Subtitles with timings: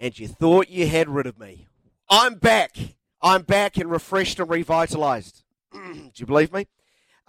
[0.00, 1.66] and you thought you had rid of me.
[2.08, 2.76] I'm back.
[3.20, 5.42] I'm back and refreshed and revitalised.
[5.72, 6.66] Do you believe me?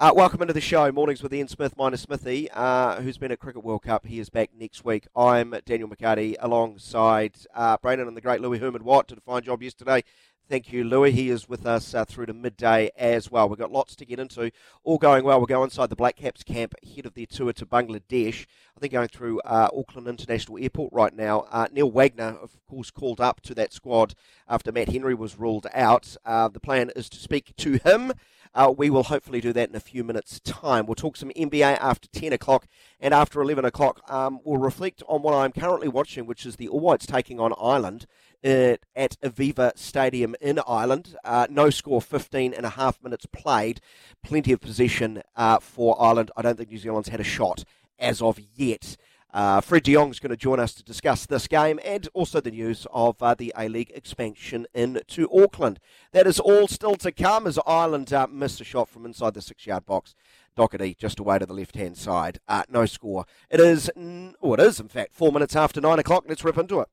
[0.01, 3.39] Uh, welcome into the show, Mornings with Ian Smith minus Smithy, uh, who's been at
[3.39, 4.05] Cricket World Cup.
[4.05, 5.05] He is back next week.
[5.13, 9.41] I'm Daniel McHardy alongside uh, Brandon and the great Louis Herman Watt did a fine
[9.41, 10.05] job yesterday.
[10.47, 11.11] Thank you, Louis.
[11.11, 13.49] He is with us uh, through to midday as well.
[13.49, 14.51] We've got lots to get into.
[14.85, 15.37] All going well.
[15.37, 18.45] We'll go inside the Black Caps camp ahead of their tour to Bangladesh.
[18.77, 21.41] I think going through uh, Auckland International Airport right now.
[21.51, 24.15] Uh, Neil Wagner, of course, called up to that squad
[24.47, 26.15] after Matt Henry was ruled out.
[26.23, 28.13] Uh, the plan is to speak to him.
[28.53, 30.85] Uh, we will hopefully do that in a few minutes' time.
[30.85, 32.67] We'll talk some NBA after 10 o'clock
[32.99, 34.01] and after 11 o'clock.
[34.09, 37.53] Um, we'll reflect on what I'm currently watching, which is the All Whites taking on
[37.61, 38.07] Ireland
[38.43, 41.15] at, at Aviva Stadium in Ireland.
[41.23, 43.81] Uh, no score, 15 and a half minutes played.
[44.23, 46.31] Plenty of possession uh, for Ireland.
[46.35, 47.63] I don't think New Zealand's had a shot
[47.99, 48.97] as of yet.
[49.31, 52.41] Uh, Fred de Jong is going to join us to discuss this game and also
[52.41, 55.79] the news of uh, the A League expansion into Auckland.
[56.13, 59.41] That is all still to come as Ireland uh, missed a shot from inside the
[59.41, 60.15] six yard box.
[60.55, 62.39] Doherty just away to the left hand side.
[62.47, 63.25] Uh, no score.
[63.49, 66.25] It is, oh, it is in fact four minutes after nine o'clock.
[66.27, 66.87] Let's rip into it.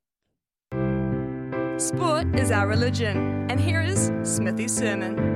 [1.81, 5.36] Sport is our religion, and here is Smithy's sermon.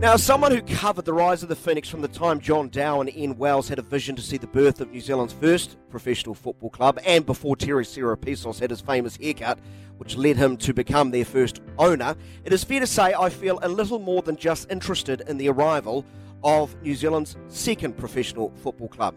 [0.00, 3.12] Now, someone who covered the rise of the Phoenix from the time John Dow and
[3.16, 7.00] Ian had a vision to see the birth of New Zealand's first professional football club,
[7.04, 9.58] and before Terry Serepisos had his famous haircut,
[9.96, 13.58] which led him to become their first owner, it is fair to say I feel
[13.60, 16.06] a little more than just interested in the arrival
[16.44, 19.16] of New Zealand's second professional football club.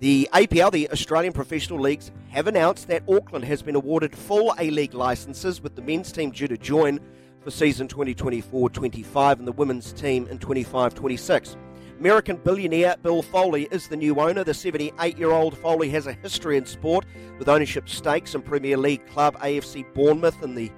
[0.00, 4.70] The APL, the Australian Professional Leagues, have announced that Auckland has been awarded full A
[4.70, 7.00] League licences, with the men's team due to join
[7.42, 11.56] for season 2024 25 and the women's team in 25 26.
[11.98, 14.44] American billionaire Bill Foley is the new owner.
[14.44, 17.04] The 78 year old Foley has a history in sport
[17.38, 20.70] with ownership stakes in Premier League club AFC Bournemouth in the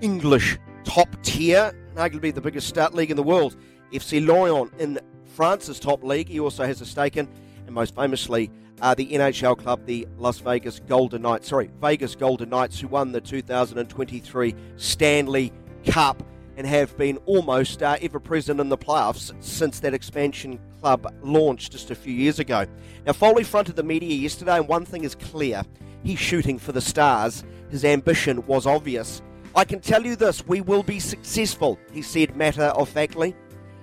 [0.00, 3.56] English top tier, arguably the biggest start league in the world.
[3.92, 4.98] FC Lorient in
[5.34, 7.28] France's top league, he also has a stake in
[7.66, 11.48] and most famously uh, the NHL club, the Las Vegas Golden Knights.
[11.48, 15.52] Sorry, Vegas Golden Knights, who won the 2023 Stanley
[15.88, 16.22] Cup
[16.56, 21.72] and have been almost uh, ever present in the playoffs since that expansion club launched
[21.72, 22.66] just a few years ago.
[23.06, 25.62] Now, Foley fronted the media yesterday, and one thing is clear
[26.02, 27.44] he's shooting for the stars.
[27.70, 29.22] His ambition was obvious.
[29.54, 33.34] I can tell you this we will be successful, he said matter of factly.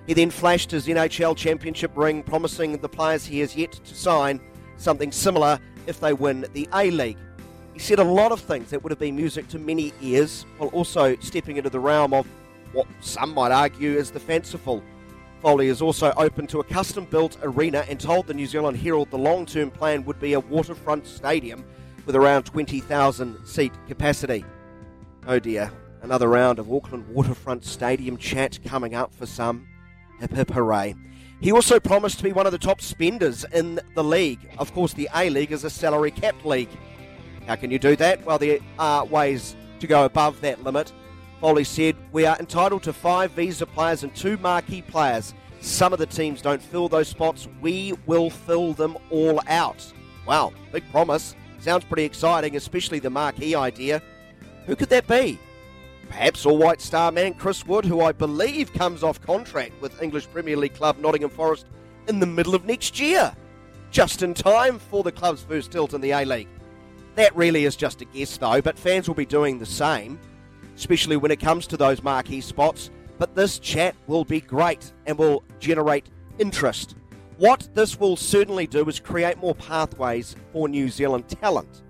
[0.06, 4.40] He then flashed his NHL championship ring, promising the players he has yet to sign
[4.76, 7.18] something similar if they win the A League.
[7.76, 10.70] He said a lot of things that would have been music to many ears, while
[10.70, 12.26] also stepping into the realm of
[12.72, 14.82] what some might argue is the fanciful.
[15.42, 19.10] Foley is also open to a custom built arena and told the New Zealand Herald
[19.10, 21.66] the long term plan would be a waterfront stadium
[22.06, 24.42] with around 20,000 seat capacity.
[25.26, 25.70] Oh dear,
[26.00, 29.68] another round of Auckland waterfront stadium chat coming up for some.
[30.20, 30.94] Hip hip hooray.
[31.42, 34.48] He also promised to be one of the top spenders in the league.
[34.56, 36.70] Of course, the A League is a salary capped league.
[37.46, 38.24] How can you do that?
[38.24, 40.92] Well, there are ways to go above that limit.
[41.40, 45.34] Foley said, We are entitled to five visa players and two marquee players.
[45.60, 47.48] Some of the teams don't fill those spots.
[47.60, 49.92] We will fill them all out.
[50.26, 51.34] Wow, big promise.
[51.60, 54.02] Sounds pretty exciting, especially the marquee idea.
[54.66, 55.38] Who could that be?
[56.08, 60.30] Perhaps All White Star man Chris Wood, who I believe comes off contract with English
[60.30, 61.66] Premier League club Nottingham Forest
[62.08, 63.34] in the middle of next year.
[63.90, 66.48] Just in time for the club's first tilt in the A League.
[67.16, 70.20] That really is just a guess, though, but fans will be doing the same,
[70.76, 72.90] especially when it comes to those marquee spots.
[73.18, 76.94] But this chat will be great and will generate interest.
[77.38, 81.82] What this will certainly do is create more pathways for New Zealand talent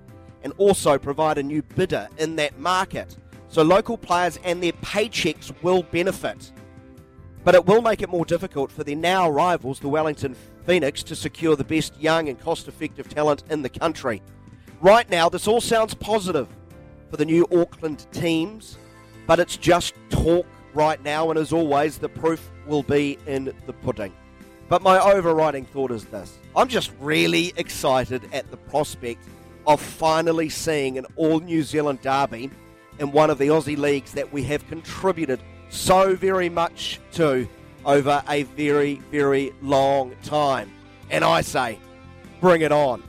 [0.44, 3.16] and also provide a new bidder in that market.
[3.48, 6.52] So local players and their paychecks will benefit.
[7.42, 10.36] But it will make it more difficult for their now rivals, the Wellington
[10.66, 14.22] Phoenix, to secure the best young and cost effective talent in the country.
[14.80, 16.48] Right now, this all sounds positive
[17.10, 18.76] for the new Auckland teams,
[19.26, 23.72] but it's just talk right now, and as always, the proof will be in the
[23.72, 24.12] pudding.
[24.68, 29.24] But my overriding thought is this I'm just really excited at the prospect
[29.66, 32.50] of finally seeing an all New Zealand derby
[32.98, 35.40] in one of the Aussie leagues that we have contributed
[35.70, 37.48] so very much to
[37.84, 40.70] over a very, very long time.
[41.10, 41.78] And I say,
[42.40, 43.02] bring it on.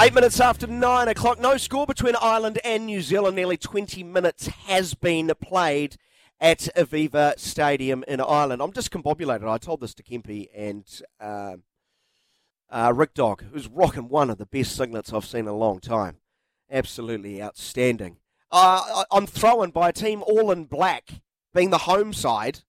[0.00, 1.40] Eight minutes after nine o'clock.
[1.40, 3.34] No score between Ireland and New Zealand.
[3.34, 5.96] Nearly 20 minutes has been played
[6.40, 8.62] at Aviva Stadium in Ireland.
[8.62, 9.48] I'm discombobulated.
[9.48, 10.84] I told this to Kempy and
[11.20, 11.56] uh,
[12.70, 15.80] uh, Rick Dog, who's rocking one of the best signets I've seen in a long
[15.80, 16.18] time.
[16.70, 18.18] Absolutely outstanding.
[18.52, 21.22] Uh, I'm thrown by a team all in black,
[21.52, 22.60] being the home side,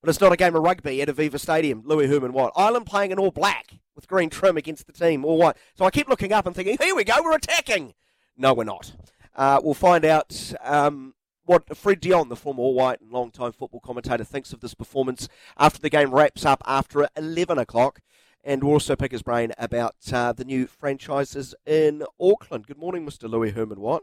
[0.00, 1.82] but it's not a game of rugby at Aviva Stadium.
[1.84, 2.52] Louis Herman Watt.
[2.54, 5.56] Ireland playing in all black with green trim against the team, all white.
[5.76, 7.92] So I keep looking up and thinking, here we go, we're attacking.
[8.36, 8.92] No, we're not.
[9.36, 11.12] Uh, we'll find out um,
[11.44, 14.72] what Fred de Jong, the former all white and long-time football commentator, thinks of this
[14.72, 18.00] performance after the game wraps up after 11 o'clock.
[18.42, 22.66] And we'll also pick his brain about uh, the new franchises in Auckland.
[22.66, 23.28] Good morning, Mr.
[23.28, 24.02] Louis Herman Watt.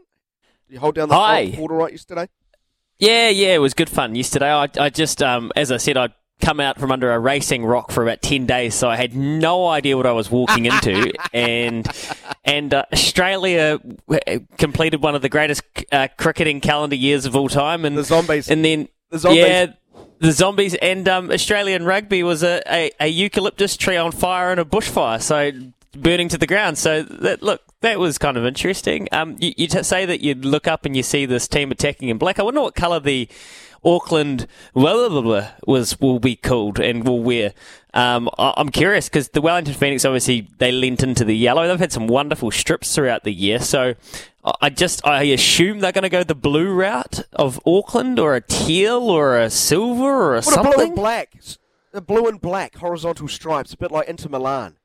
[0.68, 1.50] Did you hold down the Hi.
[1.50, 2.28] quarter right yesterday?
[3.00, 4.52] Yeah, yeah, it was good fun yesterday.
[4.52, 7.90] I, I just, um, as I said, I'd come out from under a racing rock
[7.90, 11.12] for about 10 days, so I had no idea what I was walking into.
[11.32, 11.86] and
[12.44, 13.80] and uh, Australia
[14.56, 15.62] completed one of the greatest
[15.92, 17.84] uh, cricketing calendar years of all time.
[17.84, 18.50] And The Zombies.
[18.50, 19.40] And then, The Zombies.
[19.40, 19.66] yeah,
[20.20, 24.58] the zombies and um, Australian rugby was a, a, a eucalyptus tree on fire in
[24.58, 25.52] a bushfire, so
[25.96, 26.76] burning to the ground.
[26.76, 29.08] So that look, that was kind of interesting.
[29.12, 32.08] Um, you, you t- say that you look up and you see this team attacking
[32.08, 32.40] in black.
[32.40, 33.28] I wonder what colour the
[33.96, 37.52] Auckland blah, blah, blah, was will be called and will wear.
[37.94, 41.66] Um, I, I'm curious because the Wellington Phoenix obviously they lent into the yellow.
[41.66, 43.94] They've had some wonderful strips throughout the year, so
[44.60, 48.40] I- just I assume they're going to go the blue route of Auckland or a
[48.40, 51.32] teal or a silver or a What a blue and black.
[51.92, 54.76] The blue and black horizontal stripes, a bit like Inter Milan.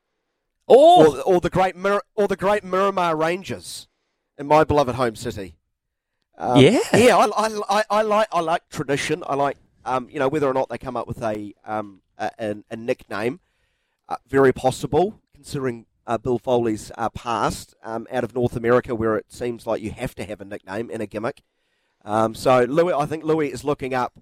[0.66, 3.86] Oh, or, or the great Mir- or the great Miramar Rangers
[4.38, 5.56] in my beloved home city.
[6.38, 6.78] Um, Yeah.
[6.94, 7.16] yeah.
[7.16, 9.22] I, I, I, I like I like tradition.
[9.26, 12.30] I like um, you know whether or not they come up with a um, a,
[12.38, 13.40] a, a nickname.
[14.08, 19.16] Uh, very possible considering uh, Bill Foley's uh, past um, out of North America, where
[19.16, 21.42] it seems like you have to have a nickname and a gimmick.
[22.04, 24.12] Um, so Louis, I think Louis is looking up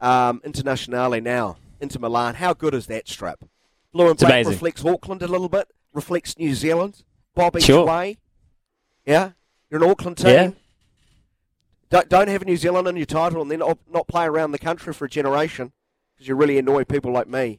[0.00, 2.36] um, internationally now Inter Milan.
[2.36, 3.44] How good is that strip?
[3.92, 4.52] Blue and It's black amazing.
[4.52, 7.02] reflects Auckland a little bit, reflects New Zealand.
[7.34, 7.84] Bob each Sure.
[7.86, 8.18] way.
[9.04, 9.32] Yeah,
[9.70, 10.28] you're an Auckland team.
[10.28, 10.50] Yeah.
[11.90, 14.92] Don't, don't have New Zealand in your title and then not, play around the country
[14.94, 15.72] for a generation
[16.14, 17.58] because you really annoy people like me.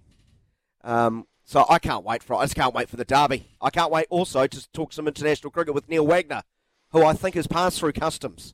[0.84, 3.50] Um, so I can't wait for I just can't wait for the derby.
[3.62, 6.44] I can't wait also to talk some international cricket with Neil Wagner,
[6.92, 8.54] who I think has passed through customs.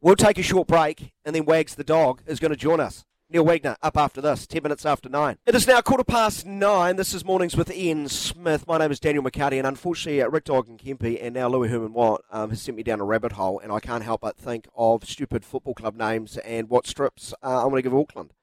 [0.00, 3.04] We'll take a short break and then Wags the dog is going to join us.
[3.34, 5.38] Neil Wagner up after this, 10 minutes after 9.
[5.44, 6.94] It is now quarter past 9.
[6.94, 8.64] This is Mornings with Ian Smith.
[8.68, 11.68] My name is Daniel McHardy, and unfortunately, uh, Rick Dog and Kempe and now Louis
[11.68, 14.36] Herman Watt um, has sent me down a rabbit hole, and I can't help but
[14.36, 18.34] think of stupid football club names and what strips uh, I want to give Auckland.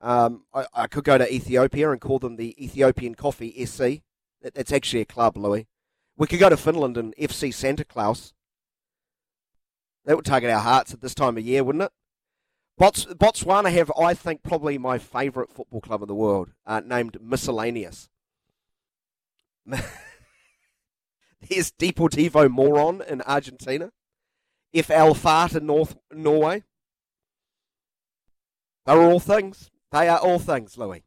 [0.00, 4.00] Um, I, I could go to Ethiopia and call them the Ethiopian Coffee SC.
[4.40, 5.66] That, that's actually a club, Louis.
[6.16, 8.32] We could go to Finland and FC Santa Claus.
[10.06, 11.92] That would target our hearts at this time of year, wouldn't it?
[12.78, 17.18] Bots, Botswana have, I think, probably my favourite football club in the world, uh, named
[17.20, 18.08] Miscellaneous.
[19.66, 19.82] There's
[21.72, 23.92] Deportivo Moron in Argentina.
[24.74, 26.64] FL Fart in North Norway.
[28.86, 29.70] They're all things.
[29.90, 31.02] They are all things, Louis.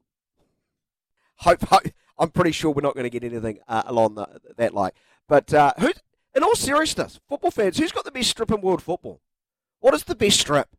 [1.38, 4.74] Hope, hope I'm pretty sure we're not going to get anything uh, along the, that
[4.74, 4.92] line.
[5.28, 5.92] But uh, who,
[6.36, 9.22] in all seriousness, football fans, who's got the best strip in world football?
[9.80, 10.70] What is the best strip?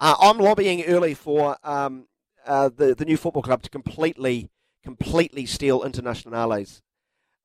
[0.00, 2.06] Uh, I'm lobbying early for um,
[2.46, 4.48] uh, the the new football club to completely
[4.82, 6.80] completely steal Internationale's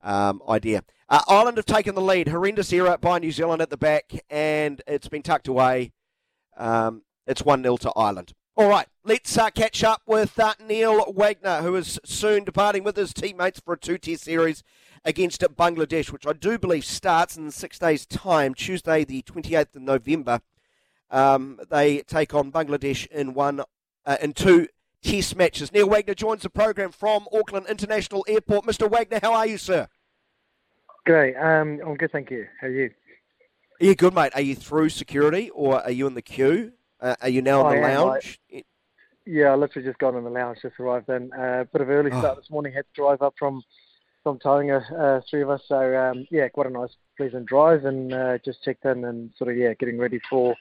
[0.02, 0.84] um, idea.
[1.10, 2.30] Uh, Ireland have taken the lead.
[2.30, 5.92] Horrendous error by New Zealand at the back, and it's been tucked away.
[6.56, 8.32] Um, it's 1 0 to Ireland.
[8.56, 12.96] All right, let's uh, catch up with uh, Neil Wagner, who is soon departing with
[12.96, 14.64] his teammates for a two test series
[15.04, 19.82] against Bangladesh, which I do believe starts in six days' time, Tuesday, the 28th of
[19.82, 20.40] November.
[21.10, 23.62] Um, they take on Bangladesh in one
[24.06, 24.68] uh, in two
[25.02, 25.72] test matches.
[25.72, 28.66] Neil Wagner joins the program from Auckland International Airport.
[28.66, 28.90] Mr.
[28.90, 29.88] Wagner, how are you, sir?
[31.06, 31.36] Great.
[31.36, 32.48] Um, I'm good, thank you.
[32.60, 32.90] How are you?
[33.82, 34.32] Are you good, mate?
[34.34, 36.72] Are you through security or are you in the queue?
[37.00, 38.40] Uh, are you now in the am, lounge?
[39.26, 41.32] Yeah, I literally just got in the lounge, just arrived in.
[41.38, 42.20] A uh, bit of early Oh.
[42.20, 42.74] start this morning.
[42.74, 43.62] Had to drive up from
[44.24, 45.62] from Tauranga, uh, three of us.
[45.68, 49.52] So um, yeah, quite a nice, pleasant drive, and uh, just checked in and sort
[49.52, 50.56] of yeah, getting ready for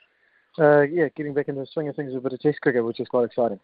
[0.59, 2.85] uh, yeah, getting back into the swing of things with a bit of Test cricket,
[2.85, 3.61] which is quite exciting.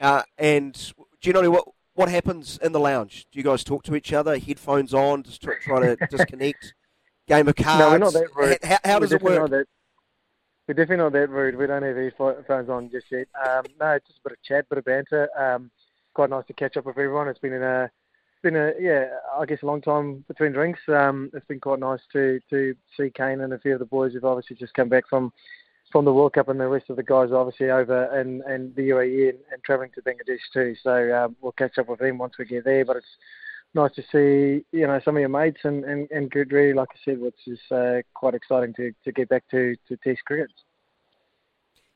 [0.00, 3.26] Uh, and do you know what what happens in the lounge?
[3.32, 4.38] Do you guys talk to each other?
[4.38, 6.74] Headphones on, just try, try to disconnect.
[7.26, 7.80] Game of cards.
[7.80, 8.58] No, we're not that rude.
[8.62, 9.50] How, how does it work?
[9.50, 9.66] that-
[10.66, 11.56] we're definitely not that rude.
[11.56, 13.26] We don't have earphones on just yet.
[13.42, 15.28] Um, no, just a bit of chat, bit of banter.
[15.36, 15.70] Um,
[16.12, 17.26] quite nice to catch up with everyone.
[17.26, 17.90] It's been in a,
[18.42, 19.06] been a yeah,
[19.38, 20.80] I guess a long time between drinks.
[20.88, 24.12] Um, it's been quite nice to to see Kane and a few of the boys
[24.12, 25.32] who've obviously just come back from
[25.90, 28.90] from the World Cup, and the rest of the guys obviously over in, in the
[28.90, 30.74] UAE and, and travelling to Bangladesh too.
[30.82, 32.84] So um, we'll catch up with them once we get there.
[32.84, 33.06] But it's
[33.74, 36.88] nice to see you know some of your mates and and, and good really like
[36.92, 40.50] I said, which is uh, quite exciting to, to get back to, to Test cricket.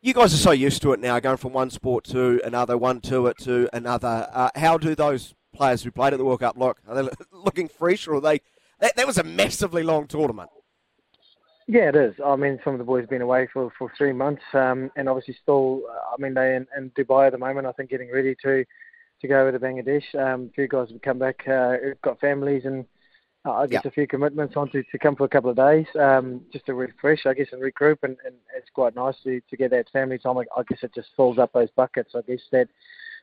[0.04, 3.00] You guys are so used to it now, going from one sport to another, one
[3.00, 4.28] tour to another.
[4.32, 6.78] Uh, how do those players who played at the World Cup look?
[6.88, 8.40] Are they looking fresh, or are they?
[8.80, 10.50] That, that was a massively long tournament.
[11.68, 12.14] Yeah, it is.
[12.24, 15.08] I mean, some of the boys have been away for, for three months, um, and
[15.08, 15.82] obviously still.
[16.12, 17.66] I mean, they in, in Dubai at the moment.
[17.66, 18.64] I think getting ready to
[19.20, 20.14] to go over to Bangladesh.
[20.16, 22.84] Um, a few guys have come back, uh, got families and
[23.44, 23.88] uh, I guess Yeah.
[23.88, 26.74] a few commitments on to, to come for a couple of days, um, just to
[26.74, 27.98] refresh, I guess, and regroup.
[28.02, 30.38] And, and it's quite nice to, to get that family time.
[30.38, 32.14] I guess it just fills up those buckets.
[32.16, 32.68] I guess that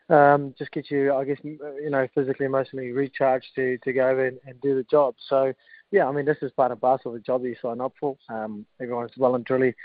[0.09, 4.39] um, just gets you, I guess, you know, physically, emotionally recharged to, to go and,
[4.45, 5.15] and do the job.
[5.27, 5.53] So,
[5.91, 7.93] yeah, I mean, this is part and parcel of the job that you sign up
[7.99, 8.17] for.
[8.29, 9.75] Um, everyone's well and truly,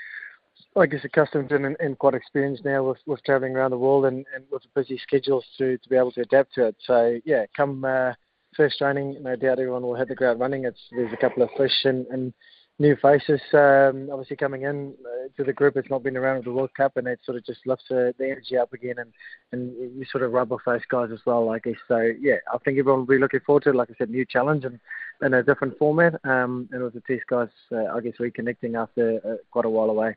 [0.76, 4.24] I guess, accustomed and, and quite experienced now with, with travelling around the world and,
[4.34, 6.76] and with busy schedules to, to be able to adapt to it.
[6.86, 8.12] So, yeah, come uh,
[8.56, 10.64] first training, no doubt everyone will hit the ground running.
[10.64, 12.32] It's There's a couple of fish and, and
[12.78, 15.76] new faces um, obviously coming in uh, to the group.
[15.76, 18.12] It's not been around with the World Cup, and it sort of just lifts uh,
[18.18, 19.12] the energy up again, and,
[19.52, 21.76] and you sort of rub off those guys as well, I guess.
[21.86, 23.72] So, yeah, I think everyone will be looking forward to.
[23.72, 24.80] Like I said, new challenge and
[25.22, 26.14] in a different format.
[26.24, 29.90] Um, and with the test guys, uh, I guess, reconnecting after uh, quite a while
[29.90, 30.16] away.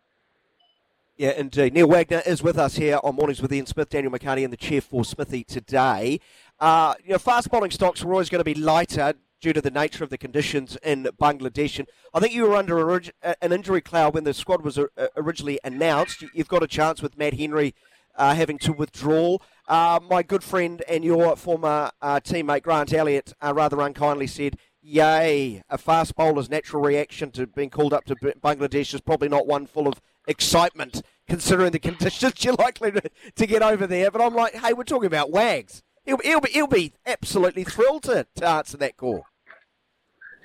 [1.17, 1.73] Yeah, indeed.
[1.73, 4.57] Neil Wagner is with us here on Mornings with Ian Smith, Daniel McHardy, and the
[4.57, 6.19] chair for Smithy today.
[6.59, 9.72] Uh, you know, fast bowling stocks were always going to be lighter due to the
[9.72, 11.79] nature of the conditions in Bangladesh.
[11.79, 13.00] And I think you were under uh,
[13.41, 16.22] an injury cloud when the squad was uh, originally announced.
[16.22, 17.74] You- You've got a chance with Matt Henry
[18.15, 19.38] uh, having to withdraw.
[19.67, 24.58] Uh, my good friend and your former uh, teammate Grant Elliott uh, rather unkindly said,
[24.82, 29.46] Yay, a fast bowler's natural reaction to being called up to Bangladesh is probably not
[29.46, 33.01] one full of excitement, considering the conditions you're likely to,
[33.36, 34.10] to get over there.
[34.12, 35.84] But I'm like, hey, we're talking about Wags.
[36.07, 39.25] He'll, he'll, be, he'll be absolutely thrilled to, to answer that call.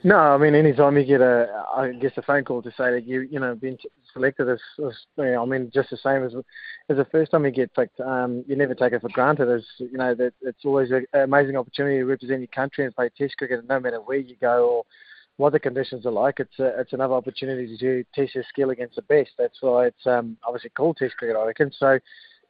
[0.04, 3.06] No, I mean, anytime you get a, I guess a phone call to say that
[3.06, 3.78] you, you know, been
[4.12, 6.34] selected as, as you know, I mean, just the same as
[6.88, 8.00] as the first time you get picked.
[8.00, 9.48] Um, you never take it for granted.
[9.48, 13.10] As you know, that it's always an amazing opportunity to represent your country and play
[13.16, 14.84] Test cricket, and no matter where you go or
[15.36, 18.96] what the conditions are like, it's a, it's another opportunity to test your skill against
[18.96, 19.30] the best.
[19.38, 21.70] That's why it's um, obviously called Test cricket, I reckon.
[21.78, 22.00] So.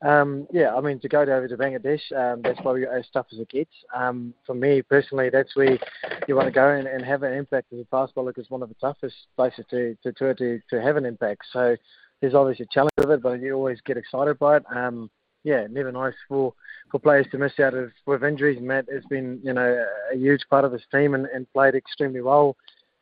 [0.03, 3.39] Um, yeah, I mean, to go over to Bangladesh, um, that's probably as tough as
[3.39, 3.71] it gets.
[3.95, 5.79] Um, for me personally, that's where
[6.27, 8.63] you want to go and, and have an impact as a fast bowler because one
[8.63, 11.43] of the toughest places to, to tour to, to have an impact.
[11.53, 11.77] So
[12.21, 14.65] there's obviously a challenge with it, but you always get excited by it.
[14.75, 15.09] Um,
[15.45, 16.53] yeah, never nice for,
[16.91, 18.61] for players to miss out of with injuries.
[18.61, 22.23] Matt has been, you know, a huge part of his team and, and played extremely
[22.23, 22.57] well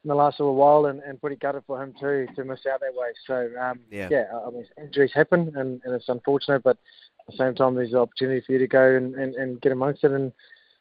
[0.04, 2.80] in the last little while and, and pretty gutted for him too to miss out
[2.80, 3.09] that way.
[3.26, 3.80] So um,
[4.11, 4.25] Yeah.
[4.47, 6.78] I mean injuries happen and, and it's unfortunate, but
[7.21, 9.73] at the same time there's an opportunity for you to go and, and, and get
[9.73, 10.33] amongst it and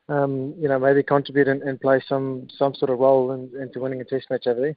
[0.08, 3.80] um, you know maybe contribute and, and play some some sort of role in, into
[3.80, 4.76] winning a test match over there.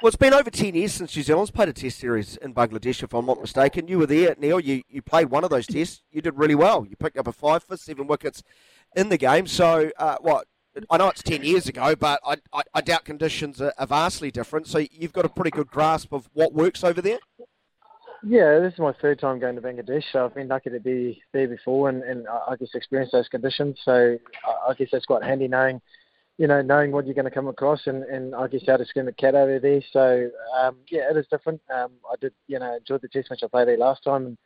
[0.00, 3.02] Well, it's been over 10 years since New Zealand's played a test series in Bangladesh,
[3.02, 3.88] if I'm not mistaken.
[3.88, 4.60] You were there, Neil.
[4.60, 6.04] You, you played one of those tests.
[6.12, 6.86] You did really well.
[6.88, 8.44] You picked up a five for seven wickets
[8.94, 9.48] in the game.
[9.48, 10.46] So, uh, what?
[10.90, 14.66] I know it's 10 years ago, but I, I, I doubt conditions are, vastly different.
[14.66, 17.18] So, you've got a pretty good grasp of what works over there.
[18.24, 20.02] Yeah, this is my third time going to Bangladesh.
[20.12, 23.78] So I've been lucky to be there before and, and I guess experience those conditions.
[23.84, 25.80] So I I guess that's quite handy knowing,
[26.36, 28.84] you know, knowing what you're going to come across and, and I guess how to
[28.84, 29.82] skin the cat over there.
[29.92, 31.60] So um, yeah, it is different.
[31.72, 34.26] Um, I did, you know, enjoyed the test match I played there last time.
[34.26, 34.38] And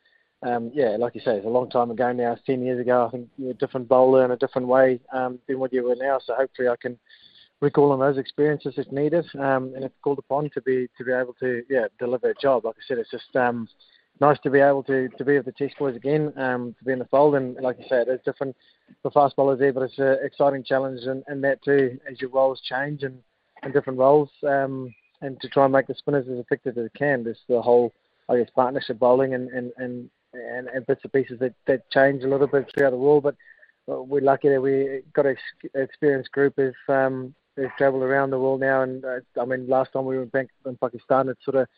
[0.43, 2.37] um, yeah, like you say, it's a long time ago now.
[2.47, 3.07] 10 years ago.
[3.07, 5.95] I think you're a different bowler in a different way um, than what you were
[5.95, 6.19] now.
[6.25, 6.99] So hopefully I can
[7.61, 11.13] recall on those experiences if needed, um, and if called upon to be to be
[11.13, 12.65] able to yeah deliver a job.
[12.65, 13.69] Like I said, it's just um,
[14.21, 16.93] nice to be able to, to be with the test boys again, um, to be
[16.93, 18.57] in the fold, and like you said, it's different
[19.01, 22.31] for fast bowlers there, but it's an exciting challenge, and, and that too as your
[22.31, 23.19] roles change and,
[23.63, 26.99] and different roles, um, and to try and make the spinners as effective as they
[26.99, 27.23] can.
[27.23, 27.93] There's the whole
[28.29, 32.23] I guess partnership bowling and and and, and, and bits and pieces that that change
[32.25, 33.23] a little bit throughout the world.
[33.25, 33.37] But
[33.87, 35.37] we're lucky that we got an
[35.75, 38.83] experienced group of um, they've travelled around the world now.
[38.83, 41.69] And uh, I mean, last time we were in, in Pakistan, it's sort of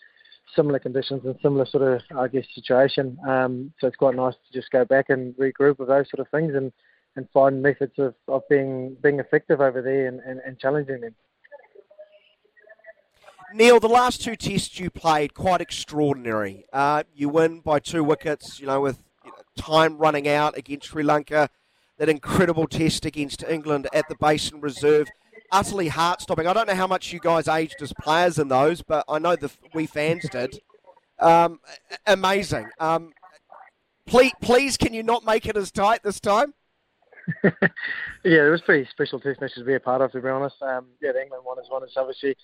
[0.54, 3.18] similar conditions and similar sort of I guess situation.
[3.26, 6.28] Um, so it's quite nice to just go back and regroup with those sort of
[6.30, 6.73] things and
[7.16, 11.14] and find methods of, of being being effective over there and, and, and challenging them.
[13.54, 16.66] Neil, the last two tests you played quite extraordinary.
[16.73, 20.88] Uh, you win by two wickets, you know, with you know, time running out against
[20.88, 21.49] Sri Lanka.
[21.99, 25.06] That incredible test against England at the Basin Reserve,
[25.52, 26.49] utterly heart-stopping.
[26.49, 29.37] I don't know how much you guys aged as players in those, but I know
[29.37, 30.58] the we fans did.
[31.20, 31.61] Um,
[32.04, 32.68] amazing.
[32.80, 33.12] Um,
[34.04, 36.54] please, please, can you not make it as tight this time?
[37.44, 40.61] yeah, it was pretty special test matches to be a part of, to be honest.
[40.61, 42.37] Um, yeah, the England one is one is obviously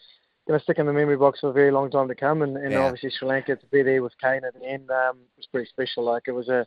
[0.51, 2.57] going to stick in the memory box for a very long time to come, and,
[2.57, 2.81] and yeah.
[2.81, 6.05] obviously Sri Lanka to be there with Kane at the end um, was pretty special.
[6.05, 6.67] Like it was a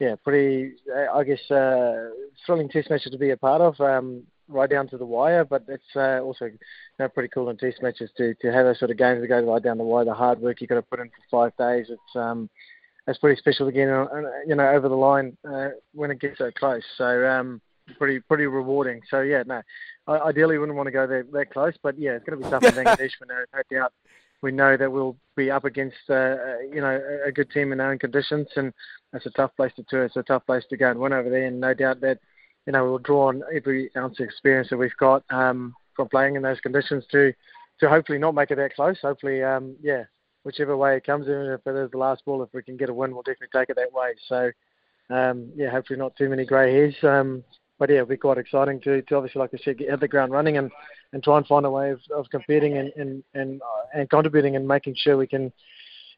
[0.00, 2.08] yeah, pretty uh, I guess uh,
[2.44, 3.80] thrilling test matches to be a part of.
[3.80, 6.58] Um, right down to the wire, but it's uh, also you
[6.98, 9.40] know, pretty cool in test matches to, to have those sort of games that go
[9.40, 10.04] right down the wire.
[10.04, 12.50] The hard work you've got to put in for five days, it's um,
[13.06, 13.86] it's pretty special to get
[14.46, 16.82] you know over the line uh, when it gets so close.
[16.98, 17.60] So um,
[17.98, 19.00] pretty pretty rewarding.
[19.08, 19.62] So yeah, no,
[20.06, 22.50] I ideally wouldn't want to go that that close, but yeah, it's going to be
[22.50, 23.12] tough in Bangladesh.
[23.28, 23.92] no, no doubt.
[24.42, 27.78] We know that we'll be up against uh, uh you know a good team in
[27.78, 28.72] their own conditions, and
[29.12, 30.04] it's a tough place to tour.
[30.04, 32.18] It's a tough place to go and win over there, and no doubt that
[32.66, 36.36] you know we'll draw on every ounce of experience that we've got um, from playing
[36.36, 37.32] in those conditions to
[37.80, 38.98] to hopefully not make it that close.
[39.02, 40.04] Hopefully, um, yeah,
[40.44, 42.88] whichever way it comes, even if it is the last ball, if we can get
[42.88, 44.14] a win, we'll definitely take it that way.
[44.28, 44.50] So,
[45.14, 46.94] um, yeah, hopefully not too many grey hairs.
[47.02, 47.44] Um,
[47.80, 50.30] but yeah, it'll be quite exciting to, to obviously, like I said, get, the ground
[50.30, 50.70] running and,
[51.12, 54.54] and try and find a way of, of competing and and and, uh, and contributing
[54.54, 55.50] and making sure we can,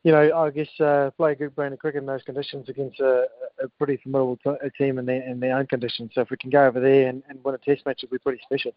[0.02, 2.98] you know, I guess uh, play a good brand of cricket in those conditions against
[3.00, 3.26] a,
[3.62, 6.10] a pretty formidable t- a team in their in their own conditions.
[6.14, 8.18] So if we can go over there and, and win a test match, it'll be
[8.18, 8.72] pretty special.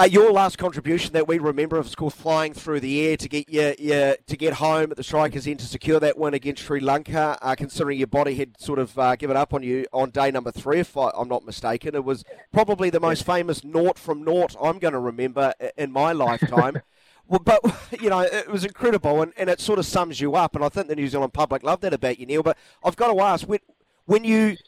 [0.00, 3.48] Uh, your last contribution that we remember, of course, flying through the air to get
[3.48, 6.78] you, you to get home at the strikers' end to secure that win against Sri
[6.78, 7.36] Lanka.
[7.42, 10.52] Uh, considering your body had sort of uh, given up on you on day number
[10.52, 14.54] three, if I, am not mistaken, it was probably the most famous naught from naught
[14.62, 16.80] I'm going to remember in my lifetime.
[17.26, 17.60] well, but
[18.00, 20.54] you know, it was incredible, and, and it sort of sums you up.
[20.54, 22.44] And I think the New Zealand public loved that about you, Neil.
[22.44, 23.58] But I've got to ask, when,
[24.04, 24.58] when you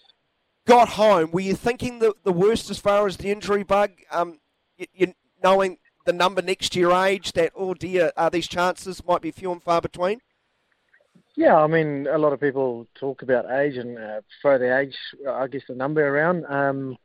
[0.67, 3.93] got home, were you thinking the, the worst as far as the injury bug?
[4.11, 4.41] Um,
[4.77, 9.05] you, you, knowing the number next to your age that, oh dear, are these chances
[9.07, 10.21] might be few and far between?
[11.37, 14.97] Yeah, I mean, a lot of people talk about age and uh, throw the age,
[15.29, 16.45] I guess, the number around.
[16.47, 16.97] Um,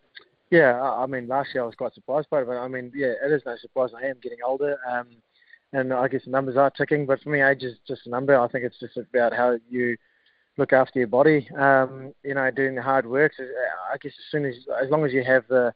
[0.50, 3.13] yeah, I mean, last year I was quite surprised by it, but I mean, yeah,
[3.24, 5.08] it is no surprise I am getting older, um,
[5.74, 7.06] and I guess the numbers are ticking.
[7.06, 8.39] But for me, age is just a number.
[8.39, 9.95] I think it's just about how you
[10.58, 11.48] look after your body.
[11.58, 13.34] Um, you know, doing the hard work.
[13.39, 15.74] I guess as soon as, as long as you have the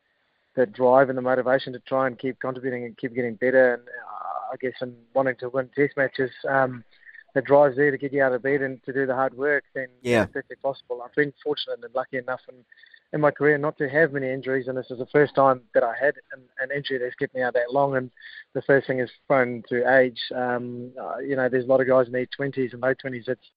[0.60, 3.76] the drive and the motivation to try and keep contributing and keep getting better.
[3.76, 6.84] And uh, I guess and wanting to win test matches, um,
[7.34, 9.64] the drive's there to get you out of bed and to do the hard work.
[9.74, 11.02] Then yeah, it's definitely possible.
[11.02, 12.56] I've been fortunate and lucky enough in,
[13.14, 15.84] in my career not to have many injuries, and this is the first time that
[15.84, 17.96] I had an, an injury that's kept me out that long.
[17.96, 18.12] And
[18.54, 20.20] the first thing is prone to age.
[20.36, 23.24] Um, uh, you know, there's a lot of guys in their 20s and low 20s
[23.28, 23.48] that's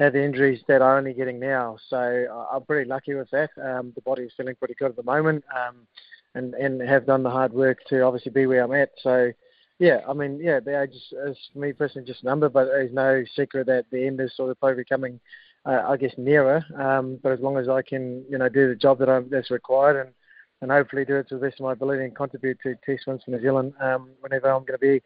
[0.00, 1.76] have the injuries that I'm only getting now.
[1.88, 3.50] So uh, I'm pretty lucky with that.
[3.60, 5.44] Um, the body is feeling pretty good at the moment.
[5.54, 5.86] Um,
[6.34, 8.90] and and have done the hard work to obviously be where I'm at.
[9.02, 9.32] So,
[9.78, 12.92] yeah, I mean, yeah, the age is, for me personally just a number, but there's
[12.92, 15.20] no secret that the end is sort of probably coming,
[15.64, 16.64] uh, I guess, nearer.
[16.76, 19.50] Um, but as long as I can, you know, do the job that I'm, that's
[19.50, 20.14] required and
[20.60, 23.22] and hopefully do it to the best of my ability and contribute to Test wins
[23.24, 25.02] for New Zealand um, whenever I'm going to be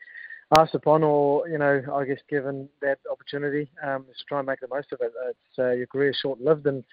[0.57, 4.61] asked upon or, you know, I guess given that opportunity, um, to try and make
[4.61, 5.13] the most of it.
[5.29, 6.85] It's, uh, your career is short-lived and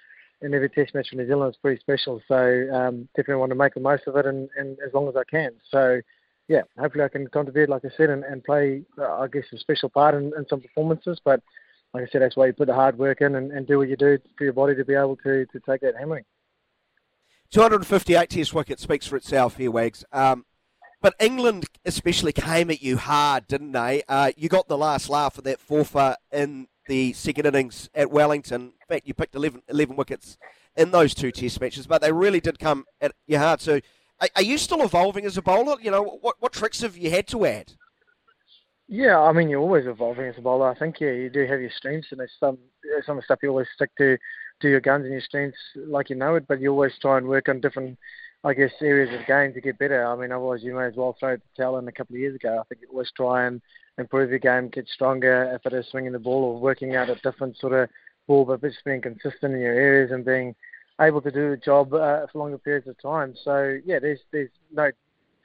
[0.42, 2.22] in every Test match for New Zealand is pretty special.
[2.28, 5.16] So um, definitely want to make the most of it, and, and as long as
[5.16, 5.52] I can.
[5.70, 6.02] So
[6.48, 9.58] yeah, hopefully I can contribute, like I said, and, and play, uh, I guess, a
[9.58, 11.20] special part in, in, some performances.
[11.24, 11.42] But
[11.94, 13.90] like I said, that's why you put the hard work in and, and do what
[13.90, 16.26] you do for your body to be able to to take that hammering.
[17.52, 20.04] 258 Test wicket speaks for itself here, Wags.
[20.12, 20.46] Um,
[21.02, 24.04] but England especially came at you hard, didn't they?
[24.08, 28.62] Uh, you got the last laugh of that forfeit in the second innings at Wellington.
[28.62, 30.38] In fact, you picked 11, 11 wickets
[30.76, 33.62] in those two Test matches, but they really did come at your heart.
[33.62, 33.80] So,
[34.20, 35.78] are, are, you still evolving as a bowler?
[35.82, 37.74] You know, what what tricks have you had to add?
[38.88, 40.68] Yeah, I mean, you're always evolving as a bowler.
[40.68, 43.50] I think yeah, you do have your strengths, and there's some there's some stuff you
[43.50, 44.18] always stick to,
[44.62, 47.28] to your guns and your strengths like you know it, but you always try and
[47.28, 47.98] work on different.
[48.42, 50.06] I guess areas of the game to get better.
[50.06, 52.36] I mean, otherwise you may as well throw the towel in a couple of years
[52.36, 52.58] ago.
[52.58, 53.62] I think you always try and
[54.00, 57.16] improve your game, get stronger if it is swinging the ball or working out a
[57.16, 57.90] different sort of
[58.28, 60.56] ball, but just being consistent in your areas and being
[61.02, 63.36] able to do the job uh, for longer periods of time.
[63.44, 64.92] So yeah, there's there's no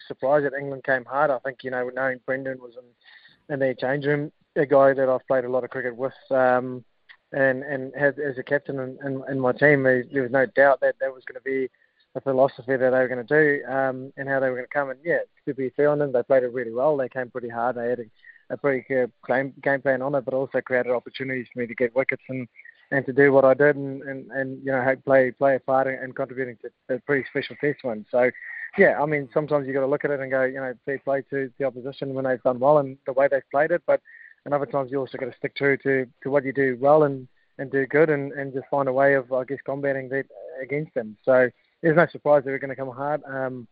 [0.08, 1.30] surprise that England came hard.
[1.30, 5.08] I think you know knowing Brendon was in in their change room, a guy that
[5.08, 6.14] I've played a lot of cricket with.
[6.30, 6.84] Um,
[7.32, 10.80] and and had, as a captain in, in, in my team, there, was no doubt
[10.80, 11.68] that that was going to be
[12.14, 14.72] the philosophy that they were going to do um, and how they were going to
[14.72, 14.90] come.
[14.90, 16.96] And yeah, to be fair on them, they played it really well.
[16.96, 17.76] They came pretty hard.
[17.76, 18.04] They had a,
[18.50, 21.74] a pretty good game, game plan on it, but also created opportunities for me to
[21.74, 22.48] get wickets and
[22.90, 25.87] and to do what I did and, and, and you know play play a part
[25.87, 28.04] in, in contributing to a pretty special test win.
[28.11, 28.30] So
[28.76, 30.98] yeah, I mean sometimes you got to look at it and go, you know, fair
[30.98, 34.00] play to the opposition when they've done well and the way they've played it, but
[34.44, 37.04] and other times you also got to stick true to to what you do well
[37.04, 37.26] and
[37.59, 40.26] and do good and and just find a way of I guess combating that
[40.62, 41.16] against them.
[41.24, 41.48] So
[41.83, 43.22] there's no surprise they're going to come hard.
[43.24, 43.66] Um,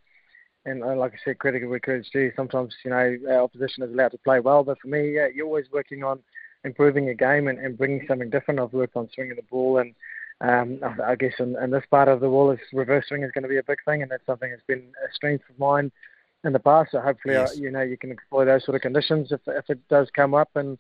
[0.65, 2.33] and uh, like I said, credit where credit's due.
[2.37, 5.47] Sometimes you know our opposition is allowed to play well, but for me, yeah, you're
[5.47, 6.21] always working on
[6.65, 8.61] improving your game and, and bringing something different.
[8.61, 9.95] I've worked on swinging the ball, and
[10.41, 13.43] um, I guess in, in this part of the world, is reverse swing is going
[13.43, 15.91] to be a big thing, and that's something that's been a strength of mine
[16.45, 16.93] in the past.
[16.93, 17.53] So hopefully, yes.
[17.53, 20.35] uh, you know, you can exploit those sort of conditions if if it does come
[20.35, 20.79] up, and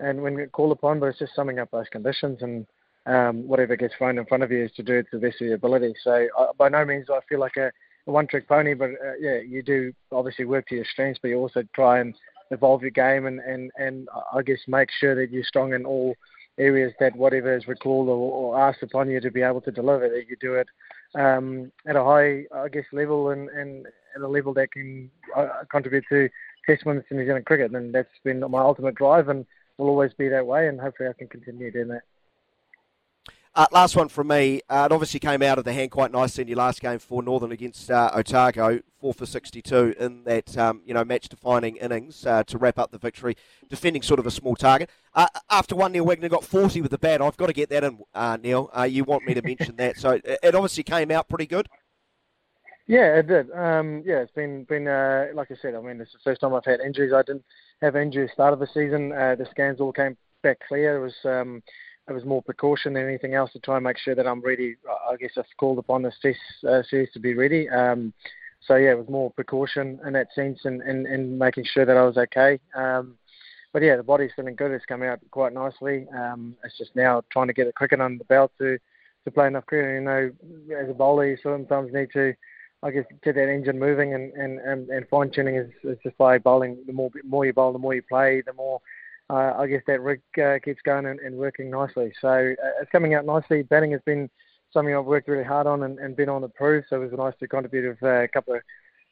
[0.00, 1.00] and when called upon.
[1.00, 2.66] But it's just summing up those conditions and
[3.06, 5.40] um, whatever gets thrown in front of you is to do it to the best
[5.40, 5.94] of your ability.
[6.02, 7.72] So uh, by no means do I feel like a,
[8.06, 11.38] a one-trick pony, but uh, yeah, you do obviously work to your strengths, but you
[11.38, 12.14] also try and
[12.50, 16.16] evolve your game and, and, and I guess make sure that you're strong in all
[16.58, 20.08] areas that whatever is recalled or, or asked upon you to be able to deliver,
[20.08, 20.66] that you do it
[21.14, 25.48] um, at a high, I guess, level and, and at a level that can uh,
[25.70, 26.28] contribute to
[26.66, 27.72] test wins in New Zealand cricket.
[27.72, 29.46] And that's been my ultimate drive and
[29.78, 30.68] will always be that way.
[30.68, 32.02] And hopefully I can continue doing that.
[33.52, 34.60] Uh, last one from me.
[34.68, 37.20] Uh, it obviously came out of the hand quite nicely in your last game for
[37.20, 42.44] Northern against uh, Otago, four for 62 in that um, you know match-defining innings uh,
[42.44, 43.36] to wrap up the victory,
[43.68, 44.88] defending sort of a small target.
[45.14, 47.20] Uh, after one, Neil Wagner got 40 with the bat.
[47.20, 48.70] I've got to get that in, uh, Neil.
[48.88, 49.98] you want me to mention that?
[49.98, 51.66] So it, it, obviously came out pretty good.
[52.86, 53.50] Yeah, it did.
[53.50, 54.84] Um, yeah, it's been been
[55.34, 55.74] like I said.
[55.74, 57.12] I mean, it's the first time I've had injuries.
[57.12, 57.44] I didn't
[57.82, 59.08] have injuries start of the season.
[59.08, 60.98] the scans all came back clear.
[60.98, 61.62] It was um,
[62.10, 64.76] it was more precaution than anything else to try and make sure that I'm ready.
[65.08, 66.12] I guess I've called upon the
[66.68, 67.68] uh, series to be ready.
[67.68, 68.12] Um,
[68.66, 71.96] so yeah, it was more precaution in that sense, and, and, and making sure that
[71.96, 72.60] I was okay.
[72.74, 73.16] Um,
[73.72, 74.72] but yeah, the body's feeling good.
[74.72, 76.06] It's coming out quite nicely.
[76.14, 78.78] Um, it's just now trying to get the cricket under the belt to
[79.24, 79.94] to play enough cricket.
[79.94, 80.30] You know,
[80.82, 82.34] as a bowler, you sometimes need to,
[82.82, 86.18] I guess, get that engine moving, and and, and, and fine tuning is, is just
[86.18, 86.78] by bowling.
[86.86, 88.80] The more more you bowl, the more you play, the more
[89.30, 92.12] uh, I guess that rig uh, keeps going and, and, working nicely.
[92.20, 93.62] So uh, it's coming out nicely.
[93.62, 94.28] Batting has been
[94.72, 96.84] something I've worked really hard on and, and been on the prove.
[96.88, 98.62] So it was nice to contribute uh, a couple of,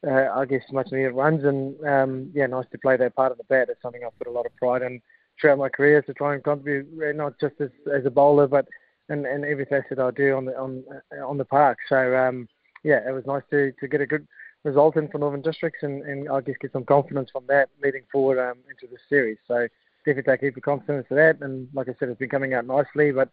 [0.07, 1.45] uh, I guess, much needed runs.
[1.45, 3.69] And um, yeah, nice to play that part of the bat.
[3.71, 5.01] It's something I've put a lot of pride in
[5.41, 8.67] throughout my career to try and contribute, uh, not just as, as a bowler, but
[9.09, 10.85] in, in every facet I do on the on
[11.25, 11.79] on the park.
[11.89, 12.49] So um,
[12.83, 14.27] yeah, it was nice to, to get a good
[14.65, 18.03] result in for Northern Districts and, and I guess get some confidence from that leading
[18.11, 19.39] forward um, into the series.
[19.47, 19.69] So
[20.05, 21.39] definitely take heap confidence to that.
[21.41, 23.29] And like I said, it's been coming out nicely, but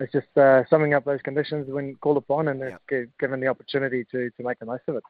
[0.00, 3.08] it's just uh, summing up those conditions when called upon and yep.
[3.20, 5.04] given the opportunity to, to make the most of it.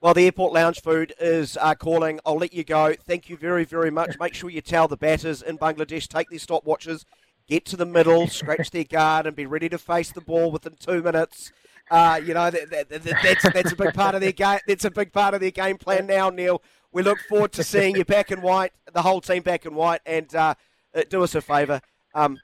[0.00, 2.20] Well, the airport lounge food is uh, calling.
[2.24, 2.94] I'll let you go.
[3.06, 4.16] Thank you very, very much.
[4.20, 7.04] Make sure you tell the batters in Bangladesh take their stopwatches,
[7.48, 10.76] get to the middle, scratch their guard, and be ready to face the ball within
[10.78, 11.50] two minutes.
[11.90, 14.58] Uh, you know that, that, that, that's that's a big part of their game.
[14.68, 16.62] That's a big part of their game plan now, Neil.
[16.98, 20.00] We look forward to seeing you back in white, the whole team back in white,
[20.04, 20.56] and uh,
[20.92, 21.80] uh do us a favour.
[22.12, 22.40] Um,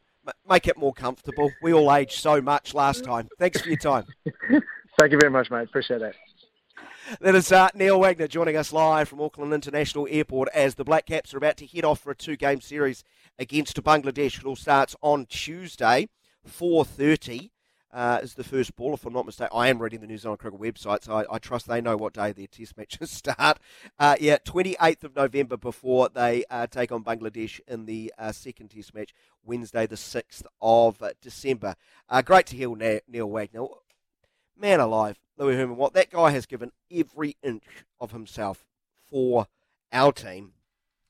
[0.49, 1.51] make it more comfortable.
[1.61, 3.27] We all aged so much last time.
[3.37, 4.05] Thanks for your time.
[4.97, 5.65] Thank you very much, mate.
[5.65, 6.15] Appreciate that.
[7.21, 11.07] That is uh, Neil Wagner joining us live from Auckland International Airport as the Black
[11.07, 13.03] Caps are about to head off for a two-game series
[13.41, 14.39] against Bangladesh.
[14.39, 16.09] It all starts on Tuesday,
[16.49, 17.51] 4.30
[17.95, 19.57] uh, is the first ball, if I'm not mistaken.
[19.57, 22.13] I am reading the New Zealand Cricket website, so I, I trust they know what
[22.13, 23.59] day their test matches start.
[23.99, 28.71] Uh, yeah, 28th of November before they uh, take on Bangladesh in the uh, second
[28.73, 31.77] test match, Wednesday, the 6th of December.
[32.09, 32.75] Uh, great to hear
[33.07, 33.67] Neil Wagner.
[34.57, 38.65] Man alive, Louis Herman Watt That guy has given every inch of himself
[39.09, 39.47] for
[39.93, 40.53] our team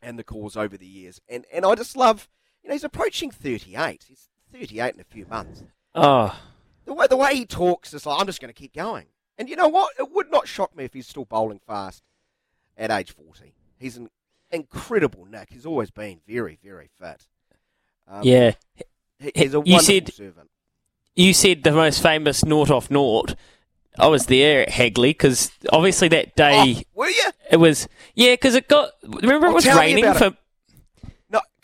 [0.03, 1.20] and the cause over the years.
[1.29, 2.29] And, and I just love,
[2.62, 4.05] you know, he's approaching 38.
[4.09, 5.64] He's 38 in a few months.
[5.94, 6.38] Oh,
[6.85, 9.07] the way the way he talks is like I'm just going to keep going.
[9.38, 9.92] And you know what?
[9.99, 12.03] It would not shock me if he's still bowling fast
[12.77, 13.55] at age 40.
[13.79, 14.09] He's an
[14.51, 15.49] incredible nick.
[15.51, 17.27] He's always been very, very fit.
[18.07, 18.53] Um, yeah,
[19.35, 20.51] he's a you said, servant.
[21.14, 23.35] You said the most famous naught off naught.
[23.99, 26.77] I was there at Hagley because obviously that day.
[26.79, 27.31] Oh, were you?
[27.51, 28.90] It was yeah because it got.
[29.03, 30.27] Remember it was raining for.
[30.27, 30.35] It.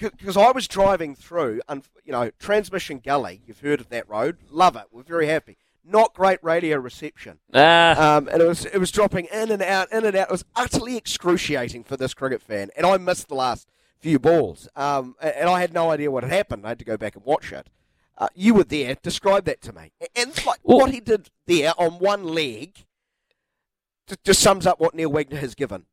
[0.00, 3.42] Because I was driving through, and you know, Transmission Gully.
[3.46, 4.38] You've heard of that road?
[4.50, 4.84] Love it.
[4.90, 5.56] We're very happy.
[5.84, 9.90] Not great radio reception, Ah, um, and it was it was dropping in and out,
[9.90, 10.28] in and out.
[10.28, 14.68] It was utterly excruciating for this cricket fan, and I missed the last few balls,
[14.76, 16.66] um, and I had no idea what had happened.
[16.66, 17.68] I had to go back and watch it.
[18.18, 18.94] Uh, you were there.
[19.02, 19.92] Describe that to me.
[20.14, 22.84] And like what he did there on one leg,
[24.24, 25.86] just sums up what Neil Wagner has given.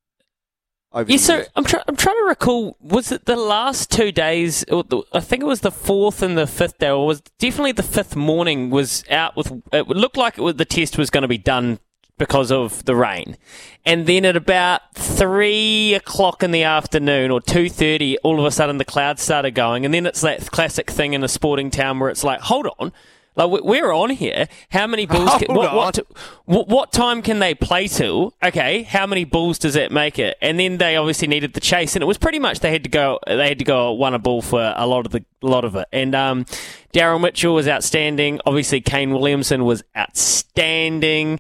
[0.93, 1.43] Over Yeah, so.
[1.55, 2.77] I'm, try- I'm trying to recall.
[2.79, 4.63] Was it the last two days?
[4.71, 7.73] Or the, I think it was the fourth and the fifth day, or was definitely
[7.73, 8.69] the fifth morning.
[8.69, 9.51] Was out with.
[9.73, 11.79] It looked like it was, the test was going to be done
[12.17, 13.37] because of the rain,
[13.85, 18.49] and then at about three o'clock in the afternoon or two thirty, all of a
[18.49, 21.99] sudden the clouds started going, and then it's that classic thing in a sporting town
[21.99, 22.91] where it's like, hold on.
[23.37, 24.47] Like we- we're on here.
[24.71, 25.29] How many balls?
[25.41, 25.99] Can, what, what,
[26.45, 28.33] what, what time can they play to?
[28.43, 30.35] Okay, how many balls does that make it?
[30.41, 32.89] And then they obviously needed the chase, and it was pretty much they had to
[32.89, 33.19] go.
[33.25, 35.87] They had to go one a ball for a lot of the lot of it.
[35.93, 36.45] And um,
[36.93, 38.41] Daryl Mitchell was outstanding.
[38.45, 41.39] Obviously, Kane Williamson was outstanding.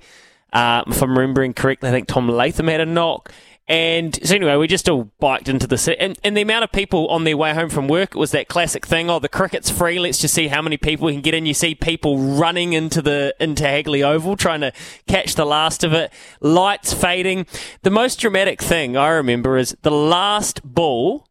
[0.53, 3.31] Uh, if I'm remembering correctly, I think Tom Latham had a knock.
[3.69, 6.71] And so anyway, we just all biked into the city, and, and the amount of
[6.71, 9.09] people on their way home from work was that classic thing.
[9.09, 9.99] Oh, the cricket's free.
[9.99, 11.45] Let's just see how many people we can get in.
[11.45, 14.71] You see people running into the into Hagley Oval trying to
[15.05, 16.13] catch the last of it.
[16.39, 17.45] Lights fading.
[17.81, 21.27] The most dramatic thing I remember is the last ball.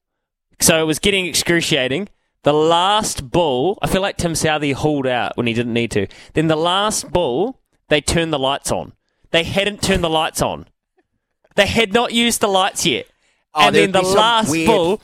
[0.60, 2.08] So it was getting excruciating.
[2.42, 6.06] The last ball, I feel like Tim Southee hauled out when he didn't need to.
[6.34, 8.92] Then the last ball, they turned the lights on.
[9.30, 10.66] They hadn't turned the lights on.
[11.56, 13.06] They had not used the lights yet.
[13.54, 15.00] Oh, and then the last weird- ball,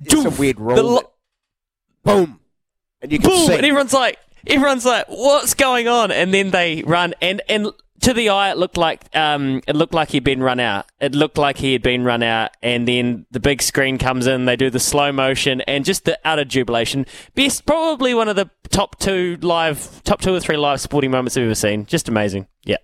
[0.00, 0.82] It's a weird rule.
[0.94, 1.10] lo-
[2.04, 2.40] boom,
[3.02, 3.54] and you can boom, see.
[3.54, 6.10] and everyone's like, everyone's like, what's going on?
[6.12, 9.94] And then they run, and and to the eye, it looked like um, it looked
[9.94, 10.86] like he'd been run out.
[11.00, 14.44] It looked like he had been run out, and then the big screen comes in.
[14.44, 17.06] They do the slow motion, and just the utter jubilation.
[17.34, 21.36] Best, probably one of the top two live, top two or three live sporting moments
[21.36, 21.86] I've ever seen.
[21.86, 22.46] Just amazing.
[22.64, 22.76] Yeah.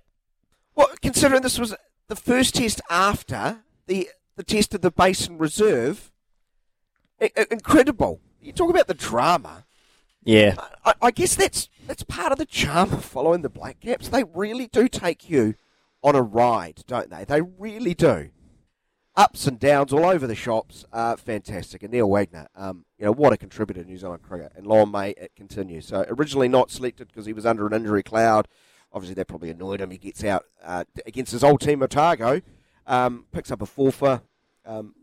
[0.75, 1.75] Well, considering this was
[2.11, 6.11] the first test after the the test of the Basin Reserve,
[7.21, 8.21] I- I- incredible.
[8.41, 9.65] You talk about the drama.
[10.23, 10.55] Yeah.
[10.85, 14.09] I, I guess that's that's part of the charm of following the Black Caps.
[14.09, 15.55] They really do take you
[16.03, 17.25] on a ride, don't they?
[17.25, 18.31] They really do.
[19.17, 20.85] Ups and downs all over the shops.
[20.93, 21.83] Uh, fantastic.
[21.83, 24.53] And Neil Wagner, um, you know, what a contributor to New Zealand cricket.
[24.57, 25.81] And long may it continue.
[25.81, 28.49] So originally not selected because he was under an injury cloud.
[28.93, 29.91] Obviously, that probably annoyed him.
[29.91, 32.43] He gets out uh, against his old team, Otago,
[32.87, 34.23] um, picks up a forfer,
[34.67, 34.95] um,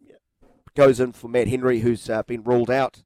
[0.75, 3.01] goes in for Matt Henry, who's uh, been ruled out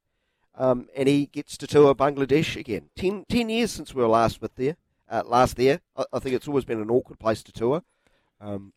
[0.56, 2.90] um, and he gets to tour Bangladesh again.
[2.96, 4.78] Ten, ten years since we were last with there,
[5.10, 5.82] uh, last there.
[5.96, 7.84] I, I think it's always been an awkward place to tour.
[8.40, 8.74] Um,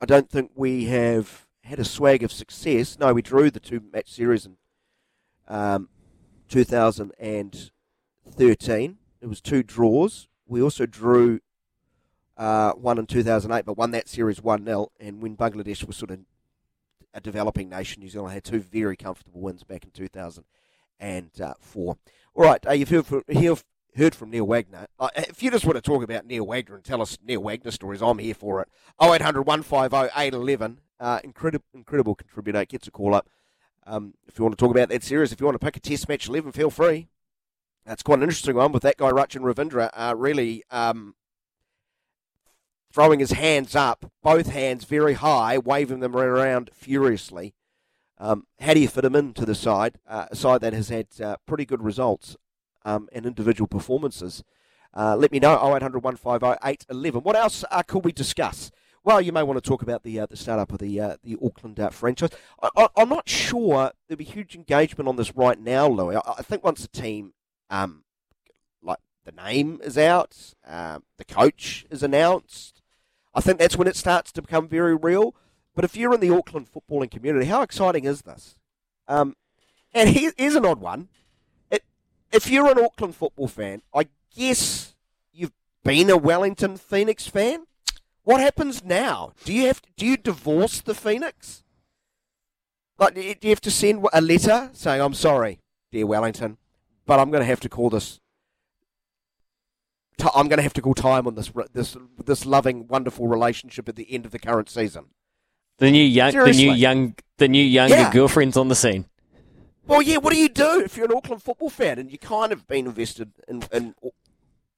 [0.00, 2.98] I don't think we have had a swag of success.
[2.98, 4.56] No, we drew the two match series in
[5.48, 5.88] um,
[6.48, 8.98] 2013.
[9.20, 10.28] It was two draws.
[10.46, 11.40] We also drew
[12.36, 14.90] uh, one in 2008, but won that series 1 0.
[15.00, 16.20] And when Bangladesh was sort of
[17.14, 20.44] a developing nation, New Zealand had two very comfortable wins back in 2000
[21.00, 21.96] and uh, four.
[22.34, 23.22] All right, uh, you've heard from,
[23.96, 24.86] heard from Neil Wagner.
[24.98, 27.70] Uh, if you just want to talk about Neil Wagner and tell us Neil Wagner
[27.70, 28.68] stories, I'm here for it.
[29.02, 30.80] 0800 150 811.
[30.98, 32.64] Uh, incredible, incredible contributor.
[32.64, 33.28] Gets a call up.
[33.86, 35.80] Um, if you want to talk about that series, if you want to pick a
[35.80, 37.08] Test match 11, feel free.
[37.84, 41.14] That's quite an interesting one with that guy, Rachin Ravindra, uh, really um,
[42.96, 47.52] throwing his hands up, both hands very high, waving them around furiously.
[48.16, 49.98] Um, how do you fit him into the side?
[50.08, 52.38] Uh, a side that has had uh, pretty good results
[52.86, 54.42] um, and individual performances.
[54.94, 57.20] Uh, let me know 0800 150 811.
[57.20, 58.70] What else uh, could we discuss?
[59.04, 61.36] Well, you may want to talk about the uh, the startup of the uh, the
[61.44, 62.30] Auckland uh, franchise.
[62.62, 66.16] I, I'm not sure there'll be huge engagement on this right now, Louis.
[66.16, 67.34] I, I think once the team,
[67.68, 68.04] um,
[68.82, 72.75] like the name is out, um, the coach is announced,
[73.36, 75.34] I think that's when it starts to become very real.
[75.74, 78.56] But if you're in the Auckland footballing community, how exciting is this?
[79.06, 79.36] Um,
[79.92, 81.08] and here, here's an odd one.
[81.70, 81.84] It,
[82.32, 84.94] if you're an Auckland football fan, I guess
[85.34, 85.52] you've
[85.84, 87.66] been a Wellington Phoenix fan.
[88.24, 89.34] What happens now?
[89.44, 91.62] Do you have to, do you divorce the Phoenix?
[92.98, 95.60] Like, do you have to send a letter saying, "I'm sorry,
[95.92, 96.56] dear Wellington,
[97.04, 98.20] but I'm going to have to call this.
[100.34, 103.96] I'm going to have to call time on this this this loving, wonderful relationship at
[103.96, 105.06] the end of the current season."
[105.78, 108.12] The new young, the new young, the new younger Yeah.
[108.12, 109.06] girlfriends on the scene.
[109.86, 110.16] Well, yeah.
[110.16, 112.86] What do you do if you're an Auckland football fan and you kind of been
[112.86, 113.94] invested in, in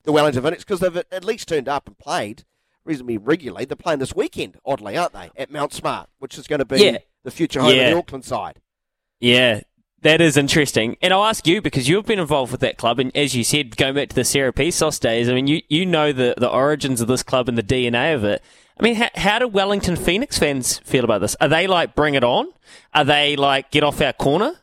[0.02, 2.44] the Wellington Phoenix because they've at least turned up and played
[2.84, 3.64] reasonably regularly?
[3.64, 5.30] They're playing this weekend, oddly, aren't they?
[5.36, 6.98] At Mount Smart, which is going to be Yeah.
[7.22, 7.86] the future home Yeah.
[7.88, 8.60] of the Auckland side.
[9.20, 9.60] Yeah,
[10.02, 10.96] That is interesting.
[11.02, 13.00] And I'll ask you because you've been involved with that club.
[13.00, 16.12] And as you said, going back to the Serepisos days, I mean, you, you know
[16.12, 18.42] the, the origins of this club and the DNA of it.
[18.78, 21.34] I mean, how, how do Wellington Phoenix fans feel about this?
[21.40, 22.48] Are they like, bring it on?
[22.94, 24.54] Are they like, get off our corner?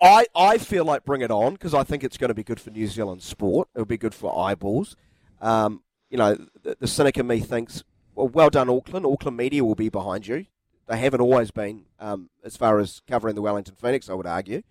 [0.00, 2.60] I, I feel like bring it on because I think it's going to be good
[2.60, 3.68] for New Zealand sport.
[3.74, 4.94] It'll be good for eyeballs.
[5.40, 7.82] Um, you know, the, the cynic in me thinks,
[8.14, 9.04] well, well done, Auckland.
[9.04, 10.46] Auckland media will be behind you.
[10.86, 14.62] They haven't always been, um, as far as covering the Wellington Phoenix, I would argue.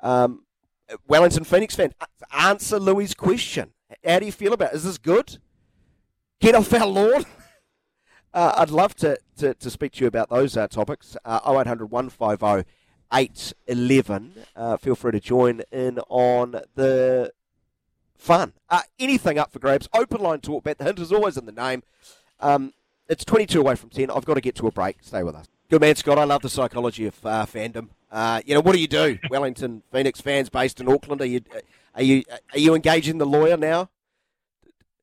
[0.00, 0.44] Um,
[1.06, 1.92] Wellington Phoenix fan,
[2.32, 3.72] answer Louis' question.
[4.04, 4.76] How do you feel about it?
[4.76, 5.38] Is this good?
[6.40, 7.24] Get off our lawn?
[8.34, 11.16] uh, I'd love to, to, to, speak to you about those uh, topics.
[11.24, 12.68] Uh, 0800 150
[13.12, 14.34] 811.
[14.54, 17.32] Uh, feel free to join in on the
[18.16, 18.52] fun.
[18.68, 19.88] Uh, anything up for grabs.
[19.94, 20.78] Open line talkback.
[20.78, 21.82] The hint is always in the name.
[22.38, 22.72] Um,
[23.10, 24.10] it's 22 away from 10.
[24.10, 24.98] I've got to get to a break.
[25.02, 25.46] Stay with us.
[25.68, 26.18] Good man, Scott.
[26.18, 27.88] I love the psychology of uh, fandom.
[28.10, 29.18] Uh, you know, what do you do?
[29.30, 31.20] Wellington Phoenix fans based in Auckland.
[31.20, 31.42] Are you
[31.94, 33.90] are you are you engaging the lawyer now?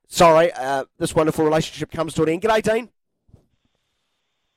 [0.07, 2.41] Sorry, uh, this wonderful relationship comes to an end.
[2.41, 2.89] G'day, Dean.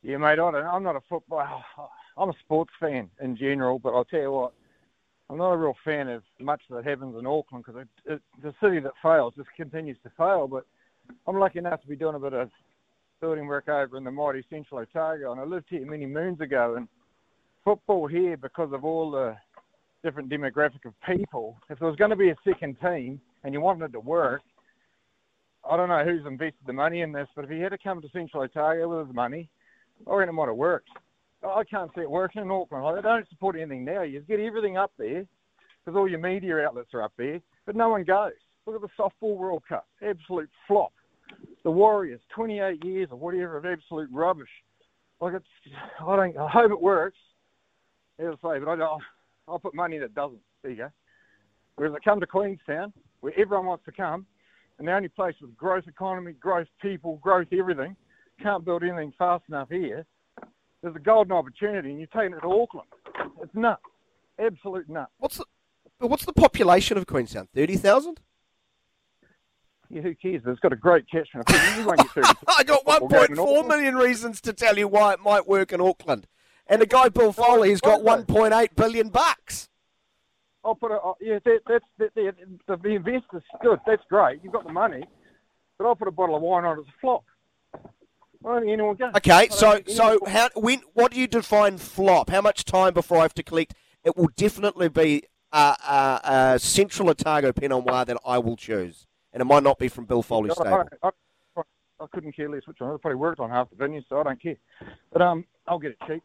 [0.03, 0.39] Yeah, mate.
[0.39, 1.65] I am not a football.
[2.17, 4.53] I'm a sports fan in general, but I'll tell you what,
[5.29, 8.53] I'm not a real fan of much that happens in Auckland because it, it, the
[8.63, 10.47] city that fails just continues to fail.
[10.49, 10.67] But
[11.27, 12.51] I'm lucky enough to be doing a bit of
[13.21, 16.75] building work over in the mighty Central Otago, and I lived here many moons ago.
[16.77, 16.89] And
[17.65, 19.37] football here, because of all the
[20.03, 23.61] different demographic of people, if there was going to be a second team and you
[23.61, 24.43] wanted it to work,
[25.71, 28.01] I don't know who's invested the money in this, but if he had to come
[28.01, 29.51] to Central Otago with his money,
[30.11, 30.89] I reckon it might have worked.
[31.47, 32.99] I can't see it working in Auckland.
[32.99, 34.03] I don't support anything now.
[34.03, 35.27] You get everything up there
[35.85, 38.33] because all your media outlets are up there, but no one goes.
[38.67, 40.93] Look at the softball World Cup, absolute flop
[41.65, 44.49] the Warriors, 28 years or whatever of absolute rubbish.
[45.21, 45.47] Like it's,
[46.01, 47.19] I don't, I hope it works.
[48.19, 49.01] As I say, but I, I'll,
[49.49, 50.41] I'll put money in that doesn't.
[50.63, 50.91] There you go.
[51.77, 54.27] Whereas I come to Queenstown, where everyone wants to come,
[54.79, 57.97] and the only place with growth economy, growth people, growth everything,
[58.43, 60.05] can't build anything fast enough here.
[60.83, 62.89] There's a golden opportunity, and you're taking it to Auckland.
[63.43, 63.83] It's nuts,
[64.39, 65.13] absolute nuts.
[65.19, 65.45] What's the,
[66.07, 67.49] what's the population of Queenstown?
[67.55, 68.21] Thirty thousand
[69.91, 70.43] yeah, who cares?
[70.47, 71.49] It's got a great catchment.
[71.77, 75.73] You won't get I got 1.4 million reasons to tell you why it might work
[75.73, 76.29] in Auckland.
[76.69, 79.69] And the guy Bill Foley has got 1.8 billion bucks.
[80.65, 81.01] I'll put it.
[81.21, 83.81] Yeah, that, that's that, the, the investors good.
[83.85, 84.41] That's great.
[84.45, 85.03] You've got the money,
[85.79, 87.25] but I'll put a bottle of wine on it as a flop.
[87.75, 87.79] I
[88.45, 89.13] don't think anyone goes.
[89.17, 92.31] Okay, so so how when what do you define flop?
[92.31, 93.75] How much time before I have to collect?
[94.05, 99.07] It will definitely be a, a, a Central Otago Pinot Noir that I will choose
[99.33, 100.85] and it might not be from Bill Foley's stable.
[101.03, 101.63] I, I,
[102.01, 102.91] I, couldn't care less which one.
[102.91, 104.57] I probably worked on half the vineyard, so I don't care.
[105.13, 106.23] But um, I'll get it cheap.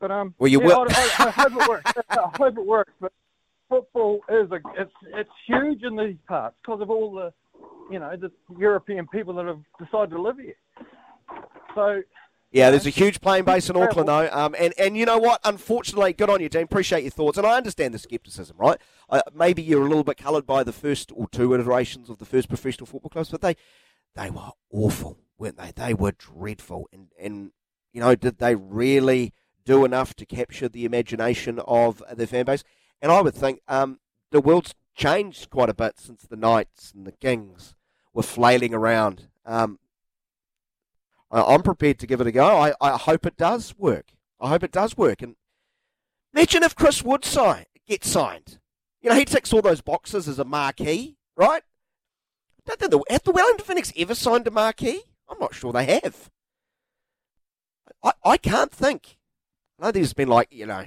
[0.00, 0.86] But um, well, you yeah, will.
[0.88, 1.92] I, I, hope it works.
[2.10, 2.92] I hope it works.
[3.00, 3.12] But
[3.68, 7.32] football is a it's it's huge in these parts because of all the
[7.90, 10.54] you know the European people that have decided to live here.
[11.74, 12.02] So
[12.54, 14.28] yeah, there's a huge playing base in Auckland, though.
[14.30, 15.40] Um, and, and you know what?
[15.42, 16.62] Unfortunately, good on you, Dean.
[16.62, 17.36] Appreciate your thoughts.
[17.36, 18.78] And I understand the scepticism, right?
[19.10, 22.24] Uh, maybe you're a little bit coloured by the first or two iterations of the
[22.24, 23.56] first professional football clubs, but they
[24.14, 25.72] they were awful, weren't they?
[25.74, 26.88] They were dreadful.
[26.92, 27.50] And, and
[27.92, 29.32] you know, did they really
[29.64, 32.62] do enough to capture the imagination of the fan base?
[33.02, 33.98] And I would think um,
[34.30, 37.74] the world's changed quite a bit since the Knights and the Kings
[38.12, 39.26] were flailing around.
[39.44, 39.80] Um,
[41.34, 42.46] Uh, I'm prepared to give it a go.
[42.46, 44.12] I, I hope it does work.
[44.40, 45.20] I hope it does work.
[45.20, 45.34] And
[46.32, 48.60] imagine if Chris Wood sign, gets signed.
[49.02, 51.64] You know, he ticks all those boxes as a marquee, right?
[52.64, 55.02] Don't the, have the Wellington Phoenix ever signed a marquee?
[55.28, 56.30] I'm not sure they have.
[58.04, 59.18] I, I can't think.
[59.80, 60.86] I know there's been like, you know,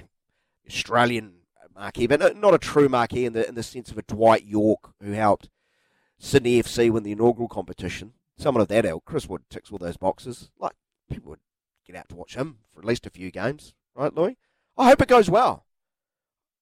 [0.66, 1.34] Australian
[1.74, 4.94] marquee, but not a true marquee in the in the sense of a Dwight Yorke
[5.02, 5.50] who helped
[6.18, 9.96] Sydney FC win the inaugural competition someone of that ilk, Chris Wood ticks all those
[9.96, 10.50] boxes.
[10.58, 10.74] Like
[11.10, 11.40] people would
[11.86, 14.36] get out to watch him for at least a few games, right, Louis?
[14.76, 15.64] I hope it goes well.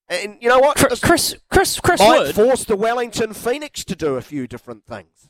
[0.09, 0.77] And you know what?
[0.77, 5.29] Chris, Chris, Chris, Chris Wood force the Wellington Phoenix to do a few different things.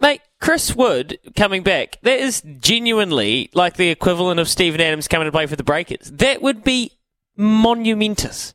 [0.00, 5.26] Mate, Chris Wood coming back, that is genuinely like the equivalent of Steven Adams coming
[5.26, 6.10] to play for the Breakers.
[6.10, 6.92] That would be
[7.36, 8.54] monumentous.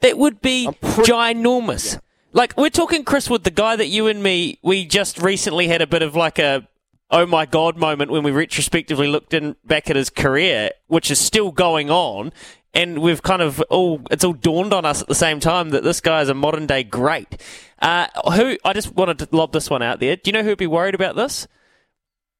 [0.00, 1.94] That would be pre- ginormous.
[1.94, 2.00] Yeah.
[2.32, 5.80] Like we're talking Chris Wood, the guy that you and me we just recently had
[5.80, 6.68] a bit of like a
[7.10, 11.18] oh my god moment when we retrospectively looked in back at his career, which is
[11.18, 12.32] still going on,
[12.74, 15.82] and we've kind of all it's all dawned on us at the same time that
[15.82, 17.40] this guy is a modern day great.
[17.80, 20.16] Uh, who I just wanted to lob this one out there.
[20.16, 21.46] Do you know who'd be worried about this?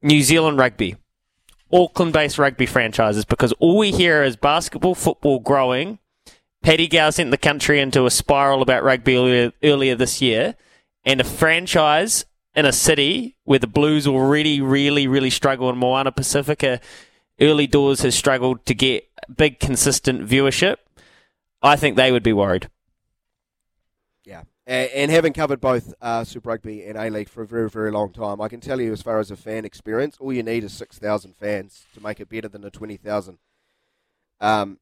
[0.02, 0.96] New Zealand rugby,
[1.72, 5.98] Auckland based rugby franchises, because all we hear is basketball, football growing,
[6.66, 10.56] Paddy Gower sent the country into a spiral about rugby earlier, earlier this year,
[11.04, 12.24] and a franchise
[12.56, 16.80] in a city where the Blues already really, really struggle, and Moana Pacifica
[17.40, 20.78] early doors has struggled to get big, consistent viewership,
[21.62, 22.68] I think they would be worried.
[24.24, 27.70] Yeah, and, and having covered both uh, Super Rugby and A League for a very,
[27.70, 30.42] very long time, I can tell you, as far as a fan experience, all you
[30.42, 33.38] need is six thousand fans to make it better than a twenty thousand
[34.40, 34.80] um,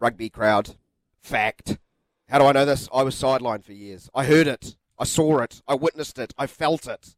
[0.00, 0.76] rugby crowd.
[1.26, 1.78] Fact.
[2.28, 2.88] How do I know this?
[2.94, 4.08] I was sidelined for years.
[4.14, 4.76] I heard it.
[4.96, 5.60] I saw it.
[5.66, 6.32] I witnessed it.
[6.38, 7.16] I felt it.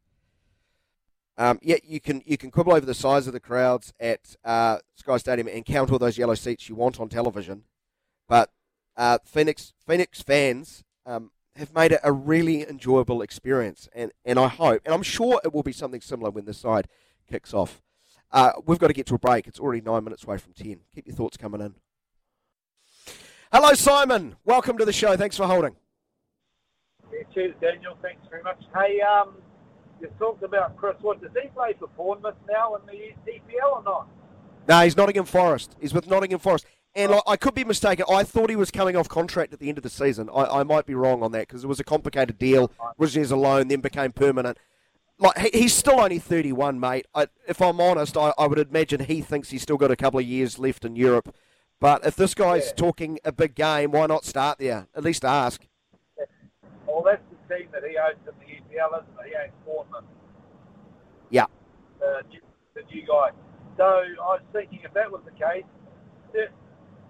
[1.37, 4.79] Um, yeah, you can you can quibble over the size of the crowds at uh,
[4.95, 7.65] Sky Stadium and count all those yellow seats you want on television,
[8.27, 8.49] but
[8.97, 14.47] uh, Phoenix Phoenix fans um, have made it a really enjoyable experience, and, and I
[14.47, 16.87] hope, and I'm sure it will be something similar when this side
[17.29, 17.83] kicks off.
[18.31, 19.47] Uh, we've got to get to a break.
[19.47, 20.79] It's already nine minutes away from ten.
[20.95, 21.75] Keep your thoughts coming in.
[23.51, 24.35] Hello, Simon.
[24.45, 25.17] Welcome to the show.
[25.17, 25.75] Thanks for holding.
[27.11, 27.97] Yeah, cheers, Daniel.
[27.99, 28.61] Thanks very much.
[28.75, 29.37] Hey, um,
[29.99, 31.19] you talked about Chris Wood.
[31.21, 34.07] Does he play for Bournemouth now in the EPL or not?
[34.67, 35.75] No, he's Nottingham Forest.
[35.81, 36.67] He's with Nottingham Forest.
[36.93, 38.05] And I, I could be mistaken.
[38.07, 40.29] I thought he was coming off contract at the end of the season.
[40.29, 42.71] I, I might be wrong on that because it was a complicated deal.
[42.99, 44.59] Originally as a loan, then became permanent.
[45.17, 47.07] Like he, he's still only 31, mate.
[47.15, 50.19] I, if I'm honest, I, I would imagine he thinks he's still got a couple
[50.19, 51.35] of years left in Europe.
[51.79, 52.73] But if this guy's Yeah.
[52.73, 54.87] talking a big game, why not start there?
[54.95, 55.65] At least ask.
[56.85, 59.29] Well, that's the team that he owns in the EPL, isn't it?
[59.29, 60.03] He owns Bournemouth.
[61.29, 61.45] Yeah.
[61.99, 62.41] The, new-
[62.73, 63.31] the new guy.
[63.77, 65.63] So I was thinking if that was the case,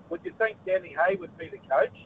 [0.10, 2.06] would you think Danny Hay would be the coach?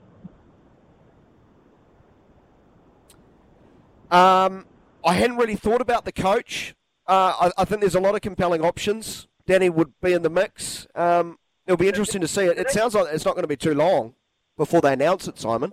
[4.11, 4.65] Um,
[5.03, 6.75] I hadn't really thought about the coach.
[7.07, 9.27] Uh, I, I think there's a lot of compelling options.
[9.45, 10.87] Danny would be in the mix.
[10.95, 12.57] Um, it'll be interesting to see it.
[12.57, 14.13] It sounds like it's not going to be too long
[14.57, 15.71] before they announce it, Simon.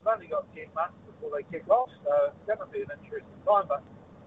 [0.00, 2.98] We've only got 10 months before they kick off, so it's going to be an
[3.02, 3.64] interesting time.
[3.68, 3.82] But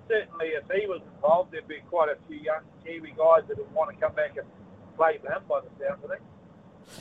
[0.08, 3.72] certainly, if he was involved, there'd be quite a few young Kiwi guys that would
[3.74, 4.48] want to come back and
[4.96, 6.22] play for him by the sound of it.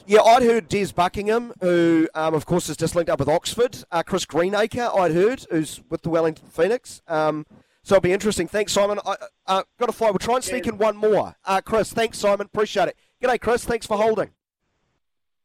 [0.07, 3.84] Yeah, I'd heard Des Buckingham, who, um, of course, is just linked up with Oxford.
[3.90, 7.03] Uh, Chris Greenacre, I'd heard, who's with the Wellington Phoenix.
[7.07, 7.47] Um,
[7.82, 8.49] so it'll be interesting.
[8.49, 8.99] Thanks, Simon.
[9.07, 9.16] I
[9.47, 10.09] uh, got to fly.
[10.11, 11.36] We'll try and sneak in one more.
[11.44, 12.47] Uh, Chris, thanks, Simon.
[12.47, 12.97] Appreciate it.
[13.23, 13.64] G'day, Chris.
[13.64, 14.31] Thanks for holding.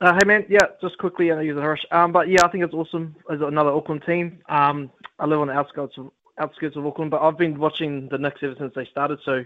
[0.01, 1.85] Uh, hey man, yeah, just quickly, I know you're the rush.
[1.91, 4.39] Um, but yeah, I think it's awesome as another Auckland team.
[4.49, 8.17] Um, I live on the outskirts of outskirts of Auckland, but I've been watching the
[8.17, 9.45] Nix ever since they started, so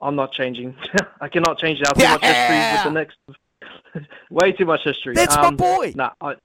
[0.00, 0.76] I'm not changing.
[1.20, 1.88] I cannot change it.
[1.88, 4.08] I've too much history with the Nix.
[4.30, 5.14] Way too much history.
[5.14, 5.92] That's my um, boy.
[5.96, 6.36] Nah, I,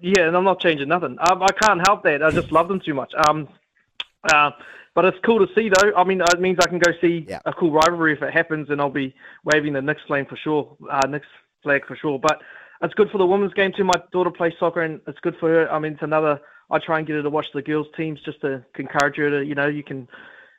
[0.00, 1.16] yeah, and I'm not changing nothing.
[1.20, 2.22] Um, I can't help that.
[2.22, 3.12] I just love them too much.
[3.28, 3.48] Um,
[4.24, 4.50] uh,
[4.94, 5.92] but it's cool to see though.
[5.96, 7.40] I mean, it means I can go see Yeah.
[7.44, 9.14] a cool rivalry if it happens, and I'll be
[9.44, 11.26] waving the Nix flame for sure, uh, Nix
[11.62, 12.18] flag for sure.
[12.18, 12.40] But
[12.82, 13.84] it's good for the women's game too.
[13.84, 15.70] My daughter plays soccer, and it's good for her.
[15.72, 16.40] I mean, it's another.
[16.70, 19.44] I try and get her to watch the girls' teams just to encourage her to,
[19.44, 20.08] you know, you can.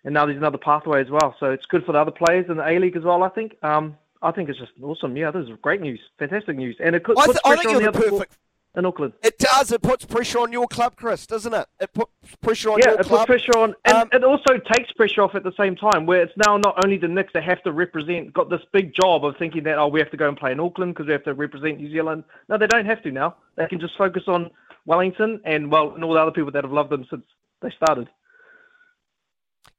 [0.03, 2.57] And now there's another pathway as well, so it's good for the other players in
[2.57, 3.23] the A League as well.
[3.23, 3.55] I think.
[3.63, 5.15] Um, I think it's just awesome.
[5.17, 7.91] Yeah, this is great news, fantastic news, and it puts, I, th- I think you're
[7.91, 8.37] the perfect.
[8.77, 9.13] In Auckland.
[9.23, 9.71] It does.
[9.71, 11.65] It puts pressure on your club, Chris, doesn't it?
[11.79, 12.11] It puts
[12.41, 13.05] pressure on yeah, your club.
[13.05, 15.77] Yeah, it puts pressure on, and Um, it also takes pressure off at the same
[15.77, 16.05] time.
[16.05, 19.23] Where it's now not only the Nix that have to represent, got this big job
[19.23, 21.23] of thinking that oh we have to go and play in Auckland because we have
[21.23, 22.25] to represent New Zealand.
[22.49, 23.35] No, they don't have to now.
[23.55, 24.51] They can just focus on
[24.85, 27.23] Wellington and well, and all the other people that have loved them since
[27.61, 28.09] they started.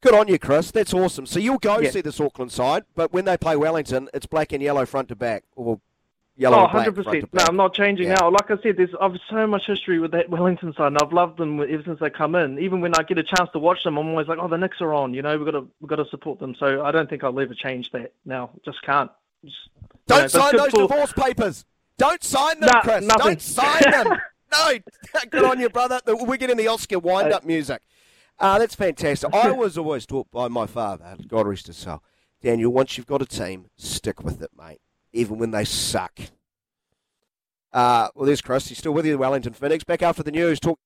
[0.00, 0.70] Good on you, Chris.
[0.70, 1.26] That's awesome.
[1.26, 1.90] So you'll go Yeah.
[1.90, 5.16] see this Auckland side, but when they play Wellington, it's black and yellow front to
[5.16, 5.80] back, or
[6.36, 7.34] yellow Oh, and black 100 front to percent.
[7.34, 7.44] No.
[7.48, 8.14] I'm not changing Yeah.
[8.20, 8.30] now.
[8.30, 11.38] Like I said, there's I've so much history with that Wellington side, and I've loved
[11.38, 12.58] them ever since they come in.
[12.58, 14.80] Even when I get a chance to watch them, I'm always like, oh, the Nix
[14.80, 15.14] are on.
[15.14, 16.54] You know, we've got to we've got to support them.
[16.58, 18.50] So I don't think I'll ever change that now.
[18.64, 19.10] Just can't.
[19.44, 19.56] Just,
[20.06, 21.64] Don't know, sign those for- divorce papers.
[21.98, 23.04] Don't sign them, Nah, Chris.
[23.06, 23.24] nothing.
[23.26, 24.08] Don't sign them.
[24.52, 24.72] no.
[25.30, 26.00] Good on you, brother.
[26.06, 27.82] We're getting the Oscar wind-up music.
[28.38, 29.32] Uh, that's fantastic.
[29.34, 32.02] I was always taught by my father, God rest his soul,
[32.42, 34.78] Daniel, once you've got a team, stick with it, mate,
[35.12, 36.18] even when they suck.
[37.72, 38.68] Uh, well, there's Chris.
[38.68, 39.84] He's still with you, Wellington Phoenix.
[39.84, 40.58] Back after the news.
[40.60, 40.78] Talk.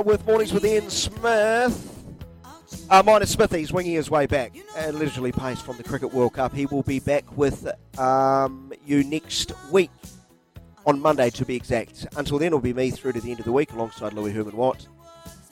[0.00, 2.04] Are with Mornings with Ian Smith.
[2.88, 6.32] Uh, minus Smith, he's winging his way back, and literally paced from the Cricket World
[6.32, 6.54] Cup.
[6.54, 9.90] He will be back with um, you next week,
[10.86, 12.06] on Monday to be exact.
[12.16, 14.56] Until then, it'll be me through to the end of the week alongside Louis Herman
[14.56, 14.86] Watt.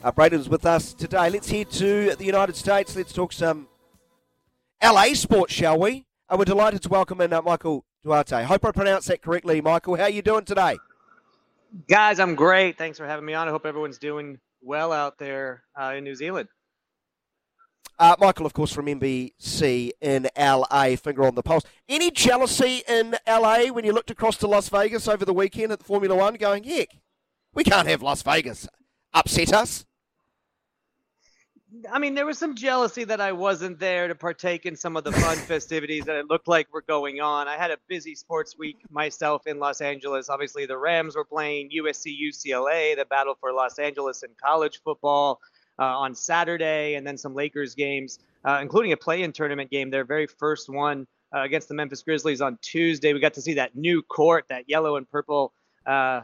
[0.03, 1.29] Uh, Braden's with us today.
[1.29, 2.97] Let's head to the United States.
[2.97, 3.69] Let's talk some
[4.83, 6.07] LA sports, shall we?
[6.31, 8.45] Uh, we're delighted to welcome in uh, Michael Duarte.
[8.45, 9.97] Hope I pronounced that correctly, Michael.
[9.97, 10.79] How are you doing today?
[11.89, 12.79] Guys, I'm great.
[12.79, 13.49] Thanks for having me on.
[13.49, 16.49] I hope everyone's doing well out there uh, in New Zealand.
[17.99, 21.65] Uh, Michael, of course, from NBC in LA, finger on the pulse.
[21.89, 25.81] Any jealousy in LA when you looked across to Las Vegas over the weekend at
[25.81, 26.89] the Formula One, going, heck,
[27.55, 28.69] we can't have Las Vegas
[29.13, 29.85] upset us?
[31.93, 35.05] I mean, there was some jealousy that I wasn't there to partake in some of
[35.05, 37.47] the fun festivities that it looked like were going on.
[37.47, 40.31] I had a busy sports week myself in Los Angeles.
[40.31, 45.41] Obviously, the Rams were playing USC UCLA, the battle for Los Angeles in college football
[45.79, 50.05] uh, on Saturday, and then some Lakers games, uh, including a play-in tournament game, their
[50.05, 53.13] very first one uh, against the Memphis Grizzlies on Tuesday.
[53.13, 55.53] We got to see that new court, that yellow and purple.
[55.85, 56.23] Uh,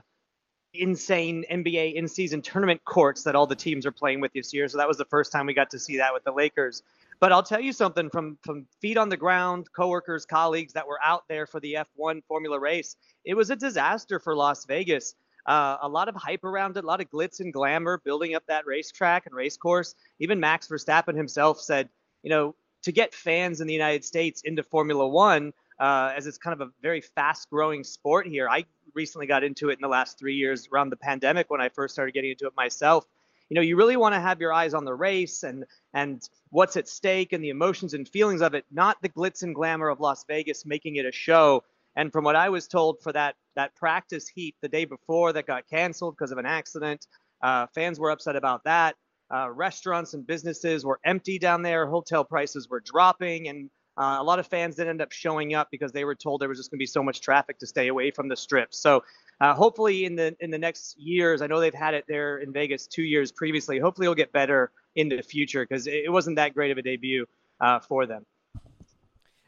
[0.75, 4.69] insane NBA in-season tournament courts that all the teams are playing with this year.
[4.69, 6.83] So that was the first time we got to see that with the Lakers.
[7.21, 10.99] But I'll tell you something from from feet on the ground, coworkers, colleagues that were
[11.03, 12.97] out there for the F1 Formula race.
[13.25, 15.15] It was a disaster for Las Vegas.
[15.47, 18.43] Uh, a lot of hype around it, a lot of glitz and glamour building up
[18.47, 19.95] that racetrack and race course.
[20.19, 21.89] Even Max Verstappen himself said,
[22.23, 26.39] you know, to get fans in the United States into Formula One, uh, as it's
[26.39, 28.49] kind of a very fast growing sport here.
[28.49, 28.65] I
[28.95, 31.95] recently got into it in the last three years around the pandemic when I first
[31.95, 33.07] started getting into it myself.
[33.51, 36.77] You know, you really want to have your eyes on the race and and what's
[36.77, 40.01] at stake and the emotions and feelings of it, not the glitz and glamour of
[40.01, 41.63] Las Vegas making it a show.
[41.97, 45.47] And from what I was told for that that practice heat the day before that
[45.47, 47.07] got canceled because of an accident,
[47.43, 48.97] uh, fans were upset about that.
[49.33, 51.87] Uh, restaurants and businesses were empty down there.
[51.87, 55.69] Hotel prices were dropping, and uh, a lot of fans didn't end up showing up
[55.71, 57.89] because they were told there was just going to be so much traffic to stay
[57.89, 58.75] away from the strip.
[58.75, 59.05] So
[59.41, 62.53] uh, hopefully in the in the next years, I know they've had it there in
[62.53, 63.79] Vegas two years previously.
[63.79, 67.27] Hopefully it'll get better in the future because it wasn't that great of a debut
[67.61, 68.25] uh, for them.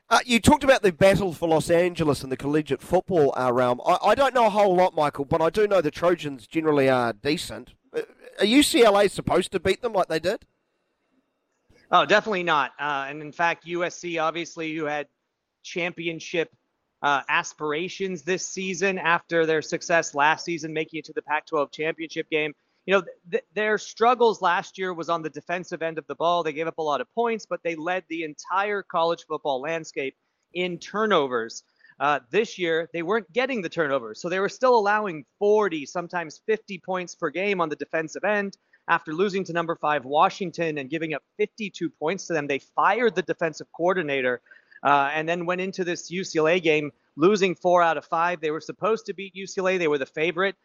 [0.09, 3.81] Uh, you talked about the battle for Los Angeles in the collegiate football uh, realm.
[3.85, 6.89] I, I, don't know a whole lot, Michael, but I do know the Trojans generally
[6.89, 7.75] are decent.
[7.93, 8.03] Uh,
[8.39, 10.45] are UCLA supposed to beat them like they did?
[11.91, 12.73] Oh, definitely not.
[12.79, 15.07] Uh, and in fact, USC, obviously, who had
[15.63, 16.51] championship
[17.03, 21.71] uh, aspirations this season after their success last season, making it to the Pac 12
[21.71, 22.53] championship game.
[22.87, 26.43] You know, th- their struggles last year was on the defensive end of the ball.
[26.43, 30.17] They gave up a lot of points, but they led the entire college football landscape
[30.55, 31.63] in turnovers.
[31.99, 34.21] Uh, this year, they weren't getting the turnovers.
[34.21, 38.57] So they were still allowing 40, sometimes 50 points per game on the defensive end
[38.89, 42.47] after losing to number five Washington and giving up 52 points to them.
[42.47, 44.41] They fired the defensive coordinator
[44.83, 48.41] uh, and then went into this UCLA game losing four out of five.
[48.41, 50.57] They were supposed to beat UCLA, they were the favorite.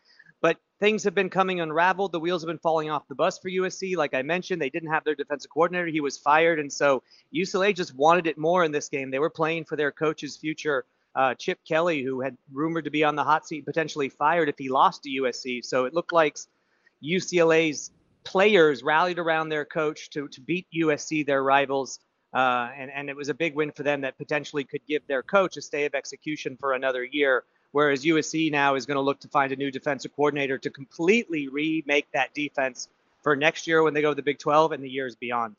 [0.42, 2.12] But things have been coming unraveled.
[2.12, 3.96] The wheels have been falling off the bus for USC.
[3.96, 5.86] Like I mentioned, they didn't have their defensive coordinator.
[5.88, 6.60] He was fired.
[6.60, 7.04] And so
[7.34, 9.12] UCLA just wanted it more in this game.
[9.12, 13.04] They were playing for their coach's future, uh, Chip Kelly, who had rumored to be
[13.04, 15.64] on the hot seat, potentially fired if he lost to USC.
[15.64, 16.38] So it looked like
[17.04, 17.92] UCLA's
[18.24, 22.00] players rallied around their coach to, to beat USC, their rivals.
[22.34, 25.22] Uh, and, and it was a big win for them that potentially could give their
[25.22, 27.44] coach a stay of execution for another year.
[27.72, 31.48] Whereas USC now is going to look to find a new defensive coordinator to completely
[31.48, 32.88] remake that defense
[33.22, 35.56] for next year when they go to the Big 12 and the years beyond.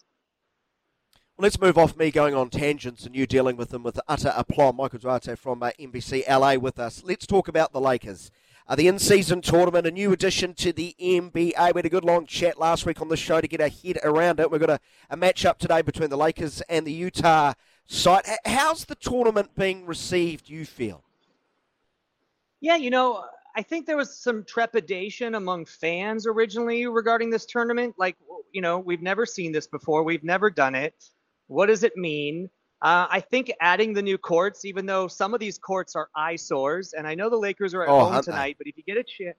[1.36, 4.34] Well, let's move off me going on tangents and you dealing with them with utter
[4.36, 4.76] aplomb.
[4.76, 7.02] Michael Duarte from uh, NBC LA with us.
[7.04, 8.30] Let's talk about the Lakers.
[8.72, 11.34] Uh, the in-season tournament, a new addition to the NBA.
[11.34, 13.98] We had a good long chat last week on the show to get our head
[14.02, 14.50] around it.
[14.50, 17.52] We've got a, a match up today between the Lakers and the Utah
[17.84, 18.22] side.
[18.46, 21.04] How's the tournament being received, you feel?
[22.62, 23.22] Yeah, you know,
[23.54, 27.96] I think there was some trepidation among fans originally regarding this tournament.
[27.98, 28.16] Like,
[28.52, 30.02] you know, we've never seen this before.
[30.02, 31.10] We've never done it.
[31.46, 32.48] What does it mean?
[32.82, 36.94] Uh, I think adding the new courts, even though some of these courts are eyesores,
[36.94, 39.04] and I know the Lakers are at oh, home tonight, but if you get a
[39.04, 39.36] chance,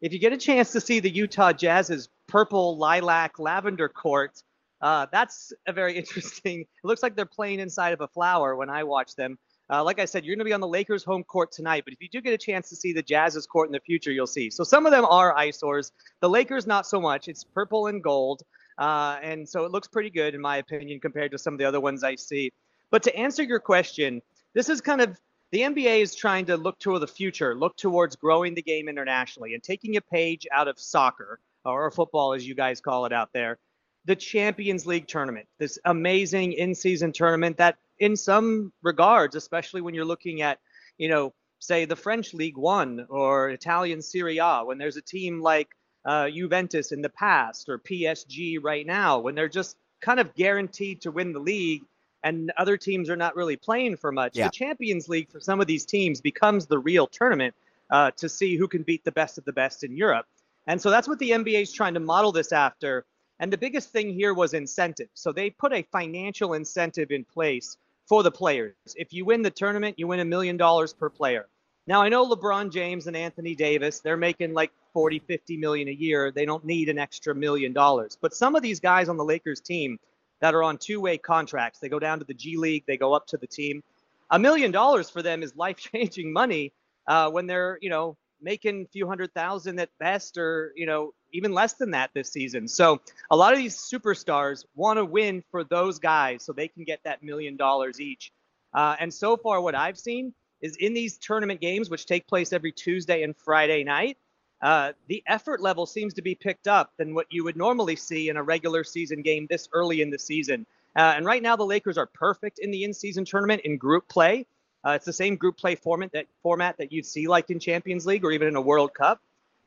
[0.00, 4.42] if you get a chance to see the Utah Jazz's purple lilac lavender court,
[4.80, 6.60] uh, that's a very interesting.
[6.60, 9.38] It looks like they're playing inside of a flower when I watch them.
[9.68, 11.92] Uh, like I said, you're going to be on the Lakers' home court tonight, but
[11.92, 14.26] if you do get a chance to see the Jazz's court in the future, you'll
[14.26, 14.48] see.
[14.48, 15.92] So some of them are eyesores.
[16.20, 17.28] The Lakers, not so much.
[17.28, 18.42] It's purple and gold,
[18.78, 21.66] uh, and so it looks pretty good in my opinion compared to some of the
[21.66, 22.52] other ones I see.
[22.90, 24.22] But to answer your question,
[24.54, 25.18] this is kind of
[25.52, 29.54] the NBA is trying to look toward the future, look towards growing the game internationally
[29.54, 33.30] and taking a page out of soccer or football, as you guys call it out
[33.32, 33.58] there.
[34.06, 40.04] the Champions League tournament, this amazing in-season tournament that, in some regards, especially when you're
[40.04, 40.58] looking at,
[40.96, 45.40] you know, say the French League One or Italian Serie A, when there's a team
[45.42, 45.68] like
[46.04, 51.00] uh, Juventus in the past or PSG right now, when they're just kind of guaranteed
[51.02, 51.82] to win the league
[52.22, 54.36] and other teams are not really playing for much.
[54.36, 54.46] Yeah.
[54.46, 57.54] The Champions League for some of these teams becomes the real tournament
[57.90, 60.26] uh, to see who can beat the best of the best in Europe.
[60.66, 63.04] And so that's what the NBA is trying to model this after.
[63.38, 65.08] And the biggest thing here was incentive.
[65.14, 68.74] So they put a financial incentive in place for the players.
[68.96, 71.46] If you win the tournament, you win a million dollars per player.
[71.86, 75.92] Now I know LeBron James and Anthony Davis, they're making like 40, 50 million a
[75.92, 76.32] year.
[76.32, 78.18] They don't need an extra million dollars.
[78.20, 79.98] But some of these guys on the Lakers team
[80.40, 83.26] that are on two-way contracts, they go down to the G League, they go up
[83.28, 83.82] to the team.
[84.30, 86.72] A million dollars for them is life-changing money
[87.06, 91.14] uh, when they're, you know, making a few hundred thousand at best or, you know,
[91.32, 92.68] even less than that this season.
[92.68, 96.84] So a lot of these superstars want to win for those guys so they can
[96.84, 98.32] get that million dollars each.
[98.74, 102.52] Uh, and so far, what I've seen is in these tournament games, which take place
[102.52, 104.18] every Tuesday and Friday night,
[104.62, 108.28] uh, the effort level seems to be picked up than what you would normally see
[108.28, 110.66] in a regular season game this early in the season.
[110.96, 114.46] Uh, and right now, the Lakers are perfect in the in-season tournament in group play.
[114.84, 118.06] Uh, it's the same group play format that format that you'd see like in Champions
[118.06, 119.20] League or even in a World Cup.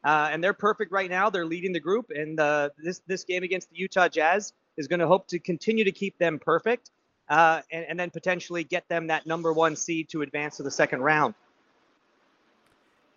[0.03, 1.29] Uh, and they're perfect right now.
[1.29, 5.01] They're leading the group, and uh, this this game against the Utah Jazz is going
[5.01, 6.91] to hope to continue to keep them perfect,
[7.29, 11.01] and, and then potentially get them that number one seed to advance to the second
[11.01, 11.35] round.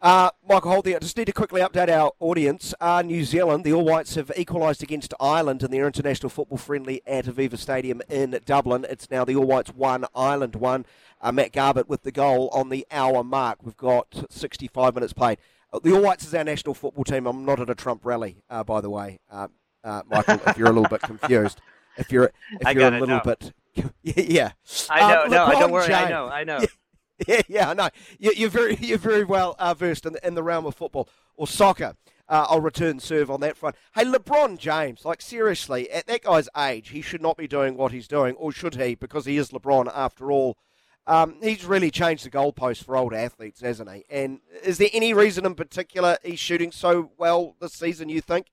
[0.03, 2.75] Uh, Michael Holt, I just need to quickly update our audience.
[2.81, 7.03] Uh, New Zealand, the All Whites have equalised against Ireland in their international football friendly
[7.07, 8.85] at Aviva Stadium in Dublin.
[8.91, 10.87] It's now the All Whites 1, Ireland 1.
[11.21, 13.59] Uh, Matt Garbutt with the goal on the hour mark.
[13.63, 15.39] We've got 65 minutes played.
[15.73, 17.29] Uh, the All Whites is our national football team.
[17.29, 19.47] I'm not at a Trump rally, uh, by the way, uh,
[19.85, 21.61] uh, Michael, if you're a little bit confused.
[21.97, 23.21] If you're, if I you're a little know.
[23.25, 23.53] bit.
[24.03, 24.51] yeah.
[24.91, 25.95] I know, Um, no, LeBron don't worry.
[25.95, 26.59] I know, I know.
[26.59, 26.67] Yeah,
[27.49, 27.89] yeah, I know.
[28.19, 31.95] You, you're very, you're very well versed in, in the realm of football or soccer.
[32.29, 33.77] Uh, I'll return serve on that front.
[33.95, 37.93] Hey, LeBron James, like seriously, at that guy's age, he should not be doing what
[37.93, 38.95] he's doing, or should he?
[38.95, 40.57] Because he is LeBron after all.
[41.07, 44.05] Um, he's really changed the goalpost for old athletes, hasn't he?
[44.09, 48.09] And is there any reason in particular he's shooting so well this season?
[48.09, 48.47] You think?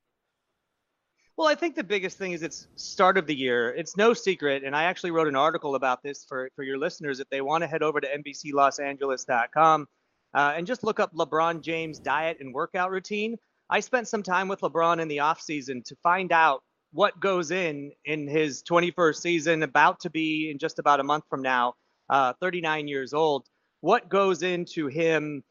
[1.39, 3.73] Well, I think the biggest thing is it's start of the year.
[3.73, 7.21] It's no secret, and I actually wrote an article about this for, for your listeners.
[7.21, 9.87] If they want to head over to NBCLosAngeles.com
[10.33, 13.37] uh, and just look up LeBron James diet and workout routine.
[13.69, 16.61] I spent some time with LeBron in the offseason to find out
[16.91, 21.23] what goes in in his 21st season, about to be in just about a month
[21.29, 21.73] from now,
[22.09, 23.47] uh, 39 years old.
[23.79, 25.45] What goes into him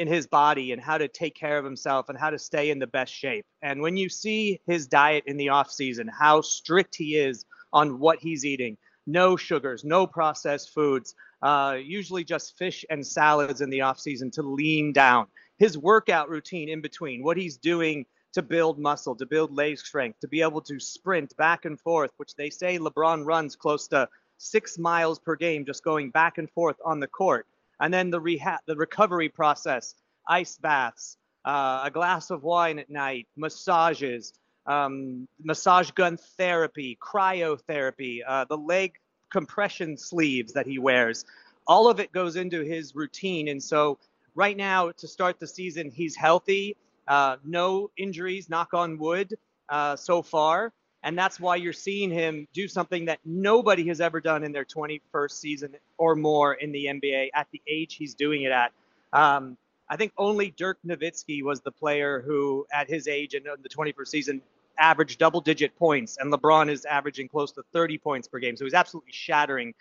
[0.00, 2.78] in his body and how to take care of himself and how to stay in
[2.78, 3.44] the best shape.
[3.60, 7.98] And when you see his diet in the off season, how strict he is on
[7.98, 13.68] what he's eating, no sugars, no processed foods, uh, usually just fish and salads in
[13.68, 15.26] the off season to lean down.
[15.58, 20.20] His workout routine in between, what he's doing to build muscle, to build leg strength,
[20.20, 24.08] to be able to sprint back and forth, which they say LeBron runs close to
[24.38, 27.46] six miles per game, just going back and forth on the court
[27.80, 29.94] and then the rehab, the recovery process,
[30.28, 34.32] ice baths, uh, a glass of wine at night, massages,
[34.66, 38.94] um, massage gun therapy, cryotherapy, uh, the leg
[39.30, 41.24] compression sleeves that he wears.
[41.66, 43.48] All of it goes into his routine.
[43.48, 43.98] And so,
[44.34, 46.76] right now, to start the season, he's healthy,
[47.08, 49.36] uh, no injuries, knock on wood,
[49.68, 50.72] uh, so far.
[51.02, 54.64] And that's why you're seeing him do something that nobody has ever done in their
[54.64, 58.72] 21st season or more in the NBA at the age he's doing it at.
[59.12, 59.56] Um,
[59.88, 63.68] I think only Dirk Nowitzki was the player who, at his age and in the
[63.68, 64.42] 21st season,
[64.78, 66.16] averaged double digit points.
[66.18, 68.56] And LeBron is averaging close to 30 points per game.
[68.56, 69.74] So he's absolutely shattering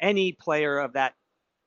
[0.00, 1.14] any player of that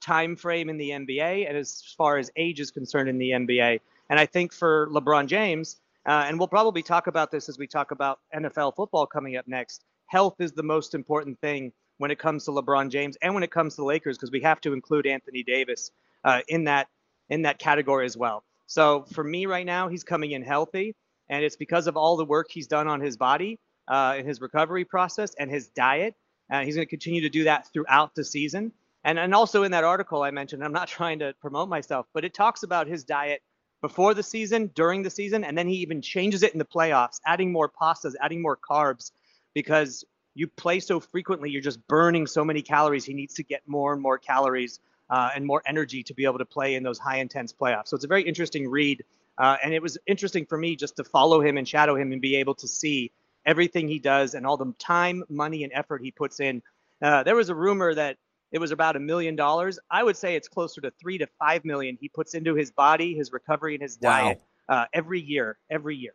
[0.01, 3.81] time frame in the NBA and as far as age is concerned in the NBA.
[4.09, 7.67] And I think for LeBron James, uh, and we'll probably talk about this as we
[7.67, 9.83] talk about NFL football coming up next.
[10.07, 13.51] Health is the most important thing when it comes to LeBron James and when it
[13.51, 15.91] comes to the Lakers because we have to include Anthony Davis
[16.23, 16.87] uh, in that
[17.29, 18.43] in that category as well.
[18.65, 20.95] So for me right now, he's coming in healthy,
[21.29, 24.41] and it's because of all the work he's done on his body uh, in his
[24.41, 26.15] recovery process and his diet.
[26.51, 28.71] Uh, he's going to continue to do that throughout the season.
[29.03, 32.25] And and also in that article I mentioned, I'm not trying to promote myself, but
[32.25, 33.41] it talks about his diet
[33.81, 37.19] before the season, during the season, and then he even changes it in the playoffs,
[37.25, 39.11] adding more pastas, adding more carbs,
[39.53, 40.03] because
[40.35, 43.05] you play so frequently, you're just burning so many calories.
[43.05, 46.37] He needs to get more and more calories uh, and more energy to be able
[46.37, 47.87] to play in those high intense playoffs.
[47.87, 49.03] So it's a very interesting read.
[49.37, 52.21] Uh, and it was interesting for me just to follow him and shadow him and
[52.21, 53.11] be able to see
[53.45, 56.61] everything he does and all the time, money, and effort he puts in.
[57.01, 58.17] Uh, there was a rumor that
[58.51, 59.79] it was about a million dollars.
[59.91, 63.15] I would say it's closer to three to five million he puts into his body,
[63.15, 64.09] his recovery, and his Wow.
[64.23, 66.13] diet uh, every year, every year.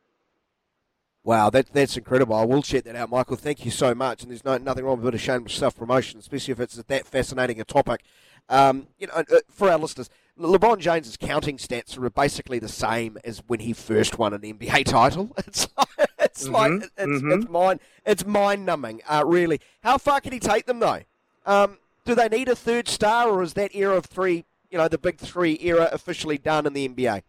[1.22, 2.36] Wow, that, that's incredible.
[2.36, 3.36] I will check that out, Michael.
[3.36, 4.22] Thank you so much.
[4.22, 6.74] And there's no, nothing wrong with a bit of shameless self promotion, especially if it's
[6.74, 8.02] that fascinating a topic.
[8.50, 13.16] Um, you know, uh, for our listeners, LeBron James's counting stats are basically the same
[13.24, 15.34] as when he first won an NBA title.
[15.46, 15.68] It's,
[16.18, 17.36] it's like Mhm, it's, mhm.
[17.36, 19.00] it's mind it's mind numbing.
[19.08, 21.00] Uh, really, how far can he take them though?
[21.46, 24.88] Um, do they need a third star, or is that era of three, you know,
[24.88, 27.22] the big three era officially done in the NBA?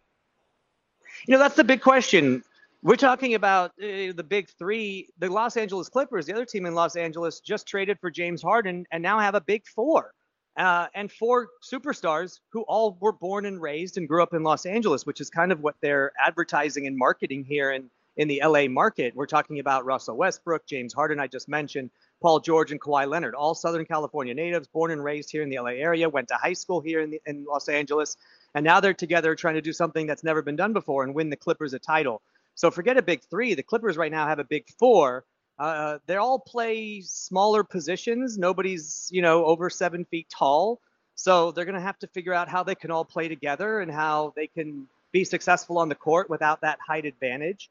[1.26, 2.42] You know, that's the big question.
[2.82, 5.08] We're talking about uh, the big three.
[5.18, 8.86] The Los Angeles Clippers, the other team in Los Angeles, just traded for James Harden
[8.92, 10.12] and now have a big four.
[10.56, 14.64] Uh, and four superstars who all were born and raised and grew up in Los
[14.64, 18.66] Angeles, which is kind of what they're advertising and marketing here in, in the LA
[18.66, 19.14] market.
[19.14, 21.90] We're talking about Russell Westbrook, James Harden, I just mentioned,
[22.20, 25.58] Paul George, and Kawhi Leonard, all Southern California natives, born and raised here in the
[25.58, 28.16] LA area, went to high school here in, the, in Los Angeles,
[28.54, 31.30] and now they're together trying to do something that's never been done before and win
[31.30, 32.22] the Clippers a title.
[32.54, 33.54] So forget a big three.
[33.54, 35.24] The Clippers right now have a big four.
[35.58, 38.38] Uh, they all play smaller positions.
[38.38, 40.80] Nobody's, you know, over seven feet tall.
[41.14, 43.90] So they're going to have to figure out how they can all play together and
[43.90, 47.70] how they can be successful on the court without that height advantage.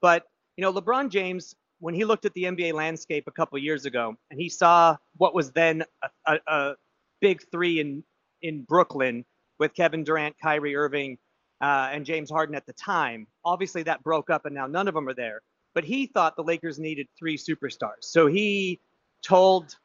[0.00, 0.26] But,
[0.56, 4.16] you know, LeBron James, when he looked at the NBA landscape a couple years ago
[4.30, 6.74] and he saw what was then a, a, a
[7.20, 8.02] big three in,
[8.42, 9.24] in Brooklyn
[9.58, 11.18] with Kevin Durant, Kyrie Irving,
[11.60, 14.94] uh, and James Harden at the time, obviously that broke up and now none of
[14.94, 15.40] them are there
[15.74, 18.02] but he thought the Lakers needed three superstars.
[18.02, 18.80] So he
[19.22, 19.76] told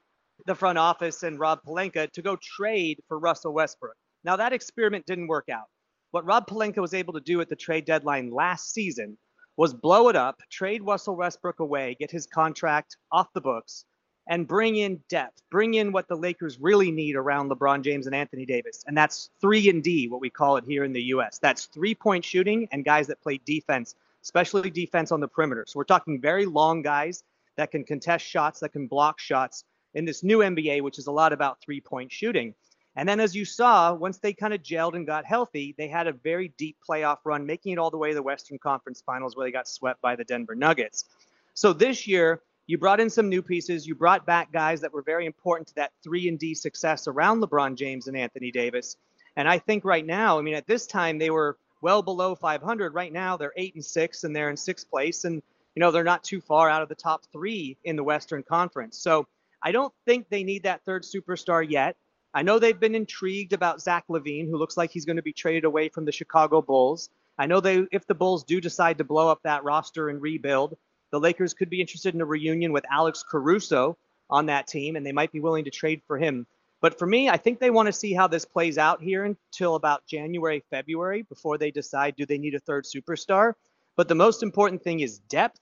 [0.46, 3.96] the front office and Rob Pelinka to go trade for Russell Westbrook.
[4.24, 5.66] Now that experiment didn't work out.
[6.12, 9.18] What Rob Pelinka was able to do at the trade deadline last season
[9.60, 13.84] was blow it up, trade Russell Westbrook away, get his contract off the books,
[14.30, 18.16] and bring in depth, bring in what the Lakers really need around LeBron James and
[18.16, 18.86] Anthony Davis.
[18.88, 21.39] And that's 3 and D, what we call it here in the US.
[21.39, 25.66] That's three-point shooting and guys that play defense especially defense on the perimeter.
[25.68, 27.24] So we're talking very long guys
[27.57, 31.12] that can contest shots, that can block shots in this new NBA, which is a
[31.12, 32.53] lot about three point shooting.
[32.96, 36.08] And then, as you saw, once they kind of gelled and got healthy, they had
[36.08, 39.36] a very deep playoff run, making it all the way to the Western Conference Finals,
[39.36, 41.06] where they got swept by the Denver Nuggets.
[41.54, 43.88] So this year, you brought in some new pieces.
[43.88, 47.42] You brought back guys that were very important to that three and D success around
[47.42, 48.98] LeBron James and Anthony Davis.
[49.36, 52.94] And I think right now, I mean, at this time, they were well below 500.
[52.94, 55.42] Right now, they're eight and six, and they're in sixth place, and
[55.76, 58.98] you know they're not too far out of the top three in the Western Conference.
[58.98, 59.28] So
[59.64, 61.96] I don't think they need that third superstar yet.
[62.34, 65.34] I know they've been intrigued about Zach LaVine, who looks like he's going to be
[65.34, 67.10] traded away from the Chicago Bulls.
[67.38, 70.78] I know they, if the Bulls do decide to blow up that roster and rebuild,
[71.12, 73.98] the Lakers could be interested in a reunion with Alex Caruso
[74.30, 76.46] on that team, and they might be willing to trade for him.
[76.82, 79.76] But for me, I think they want to see how this plays out here until
[79.76, 83.54] about January, February before they decide do they need a third superstar.
[83.98, 85.60] But the most important thing is depth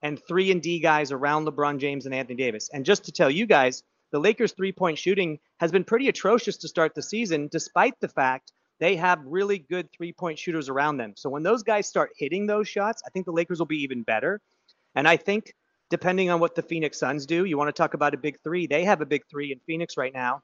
[0.00, 2.70] and three and D guys around LeBron James and Anthony Davis.
[2.72, 3.82] And just to tell you guys,
[4.14, 8.06] the Lakers three point shooting has been pretty atrocious to start the season, despite the
[8.06, 11.14] fact they have really good three point shooters around them.
[11.16, 14.04] So when those guys start hitting those shots, I think the Lakers will be even
[14.04, 14.40] better.
[14.94, 15.52] And I think
[15.90, 18.68] depending on what the Phoenix Suns do, you want to talk about a big three.
[18.68, 20.42] They have a big three in Phoenix right now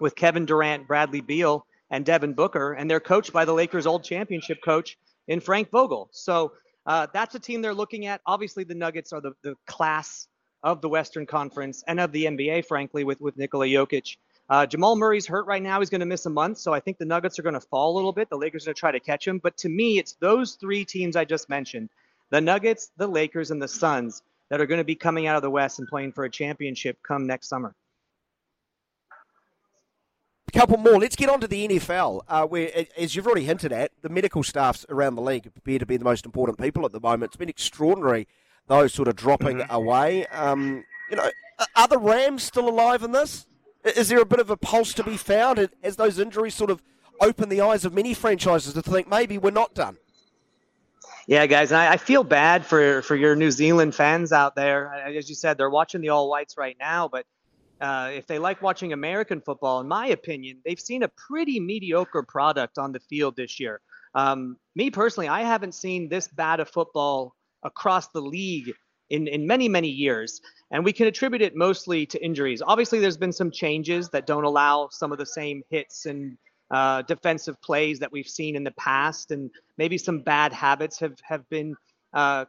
[0.00, 4.02] with Kevin Durant, Bradley Beal, and Devin Booker, and they're coached by the Lakers' old
[4.02, 6.08] championship coach in Frank Vogel.
[6.10, 6.54] So
[6.84, 8.20] uh, that's a team they're looking at.
[8.26, 10.26] Obviously, the Nuggets are the, the class
[10.62, 14.16] of the Western Conference and of the NBA, frankly, with, with Nikola Jokic.
[14.48, 15.80] Uh, Jamal Murray's hurt right now.
[15.80, 16.58] He's going to miss a month.
[16.58, 18.28] So I think the Nuggets are going to fall a little bit.
[18.28, 19.38] The Lakers are going to try to catch him.
[19.38, 21.88] But to me, it's those three teams I just mentioned
[22.30, 25.42] the Nuggets, the Lakers, and the Suns that are going to be coming out of
[25.42, 27.74] the West and playing for a championship come next summer.
[30.48, 30.98] A couple more.
[30.98, 34.42] Let's get on to the NFL, uh, where, as you've already hinted at, the medical
[34.42, 37.30] staffs around the league appear to be the most important people at the moment.
[37.30, 38.28] It's been extraordinary,
[38.68, 39.72] those sort of dropping Mm-hmm.
[39.74, 40.26] away.
[40.26, 41.24] Um, you know,
[41.58, 43.46] are- are the Rams still alive in this?
[43.84, 46.82] Is there a bit of a pulse to be found as those injuries sort of
[47.20, 49.96] open the eyes of many franchises to think maybe we're not done?
[51.26, 54.92] Yeah, guys, and I, I feel bad for for your New Zealand fans out there.
[54.92, 57.26] As you said, they're watching the All Whites right now, but
[57.80, 62.22] uh, if they like watching American football, in my opinion, they've seen a pretty mediocre
[62.24, 63.80] product on the field this year.
[64.14, 68.72] Um, me personally, I haven't seen this bad of football across the league
[69.10, 70.40] in, in many, many years.
[70.70, 72.62] And we can attribute it mostly to injuries.
[72.64, 76.36] Obviously, there's been some changes that don't allow some of the same hits and
[76.70, 81.18] uh, defensive plays that we've seen in the past, and maybe some bad habits have
[81.22, 81.76] have been
[82.14, 82.46] uh,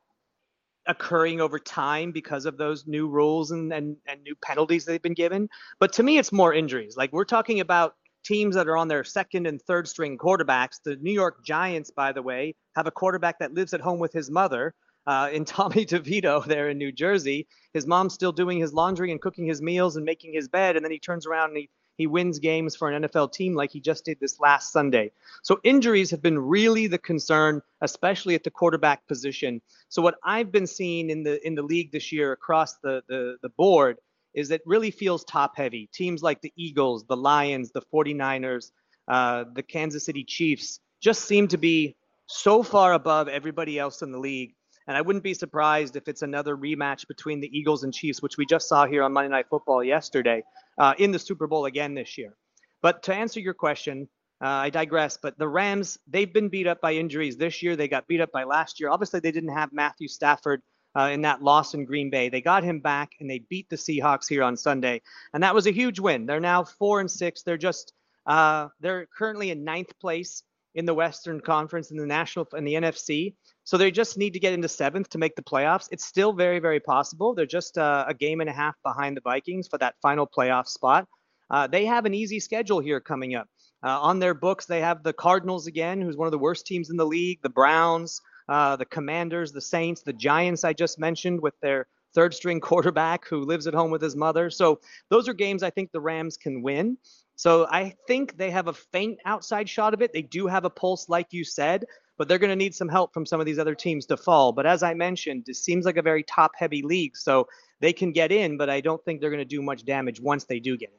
[0.87, 5.13] occurring over time because of those new rules and, and, and new penalties they've been
[5.13, 5.49] given.
[5.79, 6.95] But to me, it's more injuries.
[6.97, 10.81] Like we're talking about teams that are on their second and third string quarterbacks.
[10.83, 14.13] The New York Giants, by the way, have a quarterback that lives at home with
[14.13, 14.73] his mother.
[15.05, 19.21] Uh, in Tommy DeVito there in New Jersey, his mom's still doing his laundry and
[19.21, 22.07] cooking his meals and making his bed, and then he turns around and he he
[22.07, 25.11] wins games for an NFL team like he just did this last Sunday.
[25.43, 29.61] So injuries have been really the concern, especially at the quarterback position.
[29.89, 33.37] So what I've been seeing in the in the league this year across the the,
[33.41, 33.97] the board
[34.33, 35.87] is it really feels top heavy.
[35.93, 38.71] Teams like the Eagles, the Lions, the 49ers,
[39.07, 41.95] uh, the Kansas City Chiefs just seem to be
[42.25, 44.55] so far above everybody else in the league
[44.87, 48.37] and I wouldn't be surprised if it's another rematch between the Eagles and Chiefs, which
[48.37, 50.43] we just saw here on Monday Night Football yesterday,
[50.77, 52.35] uh, in the Super Bowl again this year.
[52.81, 54.09] But to answer your question,
[54.41, 55.17] uh, I digress.
[55.21, 57.75] But the Rams, they've been beat up by injuries this year.
[57.75, 58.89] They got beat up by last year.
[58.89, 60.61] Obviously, they didn't have Matthew Stafford
[60.95, 62.29] uh, in that loss in Green Bay.
[62.29, 65.01] They got him back and they beat the Seahawks here on Sunday,
[65.33, 66.25] and that was a huge win.
[66.25, 67.43] They're now four and six.
[67.43, 67.93] They're just
[68.25, 70.43] uh, they're currently in ninth place
[70.75, 73.35] in the Western Conference in the National in the NFC.
[73.65, 75.87] So they just need to get into seventh to make the playoffs.
[75.91, 77.33] It's still very, very possible.
[77.33, 80.67] They're just uh, a game and a half behind the Vikings for that final playoff
[80.67, 81.07] spot.
[81.49, 83.47] Uh, they have an easy schedule here coming up.
[83.83, 86.89] Uh, on their books, they have the Cardinals again, who's one of the worst teams
[86.89, 91.41] in the league, the Browns, uh, the Commanders, the Saints, the Giants, I just mentioned,
[91.41, 94.49] with their third string quarterback who lives at home with his mother.
[94.49, 96.97] So those are games I think the Rams can win.
[97.35, 100.13] So I think they have a faint outside shot of it.
[100.13, 101.85] They do have a pulse, like you said,
[102.23, 104.53] but they're going to need some help from some of these other teams to fall.
[104.53, 107.17] But as I mentioned, it seems like a very top heavy league.
[107.17, 107.49] So
[107.81, 110.45] they can get in, but I don't think they're going to do much damage once
[110.45, 110.95] they do get in.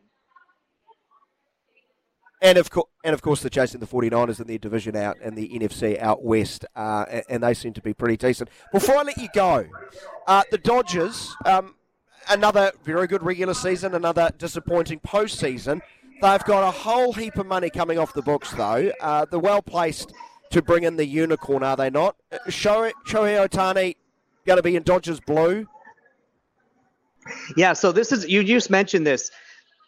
[2.46, 5.34] And of course, and of course, the chasing the 49ers in their division out and
[5.34, 8.50] the NFC out west, uh, and, and, they seem to be pretty decent.
[8.70, 9.64] Before I let you go,
[10.26, 11.74] uh, the Dodgers, um,
[12.28, 15.80] another very good regular season, another disappointing postseason.
[16.20, 18.92] They've got a whole heap of money coming off the books, though.
[19.00, 20.12] Uh, they're well placed
[20.54, 22.16] to bring in the unicorn, are they not?
[22.30, 23.96] Uh, Shohei, Ohtani
[24.46, 25.66] going to be in Dodgers blue.
[27.56, 29.30] Yeah, so this is you just mentioned this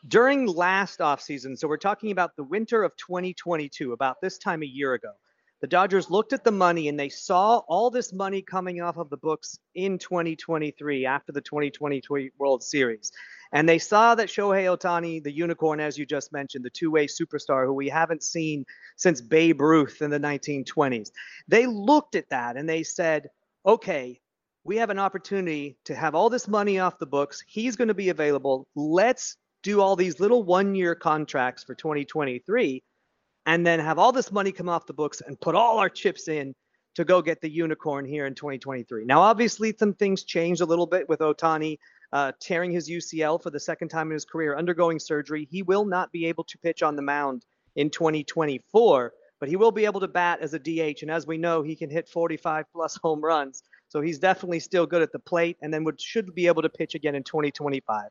[0.08, 1.56] during last offseason.
[1.56, 5.12] So we're talking about the winter of 2022, about this time a year ago.
[5.60, 9.08] The Dodgers looked at the money and they saw all this money coming off of
[9.08, 13.12] the books in 2023 after the 2023 World Series.
[13.52, 17.06] And they saw that Shohei Ohtani, the unicorn, as you just mentioned, the two way
[17.06, 18.64] superstar who we haven't seen
[18.96, 21.10] since Babe Ruth in the 1920s,
[21.48, 23.28] they looked at that and they said,
[23.64, 24.20] okay,
[24.64, 27.42] we have an opportunity to have all this money off the books.
[27.46, 28.66] He's going to be available.
[28.74, 32.82] Let's do all these little one year contracts for 2023
[33.46, 36.28] and then have all this money come off the books and put all our chips
[36.28, 36.52] in
[36.96, 39.04] to go get the unicorn here in 2023.
[39.04, 41.78] Now, obviously, some things changed a little bit with Ohtani
[42.12, 45.46] uh, tearing his UCL for the second time in his career, undergoing surgery.
[45.50, 47.44] He will not be able to pitch on the mound
[47.74, 51.02] in 2024, but he will be able to bat as a DH.
[51.02, 53.62] And as we know, he can hit 45 plus home runs.
[53.88, 56.68] So he's definitely still good at the plate and then would, should be able to
[56.68, 58.10] pitch again in 2025.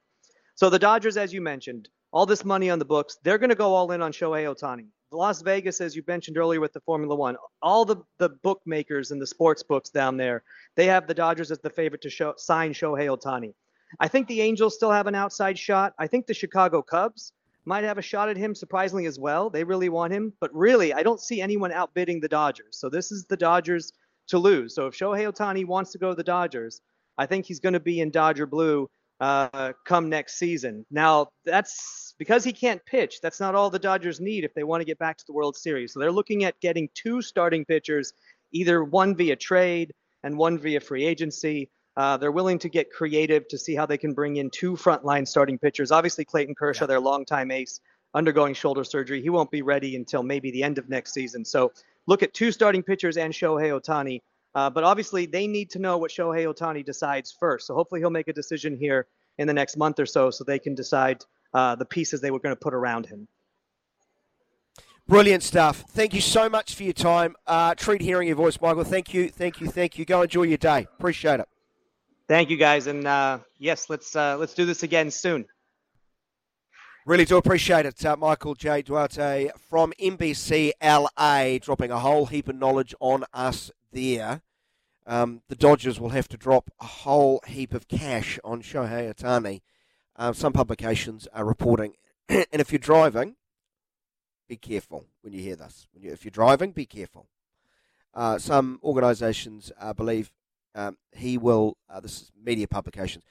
[0.56, 3.56] So the Dodgers, as you mentioned, all this money on the books, they're going to
[3.56, 4.88] go all in on Shohei Ohtani.
[5.12, 9.22] Las Vegas, as you mentioned earlier with the Formula One, all the, the bookmakers and
[9.22, 10.44] the sports books down there,
[10.76, 13.54] they have the Dodgers as the favorite to show, sign Shohei Ohtani.
[14.00, 15.94] I think the Angels still have an outside shot.
[16.00, 17.34] I think the Chicago Cubs
[17.66, 19.50] might have a shot at him, surprisingly as well.
[19.50, 22.78] They really want him, but really, I don't see anyone outbidding the Dodgers.
[22.78, 23.92] So this is the Dodgers
[24.28, 24.76] to lose.
[24.76, 26.82] So if Shohei Ohtani wants to go to the Dodgers,
[27.18, 30.86] I think he's going to be in Dodger blue uh, come next season.
[30.92, 33.22] Now that's because he can't pitch.
[33.22, 35.56] That's not all the Dodgers need if they want to get back to the World
[35.56, 35.94] Series.
[35.94, 38.14] So they're looking at getting two starting pitchers,
[38.52, 41.70] either one via trade and one via free agency.
[41.98, 45.28] Uh, they're willing to get creative to see how they can bring in two frontline
[45.28, 45.92] starting pitchers.
[45.92, 46.88] Obviously, Clayton Kershaw, yeah.
[46.88, 47.80] their longtime ace,
[48.14, 49.22] undergoing shoulder surgery.
[49.22, 51.46] He won't be ready until maybe the end of next season.
[51.46, 51.72] So
[52.06, 54.22] look at two starting pitchers and Shohei Ohtani.
[54.54, 57.68] Uh, but obviously, they need to know what Shohei Ohtani decides first.
[57.68, 60.60] So hopefully, he'll make a decision here in the next month or so, so they
[60.60, 61.24] can decide
[61.54, 63.28] uh, the pieces they were going to put around him.
[65.08, 65.84] Brilliant stuff.
[65.90, 67.36] Thank you so much for your time.
[67.46, 68.84] Uh, treat hearing your voice, Michael.
[68.84, 70.06] Thank you, thank you, thank you.
[70.06, 70.88] Go enjoy your day.
[70.98, 71.48] Appreciate it.
[72.28, 75.46] Thank you, guys, and uh, yes, let's uh, let's do this again soon.
[77.06, 78.82] Really do appreciate it, uh, Michael J.
[78.82, 84.42] Duarte from NBC LA, dropping a whole heap of knowledge on us there.
[85.06, 89.62] Um, the Dodgers will have to drop a whole heap of cash on Shohei Ohtani.
[90.16, 91.94] Uh, some publications are reporting,
[92.28, 93.36] and if you're driving,
[94.48, 95.86] be careful when you hear this.
[95.94, 97.28] When you, if you're driving, be careful.
[98.16, 100.32] Uh, some organisations uh, believe
[100.76, 101.78] um, he will.
[101.90, 103.24] Uh, this is media publications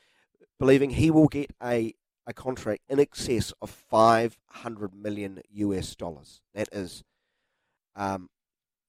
[0.58, 1.94] believing he will get a
[2.26, 6.40] a contract in excess of 500 million US dollars.
[6.54, 7.04] That is,
[7.94, 8.30] um,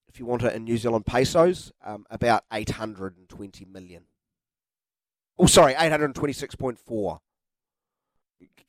[0.08, 4.04] if you want it in New Zealand pesos, um, about 820 million.
[5.38, 7.20] Oh, sorry, 826.4.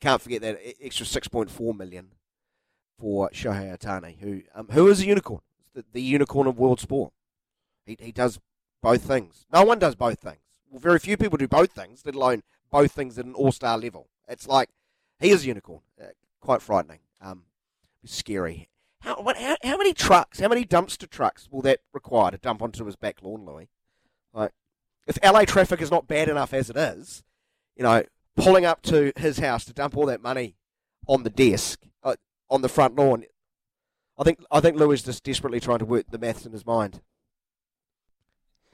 [0.01, 2.11] Can't forget that extra 6.4 million
[2.99, 5.39] for Shohei Ohtani, who um, who is a unicorn,
[5.73, 7.13] the, the, unicorn of world sport.
[7.85, 8.37] He, he does
[8.81, 9.45] both things.
[9.51, 10.41] No one does both things.
[10.69, 13.77] Well, very few people do both things, let alone both things at an all star
[13.77, 14.07] level.
[14.27, 14.69] It's like
[15.19, 15.81] he is a unicorn.
[16.01, 16.07] Uh,
[16.41, 16.99] quite frightening.
[17.21, 17.43] Um,
[18.05, 18.69] scary.
[19.01, 22.61] How, what, how, how many trucks, how many dumpster trucks will that require to dump
[22.61, 23.69] onto his back lawn, Louis?
[24.33, 24.51] Like,
[25.07, 27.23] if LA traffic is not bad enough as it is,
[27.75, 28.03] you know,
[28.35, 30.55] pulling up to his house to dump all that money
[31.07, 32.15] on the desk, uh,
[32.49, 33.23] on the front lawn,
[34.17, 36.65] I think I think Louis is just desperately trying to work the maths in his
[36.65, 37.01] mind.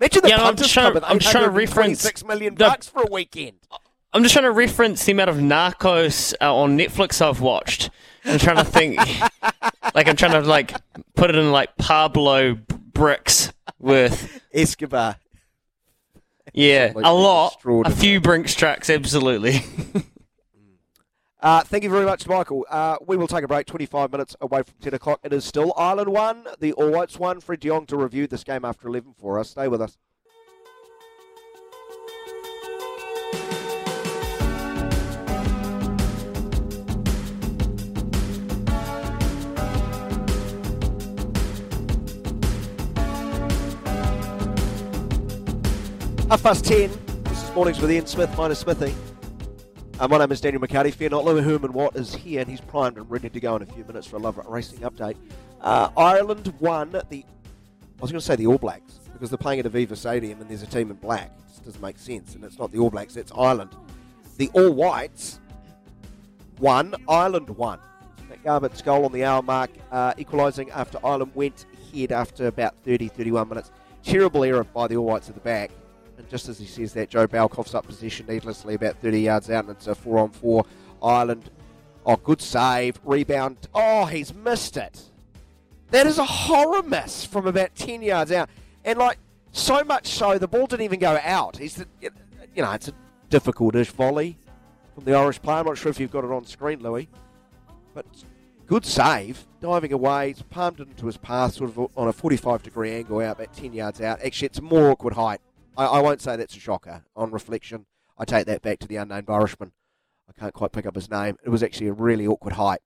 [0.03, 3.03] Imagine the yeah, I'm just trying, I'm trying to reference six million the- bucks for
[3.03, 3.55] a weekend.
[4.11, 7.89] I'm just trying to reference the amount of Narcos uh, on Netflix I've watched.
[8.25, 8.97] I'm trying to think,
[9.95, 10.73] like I'm trying to like
[11.15, 14.41] put it in like Pablo bricks worth.
[14.53, 15.15] Escobar.
[16.51, 19.61] Yeah, Absolutely a lot, a few Brinks trucks, absolutely.
[21.43, 22.65] Uh, thank you very much, Michael.
[22.69, 25.19] Uh, we will take a break, 25 minutes away from 10 o'clock.
[25.23, 27.41] It is still Ireland 1, the All Whites 1.
[27.41, 29.49] Fred de Jong to review this game after 11 for us.
[29.49, 29.97] Stay with us.
[46.29, 46.89] Half past 10.
[47.25, 48.95] This is Mornings with Ian Smith, minus Smithy.
[50.03, 50.93] Uh, my name is Daniel McHardy.
[50.93, 53.61] Fear not, Louis Herman Watt is here and he's primed and ready to go in
[53.61, 55.15] a few minutes for a Love Racing update.
[55.61, 59.61] Uh, Ireland won the, I was going to say the All Blacks because they're playing
[59.61, 61.31] at Aviva Stadium and there's a team in black.
[61.39, 63.77] It just doesn't make sense and it's not the All Blacks, it's Ireland.
[64.35, 65.39] The All Whites
[66.59, 67.79] won, Ireland won.
[68.43, 73.07] Garbutt's goal on the hour mark, uh, equalising after Ireland went ahead after about 30,
[73.07, 73.71] 31 minutes.
[74.03, 75.71] Terrible error by the All Whites at the back.
[76.23, 79.49] And just as he says that, Joe Bell coughs up possession needlessly about 30 yards
[79.49, 80.65] out, and it's a four on four.
[81.01, 81.49] Ireland,
[82.05, 82.97] oh, good save.
[83.03, 83.57] Rebound.
[83.73, 85.01] Oh, he's missed it.
[85.91, 88.49] That is a horror miss from about 10 yards out.
[88.85, 89.17] And, like,
[89.51, 91.57] so much so, the ball didn't even go out.
[91.57, 92.93] He's, the, you know, it's a
[93.29, 94.37] difficult ish volley
[94.95, 95.57] from the Irish player.
[95.57, 97.09] I'm not sure if you've got it on screen, Louis.
[97.93, 98.05] But
[98.65, 99.45] good save.
[99.59, 103.19] Diving away, he's palmed it into his path, sort of on a 45 degree angle
[103.19, 104.21] out, about 10 yards out.
[104.23, 105.41] Actually, it's more awkward height.
[105.77, 107.03] I, I won't say that's a shocker.
[107.15, 107.85] On reflection,
[108.17, 109.71] I take that back to the unnamed Irishman.
[110.29, 111.37] I can't quite pick up his name.
[111.43, 112.81] It was actually a really awkward height.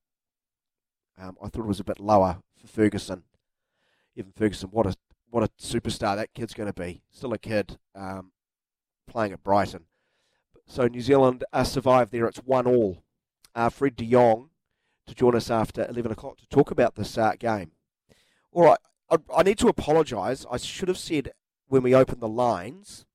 [1.20, 3.24] Um, I thought it was a bit lower for Ferguson.
[4.16, 4.96] Even Ferguson, what a
[5.30, 7.02] what a superstar that kid's going to be.
[7.12, 8.32] Still a kid um,
[9.08, 9.86] playing at Brighton.
[10.66, 12.26] So New Zealand uh, survived there.
[12.28, 13.04] It's one all.
[13.54, 14.50] Uh, Fred De Jong
[15.08, 17.72] to join us after 11 o'clock to talk about this uh, game.
[18.52, 18.80] All right,
[19.10, 20.46] I, I need to apologise.
[20.52, 21.32] I should have said
[21.68, 23.06] when we opened the lines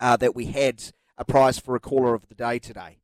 [0.00, 0.82] uh, that we had
[1.16, 2.98] a prize for a caller of the day today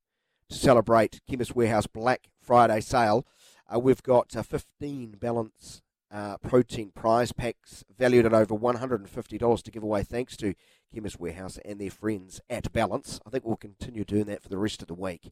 [0.49, 3.27] to celebrate Chemist Warehouse Black Friday sale.
[3.73, 9.71] Uh, we've got uh, 15 balance uh, protein prize packs valued at over $150 to
[9.71, 10.55] give away thanks to
[10.95, 13.21] Chemist Warehouse and their friends at Balance.
[13.27, 15.31] I think we'll continue doing that for the rest of the week.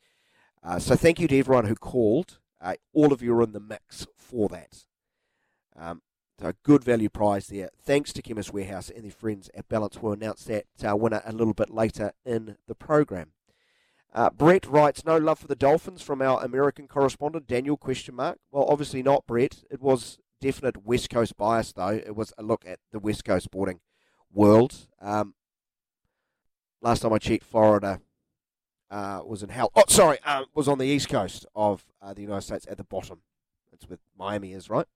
[0.63, 2.39] Uh, so thank you to everyone who called.
[2.61, 4.85] Uh, all of you are in the mix for that.
[5.79, 6.03] Um,
[6.39, 7.71] so a good value prize there.
[7.81, 10.01] Thanks to Chemist Warehouse and their friends at Balance.
[10.01, 13.33] We'll announce that uh, winner a little bit later in the program.
[14.13, 18.39] Uh, Brett writes, no love for the Dolphins from our American correspondent, Daniel, question mark.
[18.51, 19.63] Well, obviously not, Brett.
[19.71, 21.89] It was definite West Coast bias, though.
[21.89, 23.81] It was a look at the West Coast sporting
[24.33, 24.75] world.
[25.01, 25.35] Um,
[26.81, 28.01] last time I checked, Florida
[28.91, 29.71] uh, was in hell.
[29.75, 32.85] Oh, sorry, uh, was on the east coast of uh, the United States at the
[32.85, 33.21] bottom.
[33.71, 34.87] That's where Miami is, right?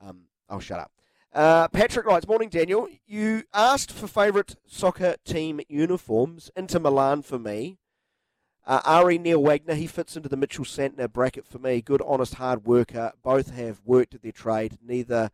[0.00, 0.22] Um,
[0.52, 0.92] I'll shut up.
[1.32, 2.86] Uh, Patrick writes, Morning, Daniel.
[3.06, 6.50] You asked for favourite soccer team uniforms.
[6.54, 7.78] Inter Milan for me.
[8.64, 11.80] Uh, Ari Neil Wagner, he fits into the Mitchell Santner bracket for me.
[11.80, 13.12] Good, honest, hard worker.
[13.22, 14.78] Both have worked at their trade.
[14.86, 15.30] Neither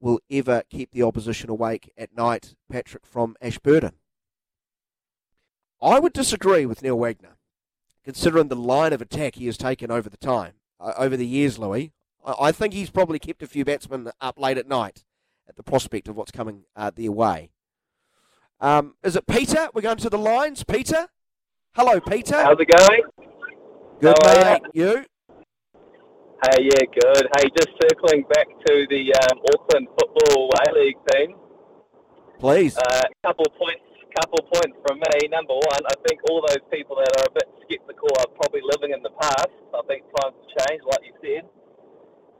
[0.00, 2.54] will ever keep the opposition awake at night.
[2.70, 3.94] Patrick from Ashburton.
[5.82, 7.36] I would disagree with Neil Wagner,
[8.04, 11.58] considering the line of attack he has taken over the time, uh, over the years,
[11.58, 11.92] Louis.
[12.38, 15.04] I, think he's probably kept a few batsmen up late at night
[15.48, 17.50] at the prospect of what's coming uh, their way.
[18.60, 19.68] Um, is it Peter?
[19.72, 20.64] We're going to the lines.
[20.64, 21.08] Peter?
[21.74, 22.36] Hello, Peter.
[22.36, 23.02] How's it going?
[24.00, 24.62] Good, How mate.
[24.74, 25.04] You?
[26.44, 27.28] Hey, yeah, good.
[27.38, 31.34] Hey, just circling back to the um, Auckland Football A League team.
[32.38, 32.76] Please.
[32.76, 33.82] A uh, couple of points,
[34.20, 35.28] couple points from me.
[35.30, 38.94] Number one, I think all those people that are a bit sceptical are probably living
[38.94, 39.50] in the past.
[39.74, 41.50] I think times have changed, like you said.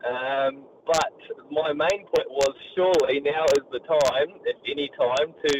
[0.07, 1.15] Um, but
[1.51, 5.55] my main point was surely now is the time, if any time, to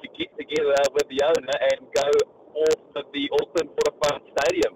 [0.00, 2.08] to get together with the owner and go
[2.56, 4.74] off of the Auckland Waterfront Stadium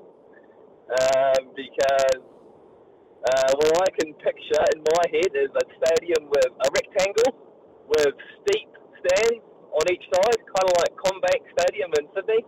[0.93, 2.21] um, because
[3.25, 7.33] uh, what I can picture in my head is a stadium with a rectangle
[7.89, 8.13] with
[8.45, 8.69] steep
[9.01, 9.41] stands
[9.73, 12.45] on each side, kind of like CommBank Stadium in Sydney.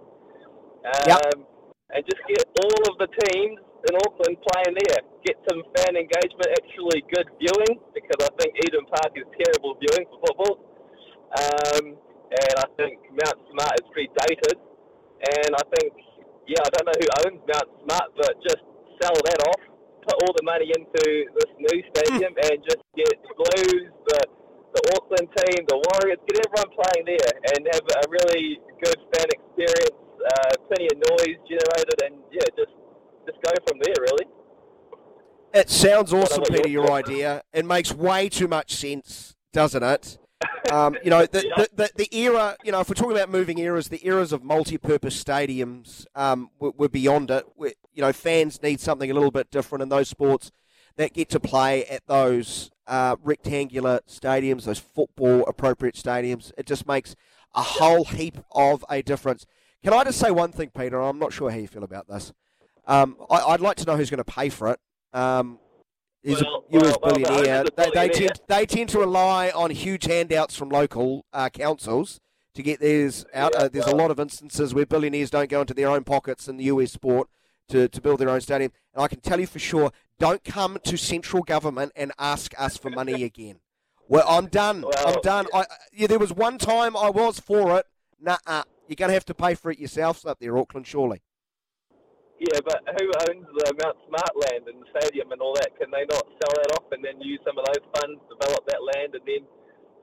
[0.85, 1.49] Um, Yep.
[1.97, 3.61] And just get all of the teams
[4.29, 5.01] in playing there.
[5.25, 10.07] Get some fan engagement, actually good viewing, because I think Eden Park is terrible viewing
[10.11, 10.55] for football.
[11.35, 11.85] Um,
[12.27, 14.59] and I think Mount Smart is pretty dated.
[15.17, 15.95] And I think,
[16.47, 18.63] yeah, I don't know who owns Mount Smart, but just
[19.03, 19.63] sell that off,
[20.07, 21.05] put all the money into
[21.35, 24.21] this new stadium, and just get the Blues, the
[24.77, 29.25] the Auckland team, the Warriors, get everyone playing there, and have a really good fan
[29.33, 29.97] experience.
[30.21, 32.77] Uh, plenty of noise generated, and yeah, just
[33.25, 33.97] just go from there.
[33.97, 34.27] Really.
[35.55, 37.43] It sounds awesome, Peter, your idea.
[37.53, 40.19] It makes way too much sense, doesn't it?
[40.73, 43.59] Um, you know, the, the, the, the era, you know, if we're talking about moving
[43.59, 47.47] eras, the eras of multi-purpose stadiums, um, we're, we're beyond it.
[47.57, 50.51] we you know, fans need something a little bit different in those sports
[50.97, 56.53] that get to play at those uh, rectangular stadiums, those football-appropriate stadiums.
[56.59, 57.15] It just makes
[57.55, 59.47] a whole heap of a difference.
[59.85, 61.01] Can I just say one thing, Peter?
[61.01, 62.33] I'm not sure how you feel about this.
[62.89, 64.81] Um, I, I'd like to know who's going to pay for it.
[65.13, 65.61] Um,
[66.27, 67.65] he's Well, a US well, well, the billionaire.
[67.77, 72.21] They, they, tend, they tend to rely on huge handouts from local uh, councils
[72.55, 73.53] to get theirs out.
[73.55, 76.49] Yeah, uh, there's a lot of instances where billionaires don't go into their own pockets
[76.49, 77.29] in the US sport
[77.69, 78.73] to, to build their own stadium.
[78.95, 82.77] And I can tell you for sure, don't come to central government and ask us
[82.77, 83.61] for money again.
[84.09, 84.85] Well, I'm done.
[85.05, 85.47] I'm done.
[85.53, 87.87] I, yeah, there was one time I was for it.
[88.21, 88.37] Nah,
[88.89, 91.23] you're going to have to pay for it yourselves up there, Auckland, surely.
[92.37, 95.73] Yeah, but who owns the Mount Smart land and the stadium and all that?
[95.81, 98.61] Can they not sell that off and then use some of those funds, to develop
[98.69, 99.43] that land, and then,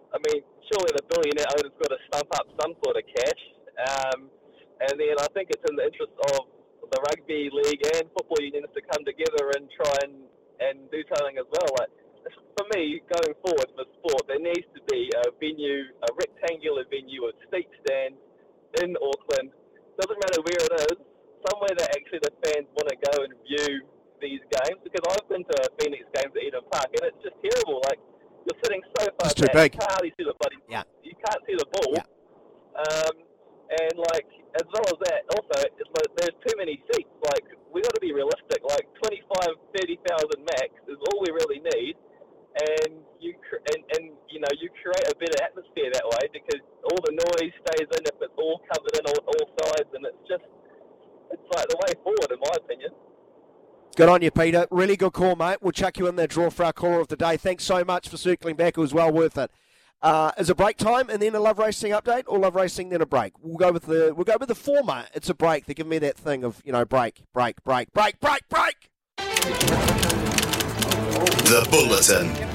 [0.09, 3.43] I mean, surely the billionaire owner's got to stump up some sort of cash.
[3.77, 4.33] Um,
[4.81, 6.49] and then I think it's in the interest of
[6.89, 10.25] the rugby league and football unions to come together and try and,
[10.57, 11.69] and do something as well.
[11.85, 11.93] Like
[12.57, 17.29] for me, going forward for sport, there needs to be a venue, a rectangular venue
[17.29, 18.17] with steep stands
[18.81, 19.53] in Auckland.
[20.01, 20.97] Doesn't matter where it is,
[21.49, 23.83] somewhere that actually the fans want to go and view
[24.21, 24.79] these games.
[24.83, 27.81] Because I've been to Phoenix games at Eden Park, and it's just terrible.
[27.87, 27.99] Like
[28.47, 29.69] you're sitting so far It's too back, big.
[29.75, 30.59] you can't hardly see the bloody.
[30.67, 30.83] Yeah.
[31.03, 31.91] You can't see the ball.
[31.95, 32.07] Yeah.
[32.73, 33.15] Um,
[33.73, 34.29] and like
[34.59, 37.09] as well as that, also it's like there's too many seats.
[37.33, 38.61] Like we got to be realistic.
[38.61, 41.95] Like 25, 30,000 max is all we really need.
[42.53, 46.61] And you cr- and, and you know you create a better atmosphere that way because
[46.85, 50.21] all the noise stays in if it's all covered in on all sides, and it's
[50.29, 50.45] just
[51.39, 52.91] it's like the way forward in my opinion.
[53.95, 54.65] Good on you, Peter.
[54.71, 55.57] Really good call, mate.
[55.61, 57.37] We'll chuck you in there, draw for our caller of the day.
[57.37, 58.75] Thanks so much for circling back.
[58.77, 59.51] It was well worth it.
[60.01, 63.01] Uh, is a break time and then a love racing update, or love racing then
[63.01, 63.33] a break?
[63.41, 65.05] We'll go with the we'll go with the former.
[65.13, 65.65] It's a break.
[65.65, 68.89] They give me that thing of you know break, break, break, break, break, break.
[71.45, 72.52] The Bulletin.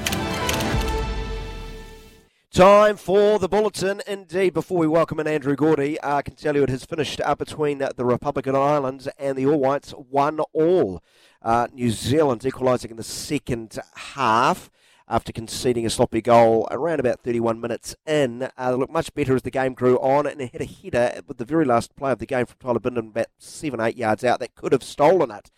[2.59, 4.01] Time for the bulletin.
[4.05, 7.33] Indeed, before we welcome in Andrew Gourdie, I can tell you it has finished uh,
[7.33, 11.01] between the Republican Islands and the All Whites, one all.
[11.41, 14.69] Uh, New Zealand equalising in the second half
[15.07, 18.49] after conceding a sloppy goal around about 31 minutes in.
[18.57, 21.21] Uh, they looked much better as the game grew on, and it hit a header
[21.29, 24.25] with the very last play of the game from Tyler Bindon about seven, eight yards
[24.25, 25.49] out that could have stolen it.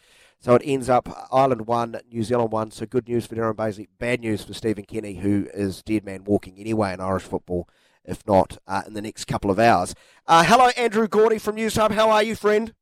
[0.42, 2.72] So it ends up Ireland one, New Zealand one.
[2.72, 6.24] So good news for Darren Bazeley, bad news for Stephen Kenny, who is dead man
[6.24, 7.70] walking anyway in Irish football,
[8.04, 9.94] if not uh, in the next couple of hours.
[10.26, 11.92] Uh, hello, Andrew Gourdie from Newshub.
[11.92, 12.74] How are you, friend?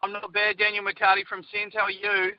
[0.00, 0.58] I'm not bad.
[0.58, 1.74] Daniel McHardy from SENZ.
[1.74, 2.34] How are you?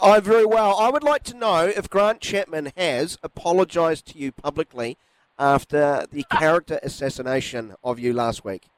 [0.00, 0.78] I'm very well.
[0.78, 4.96] I would like to know if Grant Chapman has apologised to you publicly
[5.36, 8.68] after the character assassination of you last week.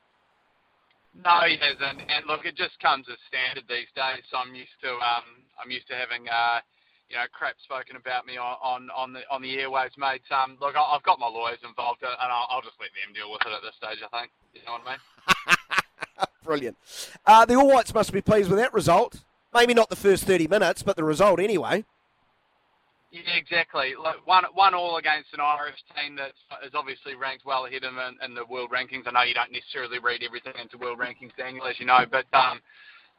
[1.13, 2.01] No, he hasn't.
[2.09, 4.25] And look, it just comes as standard these days.
[4.31, 6.65] So I'm used to um, I'm used to having uh,
[7.11, 10.25] you know crap spoken about me on on, on the on the airwaves, mate.
[10.33, 13.31] Um, look, I've got my lawyers involved, uh, and I'll, I'll just let them deal
[13.31, 14.01] with it at this stage.
[14.01, 14.33] I think.
[14.55, 16.27] You know what I mean?
[16.45, 16.77] Brilliant.
[17.27, 19.21] Uh, the All Whites must be pleased with that result.
[19.55, 21.85] Maybe not the first 30 minutes, but the result anyway.
[23.13, 23.93] Yeah, exactly.
[23.93, 26.33] Look, one one all against an Irish team that
[26.65, 29.05] is obviously ranked well ahead of them in, in the world rankings.
[29.05, 32.25] I know you don't necessarily read everything into world rankings, Daniel, as you know, but
[32.33, 32.65] um,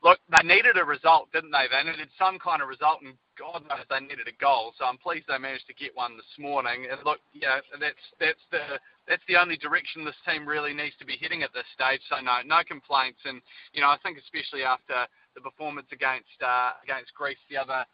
[0.01, 1.69] look, they needed a result, didn't they?
[1.69, 4.73] They needed some kind of result, and God knows they needed a goal.
[4.81, 6.89] So I'm pleased they managed to get one this morning.
[6.89, 11.05] And look, yeah, that's that's the that's the only direction this team really needs to
[11.05, 12.01] be heading at this stage.
[12.09, 13.21] So no, no complaints.
[13.29, 13.45] And
[13.77, 15.05] you know, I think especially after
[15.37, 17.85] the performance against uh, against Greece the other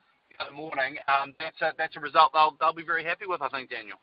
[0.53, 3.41] morning, um, that's a that's a result they'll they'll be very happy with.
[3.41, 3.97] I think Daniel.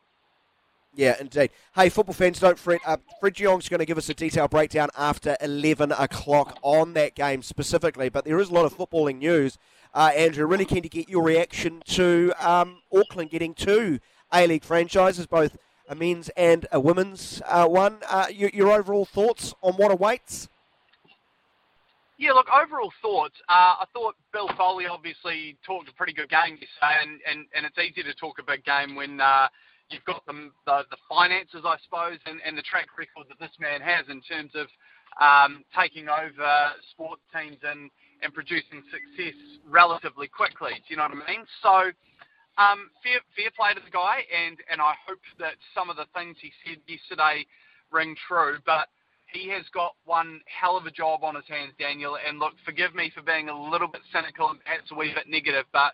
[0.95, 1.51] Yeah, indeed.
[1.75, 2.81] Hey, football fans, don't fret.
[2.83, 7.43] Uh, Fred going to give us a detailed breakdown after 11 o'clock on that game
[7.43, 9.59] specifically, but there is a lot of footballing news.
[9.93, 13.99] Uh, Andrew, really keen to get your reaction to um, Auckland getting two
[14.33, 15.55] A-League franchises, both
[15.87, 17.99] a men's and a women's uh, one.
[18.09, 20.49] Uh, your, your, overall thoughts on what awaits?
[22.17, 23.35] Yeah, look, overall thoughts.
[23.47, 27.65] Uh, I thought Bill Foley obviously talked a pretty good game yesterday, and, and, and
[27.65, 29.47] it's easy to talk a big game when uh,
[29.89, 33.53] you've got the, the, the finances, I suppose, and, and the track record that this
[33.59, 34.65] man has in terms of
[35.21, 37.91] um, taking over sports teams and,
[38.25, 39.37] and producing success
[39.69, 40.73] relatively quickly.
[40.73, 41.45] Do you know what I mean?
[41.61, 41.93] So,
[42.57, 46.09] um, fair, fair play to the guy, and, and I hope that some of the
[46.17, 47.45] things he said yesterday
[47.91, 48.57] ring true.
[48.65, 48.89] But
[49.37, 52.17] he has got one hell of a job on his hands, Daniel.
[52.17, 55.29] And look, forgive me for being a little bit cynical and perhaps a wee bit
[55.29, 55.93] negative, but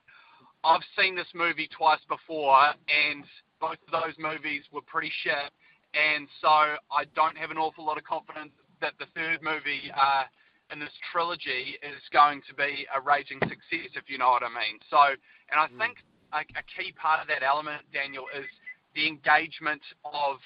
[0.63, 3.23] I've seen this movie twice before, and
[3.59, 5.51] both of those movies were pretty shit,
[5.91, 10.23] and so I don't have an awful lot of confidence that the third movie uh,
[10.71, 14.47] in this trilogy is going to be a raging success, if you know what I
[14.47, 14.79] mean.
[14.89, 15.19] So,
[15.51, 15.77] and I mm.
[15.77, 15.99] think
[16.31, 18.47] a, a key part of that element, Daniel, is
[18.95, 20.39] the engagement of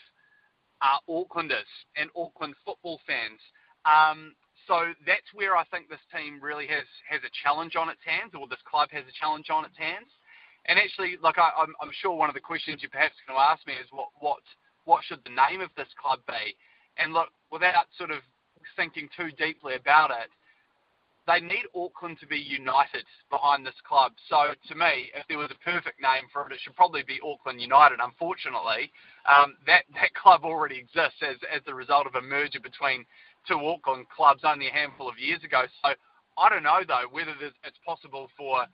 [1.10, 3.40] Aucklanders and Auckland football fans.
[3.86, 4.36] Um,
[4.68, 8.36] so that's where I think this team really has has a challenge on its hands,
[8.36, 10.12] or this club has a challenge on its hands.
[10.68, 13.40] And actually, like I, am I'm, I'm sure one of the questions you're perhaps going
[13.40, 14.44] to ask me is what what
[14.84, 16.56] what should the name of this club be?
[16.98, 18.20] And look, without sort of
[18.76, 20.28] thinking too deeply about it,
[21.28, 24.14] they need Auckland to be united behind this club.
[24.30, 27.20] So to me, if there was a perfect name for it, it should probably be
[27.20, 28.00] Auckland United.
[28.02, 28.92] Unfortunately,
[29.28, 33.06] um, that that club already exists as as the result of a merger between
[33.48, 35.64] two Auckland clubs only a handful of years ago.
[35.84, 35.94] So
[36.38, 38.66] I don't know though whether it's possible for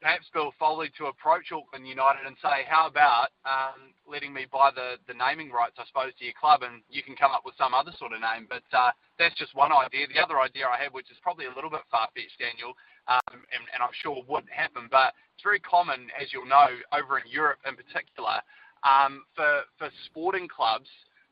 [0.00, 4.72] perhaps Bill Foley to approach Auckland United and say, how about um, letting me buy
[4.74, 7.54] the, the naming rights, I suppose, to your club, and you can come up with
[7.60, 8.48] some other sort of name.
[8.48, 10.08] But uh, that's just one idea.
[10.08, 12.72] The other idea I have, which is probably a little bit far-fetched, Daniel,
[13.12, 17.20] um, and, and I'm sure wouldn't happen, but it's very common, as you'll know, over
[17.20, 18.40] in Europe in particular,
[18.84, 20.88] um, for, for sporting clubs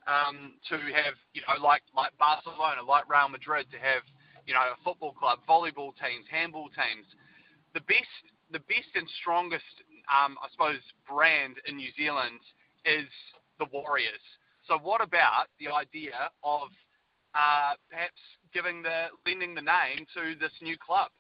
[0.07, 4.03] um, to have, you know, like, like Barcelona, like Real Madrid, to have,
[4.47, 7.07] you know, a football club, volleyball teams, handball teams.
[7.75, 8.09] The best
[8.51, 12.41] the best and strongest, um, I suppose, brand in New Zealand
[12.85, 13.09] is
[13.59, 14.25] the Warriors.
[14.67, 16.69] So what about the idea of
[17.35, 18.21] uh, perhaps
[18.53, 21.11] giving the lending the name to this new club?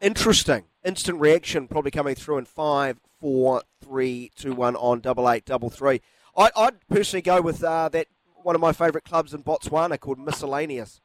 [0.00, 0.64] Interesting.
[0.84, 5.70] Instant reaction probably coming through in five, four, three, two, one on double eight, double
[5.70, 6.00] three.
[6.36, 8.08] I, would personally go with uh, that
[8.42, 11.00] one of my favourite clubs in Botswana called Miscellaneous.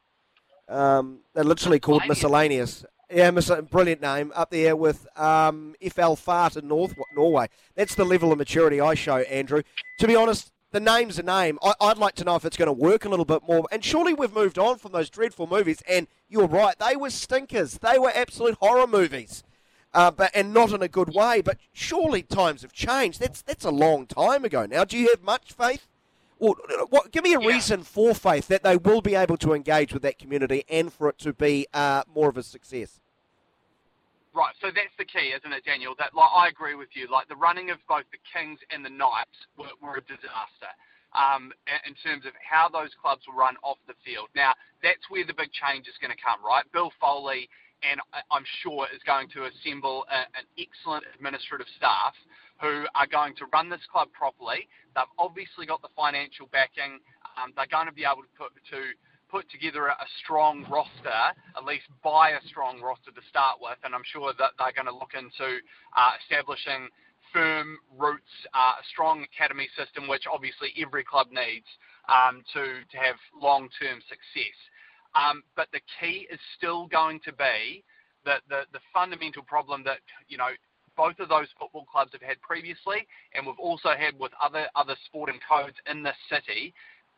[0.67, 2.85] Um, they're literally called Miscellaneous.
[3.09, 7.49] Yeah, a brilliant name up there with um, FL Fart in North Norway.
[7.75, 9.63] That's the level of maturity I show, Andrew.
[9.99, 11.59] To be honest, the name's a name.
[11.61, 13.65] I, would like to know if it's going to work a little bit more.
[13.71, 15.83] And surely we've moved on from those dreadful movies.
[15.87, 17.79] And you're right, they were stinkers.
[17.79, 19.43] They were absolute horror movies,
[19.93, 21.41] uh, but and not in a good way.
[21.41, 23.19] But surely times have changed.
[23.19, 24.85] That's that's a long time ago now.
[24.85, 25.87] Do you have much faith?
[26.39, 26.55] Or
[26.89, 27.47] what, give me a yeah.
[27.49, 31.07] reason for faith that they will be able to engage with that community and for
[31.09, 32.99] it to be uh, more of a success.
[34.33, 35.93] Right, so that's the key, isn't it, Daniel?
[35.99, 37.11] That like I agree with you.
[37.11, 40.71] Like the running of both the Kings and the Knights were, were a disaster
[41.11, 41.51] um,
[41.83, 44.31] in terms of how those clubs will run off the field.
[44.31, 46.63] Now that's where the big change is going to come, right?
[46.71, 47.51] Bill Foley
[47.83, 47.99] and
[48.29, 52.13] I'm sure is going to assemble a, an excellent administrative staff
[52.61, 54.69] who are going to run this club properly.
[54.93, 57.01] They've obviously got the financial backing.
[57.35, 58.93] Um, they're going to be able to put to
[59.31, 61.21] put together a strong roster,
[61.55, 64.91] at least buy a strong roster to start with, and I'm sure that they're going
[64.91, 65.57] to look into
[65.95, 66.89] uh, establishing
[67.33, 71.65] firm roots, uh, a strong academy system, which obviously every club needs
[72.11, 74.57] um, to, to have long-term success.
[75.15, 77.83] Um, but the key is still going to be
[78.25, 80.51] the, the, the fundamental problem that, you know,
[80.97, 84.95] both of those football clubs have had previously, and we've also had with other other
[85.05, 86.73] sporting codes in this city,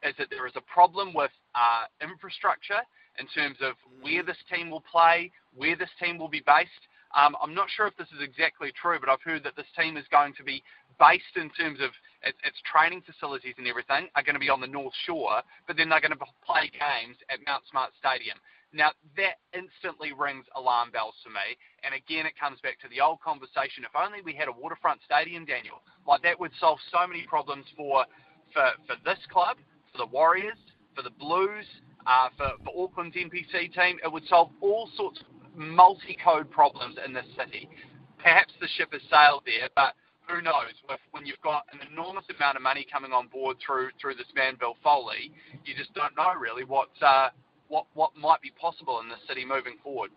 [0.06, 2.82] is that there is a problem with uh, infrastructure
[3.20, 6.88] in terms of where this team will play, where this team will be based.
[7.14, 9.98] Um, I'm not sure if this is exactly true, but I've heard that this team
[9.98, 10.64] is going to be
[10.98, 11.92] based in terms of
[12.24, 15.78] its, its training facilities and everything are going to be on the North Shore, but
[15.78, 18.38] then they're going to play games at Mount Smart Stadium.
[18.74, 21.54] Now, that instantly rings alarm bells for me.
[21.86, 23.86] And again, it comes back to the old conversation.
[23.86, 27.70] If only we had a waterfront stadium, Daniel, like that would solve so many problems
[27.78, 28.06] for,
[28.50, 29.62] for, for this club,
[29.94, 30.58] for the Warriors,
[30.96, 31.66] for the Blues,
[32.06, 34.00] uh, for, for Auckland's NPC team.
[34.04, 35.26] It would solve all sorts of
[35.56, 37.70] multi code problems in this city.
[38.18, 39.94] Perhaps the ship has sailed there, but
[40.28, 40.74] who knows?
[41.12, 44.56] When you've got an enormous amount of money coming on board through through this man
[44.60, 45.32] Bill Foley,
[45.66, 47.30] you just don't know really what uh,
[47.68, 50.12] what what might be possible in the city moving forward.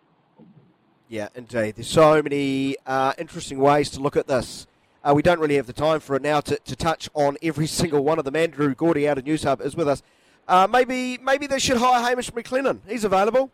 [1.09, 1.75] Yeah, indeed.
[1.75, 4.67] There's so many uh, interesting ways to look at this.
[5.03, 7.67] Uh, we don't really have the time for it now to, to touch on every
[7.81, 8.35] single one of them.
[8.35, 10.03] Andrew Gourdie out of Newshub is with us.
[10.47, 12.79] Uh, maybe maybe they should hire Hamish McLennan.
[12.87, 13.51] He's available.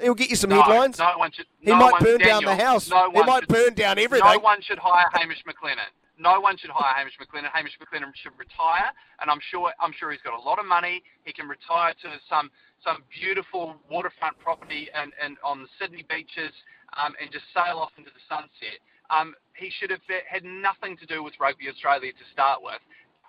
[0.00, 0.98] He'll get you some no, headlines.
[0.98, 1.46] No one should.
[1.60, 2.90] He no might burn Daniel, down the house.
[2.90, 4.28] No he might should, burn down everything.
[4.28, 5.88] No one should hire Hamish McLennan.
[6.18, 7.50] No one should hire Hamish McLennan.
[7.52, 8.90] Hamish McLennan should retire,
[9.20, 11.02] and I'm sure I'm sure he's got a lot of money.
[11.24, 12.50] He can retire to some
[12.84, 16.52] some beautiful waterfront property and, and on the Sydney beaches
[17.00, 18.78] um, and just sail off into the sunset.
[19.10, 22.80] Um, he should have had nothing to do with Rugby Australia to start with.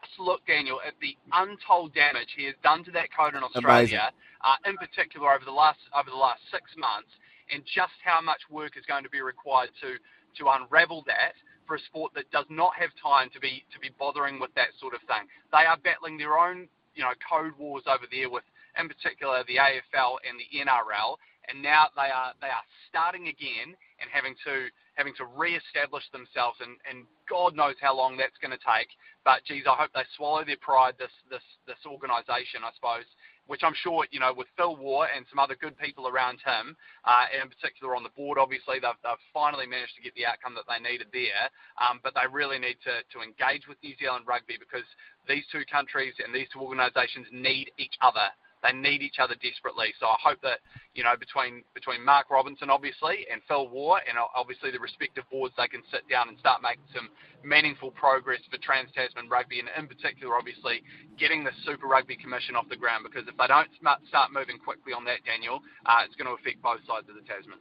[0.03, 4.11] Just look, Daniel, at the untold damage he has done to that code in Australia,
[4.43, 7.10] uh, in particular over the last over the last six months,
[7.52, 9.97] and just how much work is going to be required to
[10.38, 11.34] to unravel that
[11.65, 14.69] for a sport that does not have time to be to be bothering with that
[14.80, 15.26] sort of thing.
[15.52, 18.43] They are battling their own, you know, code wars over there with,
[18.80, 21.18] in particular, the AFL and the NRL,
[21.49, 26.57] and now they are they are starting again and having to having to re-establish themselves,
[26.63, 28.88] and, and God knows how long that's going to take.
[29.27, 30.95] But geez, I hope they swallow their pride.
[30.97, 33.07] This this this organisation, I suppose,
[33.47, 36.76] which I'm sure, you know, with Phil Waugh and some other good people around him,
[37.05, 40.26] uh, and in particular on the board, obviously, they've, they've finally managed to get the
[40.26, 41.45] outcome that they needed there.
[41.77, 44.85] Um, but they really need to, to engage with New Zealand rugby because
[45.30, 48.34] these two countries and these two organisations need each other.
[48.65, 49.93] They need each other desperately.
[49.99, 50.65] So I hope that
[50.97, 55.53] you know between between Mark Robinson obviously and Phil Waugh and obviously the respective boards
[55.57, 57.09] they can sit down and start making some
[57.43, 60.81] meaningful progress for Trans Tasman Rugby and in particular obviously
[61.19, 63.69] getting the Super Rugby Commission off the ground because if they don't
[64.07, 67.21] start moving quickly on that, Daniel, uh, it's going to affect both sides of the
[67.21, 67.59] Tasman.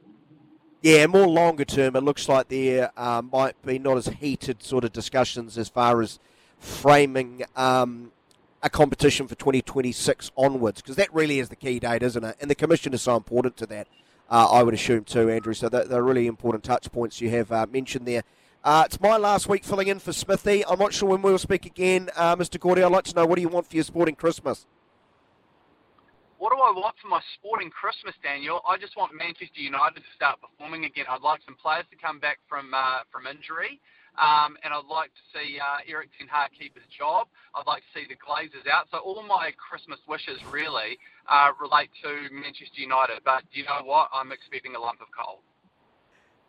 [0.81, 4.83] Yeah, more longer term, it looks like there uh, might be not as heated sort
[4.83, 6.19] of discussions as far as
[6.59, 8.11] framing um,
[8.65, 12.35] a competition for 2026 onwards, because that really is the key date, isn't it?
[12.41, 13.87] And the commission is so important to that,
[14.27, 15.53] uh, I would assume too, Andrew.
[15.53, 18.23] So they're, they're really important touch points you have uh, mentioned there.
[18.63, 20.65] Uh, it's my last week filling in for Smithy.
[20.65, 22.59] I'm not sure when we'll speak again, uh, Mr.
[22.59, 22.81] Gourdie.
[22.81, 24.65] I'd like to know what do you want for your sporting Christmas?
[26.39, 28.61] What do I want for my sporting Christmas, Daniel?
[28.67, 31.05] I just want Manchester United to start performing again.
[31.07, 33.79] I'd like some players to come back from uh, from injury.
[34.17, 37.27] Um, and I'd like to see uh, Erik Ten Hag keep his job.
[37.53, 38.87] I'd like to see the Glazers out.
[38.91, 40.97] So all my Christmas wishes really
[41.27, 43.19] uh, relate to Manchester United.
[43.25, 44.09] But you know what?
[44.13, 45.41] I'm expecting a lump of coal.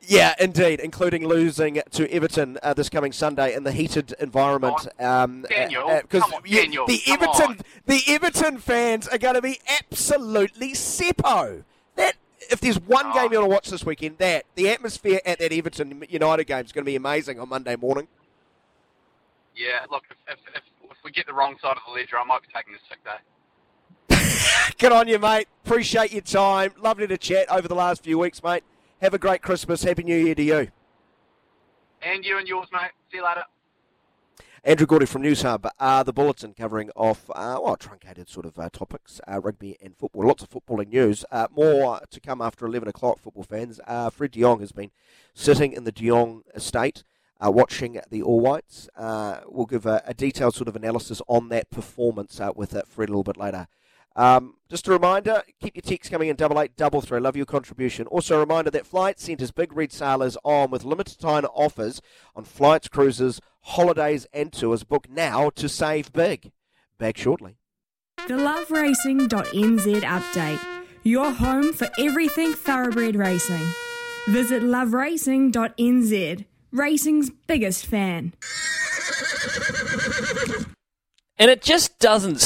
[0.02, 4.86] Yeah, indeed, including losing to Everton uh, this coming Sunday in the heated environment.
[5.00, 10.72] Um, Daniel, because uh, Daniel, the Everton, the Everton fans are going to be absolutely
[10.72, 11.64] seppo.
[11.96, 12.14] That
[12.50, 13.12] if there's one oh.
[13.14, 16.64] game you want to watch this weekend, that the atmosphere at that Everton United game
[16.64, 18.08] is going to be amazing on Monday morning.
[19.54, 22.24] Yeah, look, if, if, if, if we get the wrong side of the ledger, I
[22.24, 24.74] might be taking a sick day.
[24.78, 25.48] Good on you, mate.
[25.64, 26.72] Appreciate your time.
[26.80, 28.64] Lovely to chat over the last few weeks, mate.
[29.00, 29.82] Have a great Christmas.
[29.82, 30.68] Happy New Year to you.
[32.02, 32.90] And you and yours, mate.
[33.10, 33.44] See you later.
[34.66, 38.68] Andrew Gourdie from Newshub, uh, the bulletin covering off, uh, well, truncated sort of uh,
[38.68, 40.26] topics, uh, rugby and football.
[40.26, 41.24] Lots of footballing news.
[41.30, 43.78] Uh, more to come after 11 o'clock, football fans.
[43.86, 44.90] Uh, Fred de Jong has been
[45.34, 47.04] sitting in the de Jong estate
[47.40, 48.88] watching the All Whites.
[49.46, 53.22] we'll give a, a, detailed sort of analysis on that performance with Fred a little
[53.22, 53.68] bit later.
[54.16, 57.20] Um, just a reminder, keep your texts coming in double eight double three.
[57.20, 58.06] Love your contribution.
[58.06, 62.00] Also a reminder that Flight Centre's big red sale is on with limited time offers
[62.34, 64.84] on flights, cruises, holidays, and tours.
[64.84, 66.50] Book now to save big.
[66.98, 67.58] Back shortly.
[68.26, 70.60] The loveracing.nz update.
[71.04, 73.64] Your home for everything thoroughbred racing.
[74.28, 76.44] Visit loveracing.nz.
[76.72, 78.32] Racing's biggest fan.
[81.38, 82.40] And it just doesn't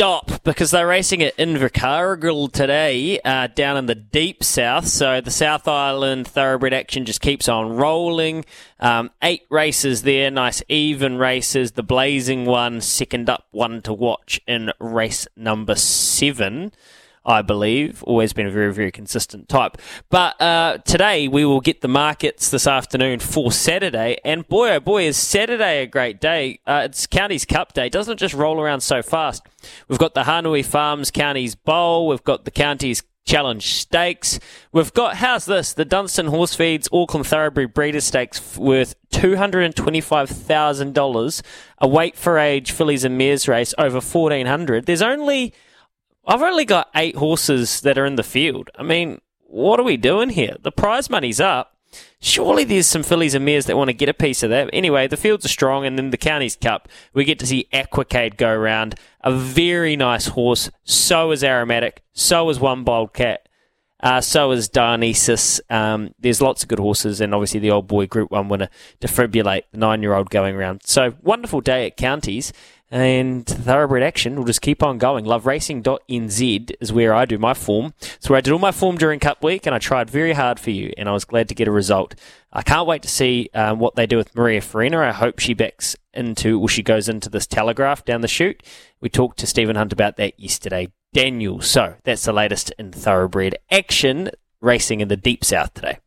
[0.00, 4.86] stop because they're racing at Invercargill today uh, down in the deep south.
[4.86, 8.46] So the South Island thoroughbred action just keeps on rolling.
[8.78, 11.72] Um, eight races there, nice even races.
[11.72, 16.72] The blazing one, second up one to watch in race number seven.
[17.24, 18.04] I believe.
[18.04, 19.76] Always been a very, very consistent type.
[20.08, 24.16] But uh, today we will get the markets this afternoon for Saturday.
[24.24, 26.60] And boy, oh boy, is Saturday a great day.
[26.66, 27.90] Uh, it's Counties Cup Day.
[27.90, 29.42] Doesn't it just roll around so fast?
[29.88, 32.08] We've got the Hanui Farms Counties Bowl.
[32.08, 34.40] We've got the Counties Challenge Stakes.
[34.72, 35.74] We've got, how's this?
[35.74, 41.42] The Dunstan Horse Feeds Auckland Thoroughbred Breeder Stakes worth $225,000.
[41.78, 45.52] A weight for age fillies and mares race over 1400 There's only
[46.30, 48.70] I've only got eight horses that are in the field.
[48.78, 50.56] I mean, what are we doing here?
[50.60, 51.76] The prize money's up.
[52.20, 54.70] Surely there's some fillies and mares that want to get a piece of that.
[54.72, 58.36] Anyway, the fields are strong, and then the Counties Cup, we get to see Aquacade
[58.36, 58.94] go around.
[59.22, 60.70] A very nice horse.
[60.84, 62.04] So is Aromatic.
[62.12, 63.48] So is One Bold Cat.
[64.00, 65.60] Uh, so is Dionysus.
[65.68, 68.68] Um, there's lots of good horses, and obviously the old boy Group 1 winner,
[69.00, 70.82] Defibrillate, the nine year old going around.
[70.84, 72.52] So, wonderful day at Counties.
[72.90, 75.24] And thoroughbred action will just keep on going.
[75.24, 77.94] Loveracing.nz is where I do my form.
[78.00, 80.58] It's where I did all my form during Cup Week, and I tried very hard
[80.58, 82.16] for you, and I was glad to get a result.
[82.52, 84.98] I can't wait to see um, what they do with Maria Farina.
[84.98, 88.62] I hope she backs into, or she goes into this telegraph down the chute.
[89.00, 90.88] We talked to Stephen Hunt about that yesterday.
[91.12, 91.60] Daniel.
[91.60, 94.30] So that's the latest in thoroughbred action
[94.60, 95.98] racing in the deep south today.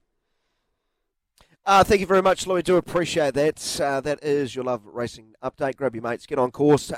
[1.66, 2.62] Uh, thank you very much, Louis.
[2.62, 3.80] Do appreciate that.
[3.80, 5.78] Uh, that is your Love Racing update.
[5.78, 6.92] Grab your mates, get on course,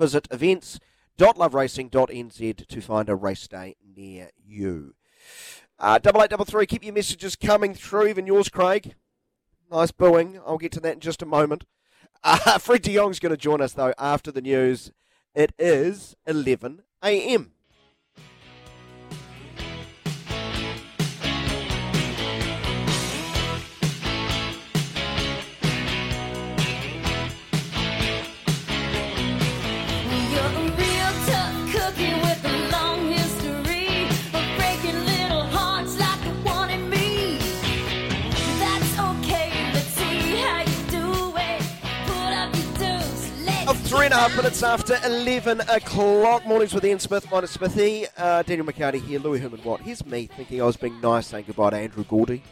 [0.00, 4.94] visit events.loveracing.nz to find a race day near you.
[5.78, 6.66] Uh, double eight double three.
[6.66, 8.96] Keep your messages coming through, even yours, Craig.
[9.70, 10.40] Nice booing.
[10.44, 11.64] I'll get to that in just a moment.
[12.24, 14.90] Uh, Fred De Jong's going to join us though after the news.
[15.36, 17.52] It is 11 a.m.
[44.20, 46.44] Half it's after 11 o'clock.
[46.44, 48.04] Mornings with Ian Smith, minus Smithy.
[48.18, 49.80] Uh, Daniel McHardy here, Louis Herman Watt.
[49.80, 52.42] Here's me thinking I was being nice, saying goodbye to Andrew Gourdie.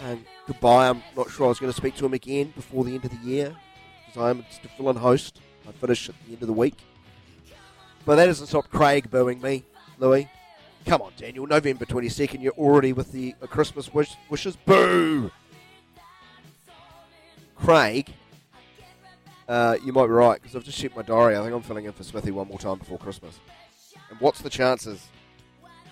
[0.00, 0.88] And goodbye.
[0.88, 3.10] I'm not sure I was going to speak to him again before the end of
[3.10, 3.54] the year
[4.06, 5.42] because I'm just a fill in host.
[5.68, 6.78] I finish at the end of the week.
[8.06, 9.64] But that doesn't stop Craig booing me,
[9.98, 10.30] Louis.
[10.86, 11.46] Come on, Daniel.
[11.46, 14.56] November 22nd, you're already with the uh, Christmas wish- wishes.
[14.56, 15.30] Boo!
[17.54, 18.14] Craig
[19.50, 21.36] uh, you might be right because I've just checked my diary.
[21.36, 23.40] I think I'm filling in for Smithy one more time before Christmas.
[24.08, 25.08] And what's the chances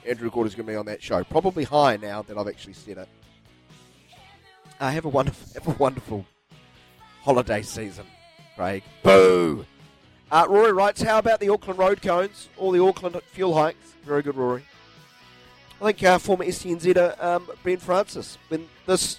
[0.06, 1.24] Andrew Gourdie's going to be on that show?
[1.24, 3.08] Probably high now that I've actually said it.
[4.78, 6.24] Uh, have a wonderful, have a wonderful
[7.22, 8.06] holiday season,
[8.54, 8.84] Craig.
[9.02, 9.66] Boo!
[10.30, 12.48] Uh, Rory writes, how about the Auckland road cones?
[12.58, 13.94] All the Auckland fuel hikes.
[14.04, 14.62] Very good, Rory.
[15.80, 19.18] I think uh, former STNZ um, Ben Francis, when this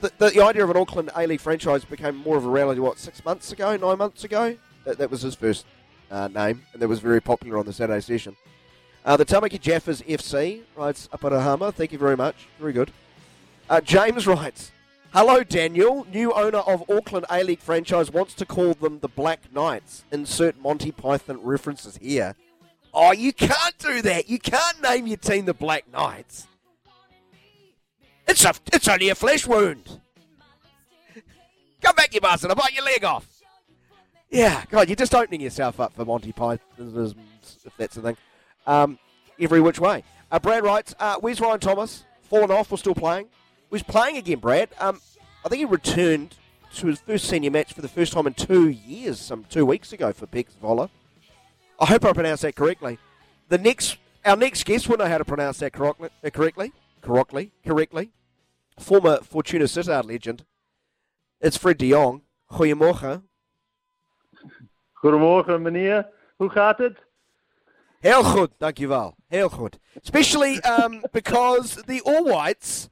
[0.00, 2.98] the, the, idea of an Auckland A League franchise became more of a reality, what,
[2.98, 4.56] six months ago, nine months ago?
[4.84, 5.66] That, that was his first
[6.10, 8.36] uh, name, and that was very popular on the Saturday session.
[9.04, 11.72] Uh, the Tamaki Jaffers FC writes Aparahama.
[11.72, 12.48] Thank you very much.
[12.58, 12.90] Very good.
[13.70, 14.72] Uh, James writes
[15.12, 16.06] Hello, Daniel.
[16.12, 20.04] New owner of Auckland A League franchise wants to call them the Black Knights.
[20.10, 22.34] Insert Monty Python references here.
[22.92, 24.28] Oh, you can't do that.
[24.28, 26.46] You can't name your team the Black Knights.
[28.26, 30.00] It's a, it's only a flesh wound.
[31.80, 32.50] Come back, you bastard!
[32.50, 33.26] I'll bite your leg off.
[34.30, 37.14] Yeah, God, you're just opening yourself up for Monty Python,
[37.64, 38.16] if that's the thing.
[38.66, 38.98] Um,
[39.38, 40.02] every which way.
[40.30, 42.04] Uh, Brad writes, uh, where's Ryan Thomas?
[42.22, 43.28] Fallen off or still playing?
[43.70, 44.70] He's playing again, Brad.
[44.80, 45.00] Um,
[45.44, 46.34] I think he returned
[46.74, 49.92] to his first senior match for the first time in two years, some two weeks
[49.92, 50.90] ago for PEC Zwolle.
[51.78, 52.98] I hope I pronounced that correctly.
[53.48, 56.72] The next, our next guest will know how to pronounce that correctly.
[57.06, 58.10] Correctly correctly, correctly.
[58.80, 60.44] Former Fortuna Sittard legend.
[61.40, 62.22] It's Fred de Jong.
[62.50, 63.22] Goedemorgen.
[64.92, 66.08] Goedemorgen, meneer.
[66.36, 66.98] Hoe gaat het?
[68.00, 69.14] Heel goed, dankjewel.
[69.28, 69.78] Heel goed.
[70.02, 72.90] Especially um, because the All Whites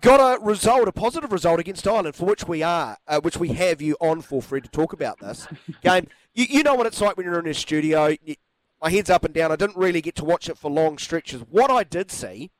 [0.00, 3.48] got a result, a positive result against Ireland, for which we are, uh, which we
[3.48, 5.46] have you on for, Fred, to talk about this
[5.82, 6.06] game.
[6.36, 8.08] You, you know what it's like when you're in a studio.
[8.08, 8.34] You,
[8.82, 9.52] my head's up and down.
[9.52, 11.42] I didn't really get to watch it for long stretches.
[11.42, 12.50] What I did see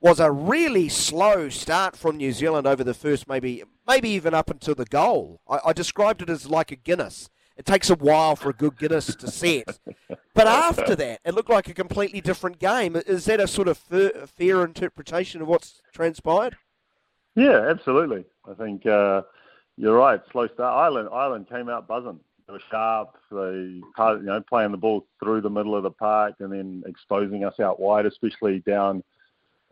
[0.00, 4.50] was a really slow start from New Zealand over the first maybe maybe even up
[4.50, 5.40] until the goal.
[5.48, 7.30] I, I, described it as like a Guinness.
[7.56, 9.80] It takes a while for a good Guinness to set.
[10.34, 12.94] But after that, it looked like a completely different game.
[12.94, 16.56] Is that a sort of fair, fair interpretation of what's transpired?
[17.34, 18.24] Yeah, absolutely.
[18.48, 19.22] I think uh,
[19.76, 20.20] you're right.
[20.30, 20.76] Slow start.
[20.76, 22.20] Ireland, Ireland came out buzzing.
[22.46, 23.16] They were sharp.
[23.32, 27.44] They, you know, playing the ball through the middle of the park and then exposing
[27.44, 29.02] us out wide, especially down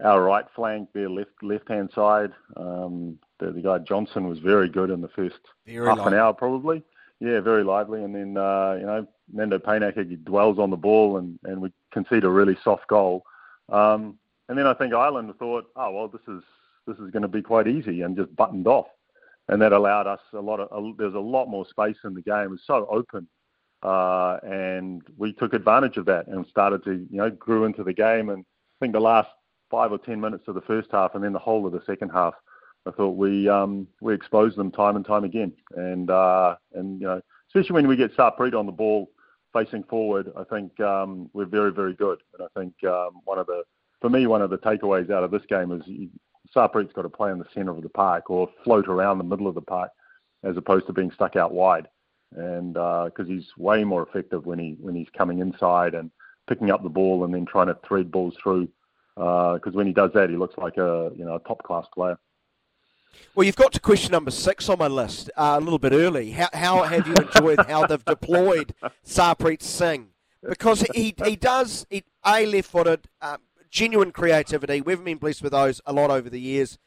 [0.03, 2.33] our right flank, their left left hand side.
[2.57, 6.15] Um, the, the, guy Johnson was very good in the first very half lively.
[6.15, 6.83] an hour, probably.
[7.21, 8.05] Yeah, very lively.
[8.05, 12.25] And then uh, you know, Nando Pijnaker dwells on the ball, and and we concede
[12.25, 13.25] a really soft goal.
[13.69, 14.19] Um,
[14.49, 16.43] and then I think Ireland thought, oh well, this is
[16.87, 18.87] this is going to be quite easy, and just buttoned off,
[19.49, 20.69] and that allowed us a lot of.
[20.73, 22.45] A, there's a lot more space in the game.
[22.45, 23.27] It was so open,
[23.83, 27.95] uh, and we took advantage of that and started to you know grew into the
[27.95, 28.29] game.
[28.29, 29.31] And I think the last
[29.71, 32.11] five or ten minutes of the first half, and then the whole of the second
[32.11, 32.35] half,
[32.87, 35.53] I thought we um, we exposed them time and time again.
[35.77, 39.11] And uh, and you know, especially when we get Sarpreet on the ball
[39.53, 42.19] facing forward, I think um, we're very very good.
[42.39, 43.63] And I think um, one of the
[44.01, 45.83] for me one of the takeaways out of this game is
[46.55, 49.49] Sarpreet's got to play in the centre of the park or float around the middle
[49.49, 49.91] of the park
[50.45, 51.89] as opposed to being stuck out wide.
[52.37, 56.11] And because uh, he's way more effective when he when he's coming inside and
[56.49, 58.69] picking up the ball and then trying to thread balls through
[59.17, 61.87] because uh, when he does that, he looks like a you know a top class
[61.95, 62.19] player.
[63.35, 66.33] Well, you've got to question number six on my list uh, a little bit early.
[66.33, 68.75] How, how have you enjoyed how they've deployed
[69.07, 70.09] Sarpreet Singh?
[70.47, 73.39] Because he he does he, a left footed, um,
[73.71, 74.83] genuine creativity.
[74.83, 76.79] We've been blessed with those a lot over the years.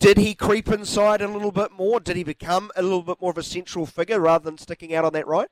[0.00, 2.00] Did he creep inside a little bit more?
[2.00, 5.04] Did he become a little bit more of a central figure rather than sticking out
[5.04, 5.48] on that right?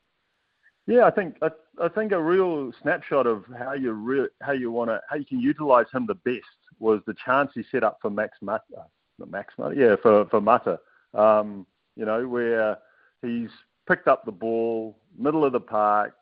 [0.87, 1.51] Yeah, I think I,
[1.81, 5.25] I think a real snapshot of how you re- how you want to how you
[5.25, 6.45] can utilize him the best
[6.79, 8.87] was the chance he set up for Max Mata,
[9.29, 10.79] Max Mata, yeah, for for Mata.
[11.15, 11.67] Um,
[11.97, 12.79] you know where
[13.23, 13.51] he's
[13.87, 16.15] picked up the ball, middle of the park,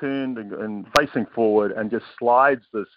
[0.00, 2.88] turned and, and facing forward, and just slides this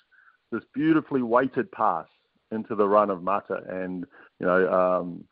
[0.51, 2.07] this beautifully weighted pass
[2.51, 4.05] into the run of Mata, and
[4.39, 5.23] you know um,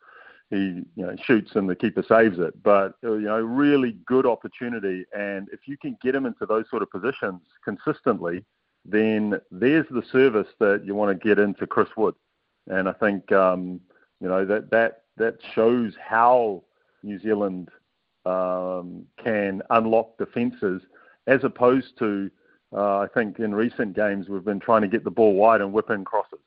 [0.50, 2.62] he you know shoots and the keeper saves it.
[2.62, 6.64] But uh, you know, really good opportunity, and if you can get him into those
[6.70, 8.44] sort of positions consistently,
[8.84, 12.14] then there's the service that you want to get into Chris Wood,
[12.68, 13.80] and I think um,
[14.20, 16.62] you know that that that shows how
[17.02, 17.70] New Zealand
[18.26, 20.82] um, can unlock defences
[21.26, 22.30] as opposed to
[22.76, 25.72] uh, I think in recent games we've been trying to get the ball wide and
[25.72, 26.40] whip in crosses,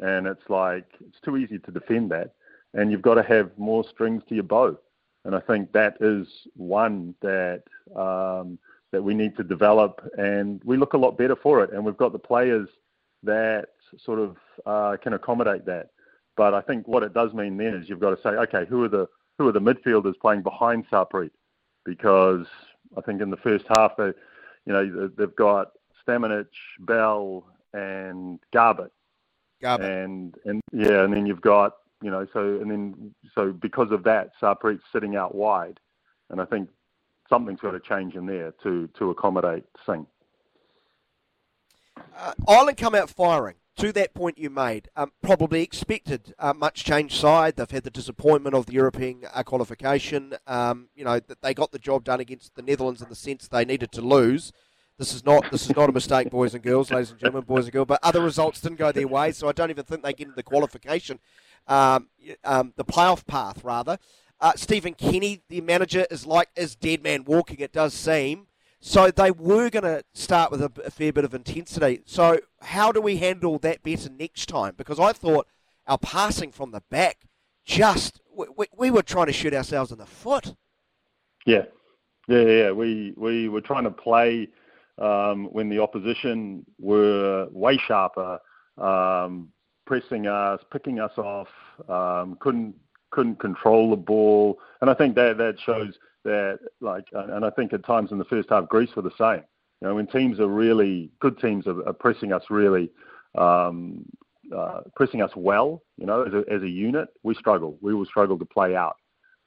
[0.00, 2.34] and it's like it's too easy to defend that
[2.74, 4.78] and you've got to have more strings to your bow.
[5.24, 7.62] And I think that is one that
[7.94, 8.58] um,
[8.90, 11.72] that we need to develop, and we look a lot better for it.
[11.72, 12.68] And we've got the players
[13.22, 13.68] that
[14.04, 14.36] sort of
[14.66, 15.90] uh, can accommodate that.
[16.36, 18.82] But I think what it does mean then is you've got to say, okay, who
[18.84, 19.08] are the
[19.38, 21.30] who are the midfielders playing behind Sarpreet?
[21.84, 22.46] Because
[22.96, 24.12] I think in the first half, they,
[24.66, 25.72] you know, they've got
[26.06, 26.46] Stamenic,
[26.80, 28.90] Bell, and Garbutt.
[29.62, 30.04] Garbutt.
[30.04, 34.02] And and yeah, and then you've got you know, so and then so because of
[34.04, 35.78] that, Sarpreet's sitting out wide,
[36.30, 36.68] and I think
[37.28, 40.06] something's got to change in there to to accommodate Singh.
[42.16, 43.56] Uh, Ireland come out firing.
[43.78, 47.56] To that point you made, um, probably expected uh, much change side.
[47.56, 50.34] They've had the disappointment of the European uh, qualification.
[50.46, 53.48] Um, you know that they got the job done against the Netherlands in the sense
[53.48, 54.52] they needed to lose.
[54.98, 57.64] This is not this is not a mistake, boys and girls, ladies and gentlemen, boys
[57.64, 57.86] and girls.
[57.86, 60.36] But other results didn't go their way, so I don't even think they get into
[60.36, 61.18] the qualification
[61.66, 62.08] um,
[62.44, 63.98] um, the playoff path rather.
[64.40, 67.58] Uh, Stephen Kenny, the manager, is like is dead man walking.
[67.60, 68.48] It does seem.
[68.80, 72.02] So they were going to start with a, a, fair bit of intensity.
[72.04, 74.74] So how do we handle that better next time?
[74.76, 75.46] Because I thought
[75.86, 77.18] our passing from the back
[77.64, 80.54] just we, we were trying to shoot ourselves in the foot.
[81.46, 81.66] Yeah,
[82.28, 82.70] yeah, yeah.
[82.72, 84.48] We we were trying to play
[84.98, 88.40] um, when the opposition were way sharper,
[88.78, 89.48] um,
[89.92, 91.48] pressing us, picking us off,
[91.86, 92.74] um, couldn't
[93.10, 97.74] couldn't control the ball, and I think that that shows that like, and I think
[97.74, 99.44] at times in the first half Greece were the same.
[99.82, 102.90] You know, when teams are really good teams are, are pressing us really,
[103.36, 104.06] um,
[104.56, 107.76] uh, pressing us well, you know, as a, as a unit, we struggle.
[107.82, 108.96] We will struggle to play out.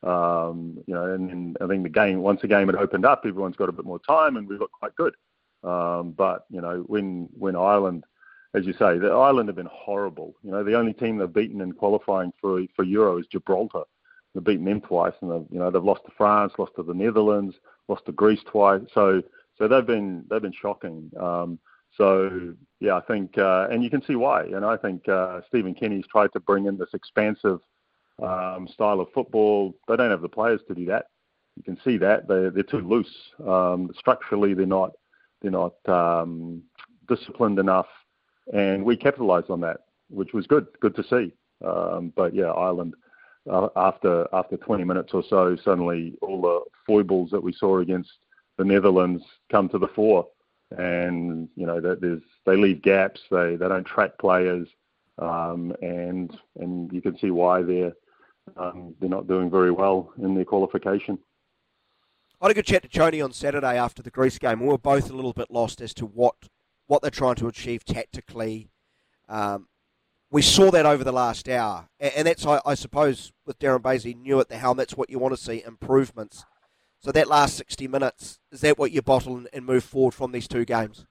[0.03, 3.23] Um, you know, and, and I think the game once the game had opened up,
[3.25, 5.15] everyone's got a bit more time, and we looked quite good.
[5.63, 8.03] Um, but you know, when when Ireland
[8.55, 10.35] as you say, the Ireland have been horrible.
[10.43, 13.83] You know, the only team they've beaten in qualifying for for Euro is Gibraltar.
[14.33, 16.93] They've beaten them twice, and they've you know they've lost to France, lost to the
[16.93, 17.55] Netherlands,
[17.87, 18.81] lost to Greece twice.
[18.93, 19.21] So
[19.57, 21.11] so they've been they've been shocking.
[21.19, 21.59] Um,
[21.97, 24.43] so yeah, I think, uh, and you can see why.
[24.43, 27.59] And I think uh, Stephen Kenny's tried to bring in this expansive
[28.21, 29.73] um, style of football.
[29.87, 31.05] They don't have the players to do that.
[31.55, 33.13] You can see that they're they're too loose.
[33.45, 34.91] Um, structurally, they're not
[35.41, 36.63] they're not um,
[37.07, 37.87] disciplined enough
[38.53, 41.33] and we capitalised on that, which was good, good to see.
[41.65, 42.95] Um, but yeah, Ireland,
[43.49, 48.11] uh, after after 20 minutes or so, suddenly all the foibles that we saw against
[48.57, 50.27] the Netherlands come to the fore,
[50.77, 54.67] and you know there's they leave gaps, they they don't track players,
[55.19, 57.93] um, and and you can see why they're
[58.57, 61.17] um, they're not doing very well in their qualification.
[62.41, 64.59] I had a good chat to Tony on Saturday after the Greece game.
[64.59, 66.35] We were both a little bit lost as to what
[66.87, 68.69] what they're trying to achieve tactically.
[69.27, 69.67] Um,
[70.31, 74.19] we saw that over the last hour, and that's I, I suppose with Darren Bazeley
[74.19, 76.45] new at the helm that's what you want to see improvements.
[76.99, 80.47] So that last sixty minutes is that what you bottle and, move forward from these
[80.47, 81.05] two games?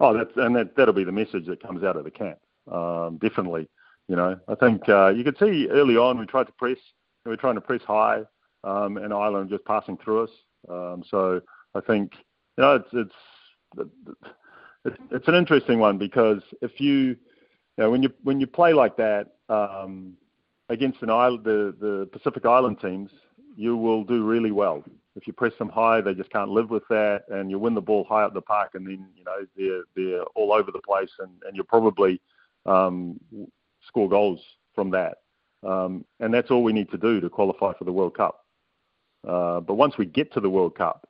[0.00, 2.38] Oh, that's and that that'll be the message that comes out of the camp.
[2.70, 3.68] Um, definitely,
[4.08, 6.78] you know, I think uh, you could see early on we tried to press,
[7.24, 8.22] we were trying to press high,
[8.64, 10.30] um, and Ireland just passing through us.
[10.68, 11.40] Um, so
[11.74, 12.14] I think
[12.56, 13.14] you know it's, it's
[14.86, 17.16] it's it's an interesting one because if you
[17.76, 20.14] you know, when you when you play like that um,
[20.68, 23.10] against an island, the the Pacific Island teams,
[23.56, 24.82] you will do really well.
[25.14, 27.80] If you press them high, they just can't live with that, and you win the
[27.80, 31.10] ball high up the park, and then you know they're they're all over the place,
[31.18, 32.20] and and you'll probably
[32.64, 33.20] um,
[33.86, 34.40] score goals
[34.74, 35.18] from that.
[35.62, 38.44] Um, and that's all we need to do to qualify for the World Cup.
[39.26, 41.08] Uh, but once we get to the World Cup,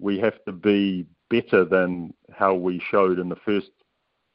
[0.00, 1.06] we have to be
[1.40, 3.70] better than how we showed in the first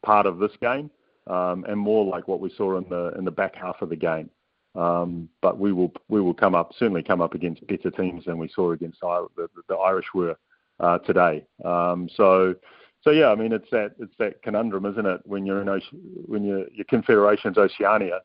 [0.04, 0.90] part of this game
[1.28, 3.96] um, and more like what we saw in the in the back half of the
[3.96, 4.30] game.
[4.76, 8.38] Um, but we will we will come up certainly come up against better teams than
[8.38, 10.38] we saw against the, the, Irish were
[10.80, 11.46] uh, today.
[11.64, 12.56] Um, so
[13.02, 15.22] so yeah, I mean it's that it's that conundrum, isn't it?
[15.26, 15.82] When you're in
[16.26, 18.22] when you your Confederations Oceania,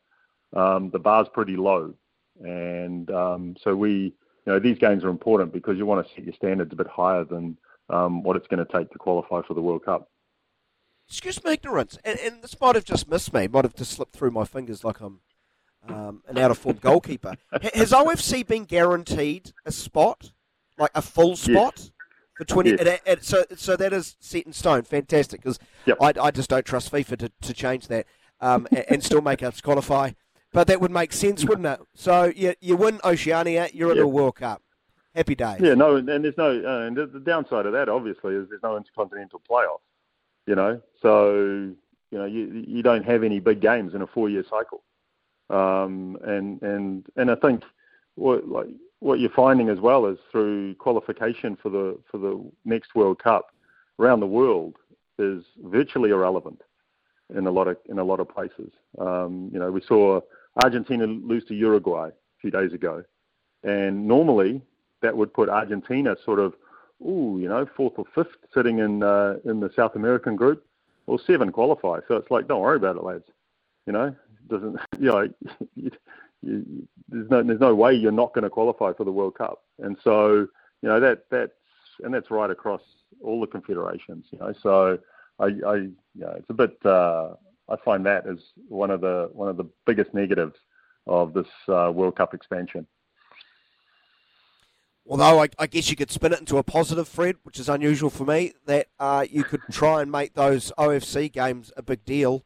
[0.55, 1.95] um, the bar's pretty low,
[2.43, 3.91] and um, so we
[4.47, 6.89] you know these games are important because you want to set your standards a bit
[6.89, 7.57] higher than
[7.91, 10.09] um, what it's going to take to qualify for the World Cup
[11.09, 14.15] excuse my ignorance, and, and, this might have just missed me, might have just slipped
[14.15, 15.21] through my fingers like I'm
[15.87, 17.35] um, an out of form goalkeeper.
[17.75, 20.33] Has OFC been guaranteed a spot,
[20.79, 21.75] like a full spot?
[21.77, 21.91] Yes.
[22.37, 22.81] For twenty, yes.
[22.81, 24.83] and, and so so that is set in stone.
[24.83, 25.99] Fantastic, because yep.
[26.01, 28.07] I, I just don't trust FIFA to, to change that
[28.41, 30.11] um, and, and, still make us qualify.
[30.53, 31.79] But that would make sense, wouldn't it?
[31.95, 34.03] So you you win Oceania, you're in yep.
[34.03, 34.63] the World Cup.
[35.15, 35.61] Happy days.
[35.61, 38.77] Yeah, no, and there's no, uh, and the downside of that obviously is there's no
[38.77, 39.79] intercontinental playoff
[40.47, 40.81] you know.
[41.01, 41.35] So
[42.11, 44.83] you know you you don't have any big games in a four year cycle,
[45.51, 47.63] um, and and and I think
[48.15, 48.69] what like
[49.01, 53.53] what you're finding as well is through qualification for the for the next World Cup
[53.99, 54.77] around the world
[55.19, 56.61] is virtually irrelevant
[57.35, 58.73] in a lot of in a lot of places.
[58.99, 60.21] Um, you know, we saw
[60.63, 63.05] Argentina lose to Uruguay a few days ago,
[63.63, 64.63] and normally
[65.05, 66.55] that would put Argentina sort of
[67.03, 70.65] ooh, you know, fourth or fifth sitting in uh, in the South American group.
[71.07, 73.25] Well, seven qualify, so it's like don't worry about it, lads.
[73.87, 74.15] You know,
[74.49, 75.29] doesn't you know,
[75.75, 75.91] you,
[76.43, 79.63] you, there's no there's no way you're not going to qualify for the World Cup,
[79.79, 80.47] and so
[80.83, 81.53] you know that that's
[82.03, 82.83] and that's right across
[83.23, 84.27] all the confederations.
[84.31, 84.99] You know, so
[85.39, 86.77] I, I you know, it's a bit.
[86.85, 87.35] Uh,
[87.69, 90.57] I find that as one of the one of the biggest negatives
[91.07, 92.87] of this uh, World Cup expansion.
[95.07, 98.09] Although I, I, guess you could spin it into a positive, Fred, which is unusual
[98.09, 102.43] for me, that uh, you could try and make those OFC games a big deal.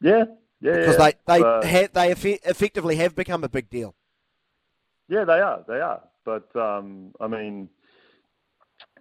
[0.00, 0.24] Yeah,
[0.60, 1.10] yeah, because yeah.
[1.26, 3.96] they they uh, ha- they eff- effectively have become a big deal.
[5.08, 5.64] Yeah, they are.
[5.66, 6.02] They are.
[6.24, 7.68] But um, I mean,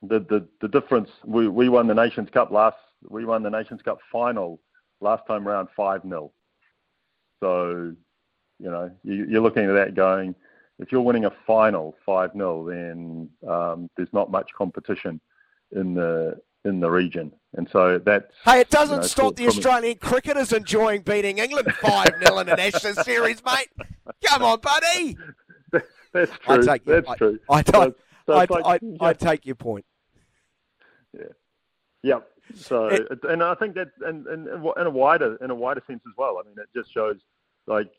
[0.01, 1.09] the, the the difference.
[1.25, 2.77] We we won the Nations Cup last.
[3.07, 4.59] We won the Nations Cup final
[4.99, 6.31] last time around five 0
[7.39, 7.93] So,
[8.59, 10.33] you know, you, you're looking at that going
[10.79, 15.19] if you're winning a final 5 0, then um, there's not much competition
[15.71, 17.31] in the in the region.
[17.53, 18.31] And so that's.
[18.45, 22.49] Hey, it doesn't you know, stop the Australian cricketers enjoying beating England 5 0 in
[22.49, 23.69] an Ashes series, mate.
[24.25, 25.17] Come on, buddy.
[26.13, 26.55] That's true.
[26.55, 27.39] I take your, that's I, true.
[27.49, 27.93] I, so,
[28.25, 29.85] so I, like, I, I, take your point.
[31.13, 31.25] Yeah.
[32.01, 32.27] Yep.
[32.55, 36.01] So, it, and I think that, and, and in a wider in a wider sense
[36.07, 36.39] as well.
[36.39, 37.17] I mean, it just shows
[37.67, 37.91] like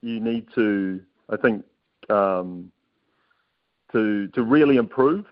[0.00, 1.02] you need to.
[1.28, 1.64] I think
[2.10, 2.70] um,
[3.92, 5.26] to to really improve,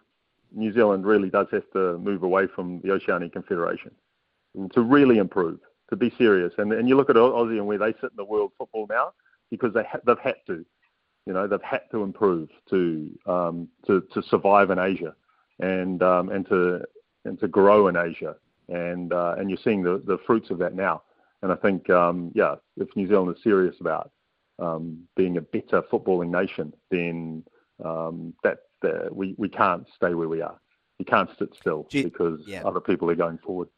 [0.53, 3.93] New Zealand really does have to move away from the Oceanic Confederation
[4.73, 5.61] to really improve,
[5.91, 6.53] to be serious.
[6.59, 9.13] And and you look at Aussie and where they sit in the world football now
[9.51, 10.65] because they ha- they've had to,
[11.27, 15.15] you know, they've had to improve to um, to to survive in Asia
[15.61, 16.83] and um, and to
[17.25, 18.37] and to grow in Asia.
[18.69, 21.03] And uh, and you're seeing the, the fruits of that now.
[21.43, 24.11] And I think, um, yeah, if New Zealand is serious about
[24.59, 27.45] um, being a better footballing nation, then
[27.85, 30.59] um, that uh, we we can't stay where we are.
[30.99, 32.63] We can't sit still you, because yeah.
[32.65, 33.69] other people are going forward.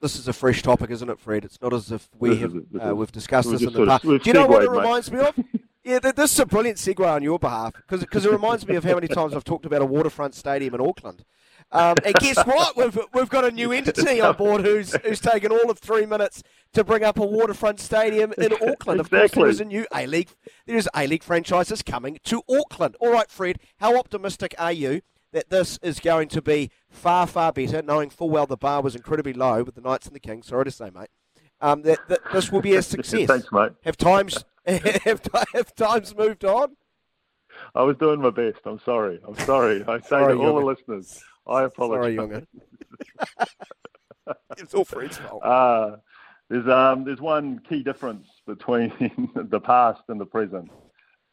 [0.00, 1.44] this is a fresh topic, isn't it, Fred?
[1.44, 4.02] It's not as if we This have is- uh, we've discussed this in the past.
[4.04, 4.78] Do you know what it mate.
[4.78, 5.34] reminds me of?
[5.84, 8.96] Yeah, this is a brilliant segue on your behalf because it reminds me of how
[8.96, 11.24] many times I've talked about a waterfront stadium in Auckland.
[11.72, 12.76] Um, and guess what?
[12.76, 16.42] We've, we've got a new entity on board who's who's taken all of three minutes
[16.74, 19.00] to bring up a waterfront stadium in Auckland.
[19.00, 19.50] Of course, there Exactly.
[19.50, 20.30] is a new A League.
[20.66, 22.96] There is A League franchises coming to Auckland.
[23.00, 25.00] All right, Fred, how optimistic are you
[25.32, 28.94] that this is going to be far far better, knowing full well the bar was
[28.94, 30.46] incredibly low with the Knights and the Kings?
[30.46, 31.08] Sorry to say, mate.
[31.60, 33.26] Um, that, that this will be a success.
[33.26, 33.72] Thanks, mate.
[33.84, 35.22] Have times have,
[35.54, 36.76] have times moved on?
[37.74, 38.58] I was doing my best.
[38.66, 39.18] I'm sorry.
[39.26, 39.82] I'm sorry.
[39.88, 42.16] I say Sorry, to all the listeners, I apologize.
[42.16, 42.46] Sorry, Youngan.
[44.58, 45.44] it's all Fred's fault.
[45.44, 45.96] Uh,
[46.48, 48.92] there's um there's one key difference between
[49.34, 50.70] the past and the present,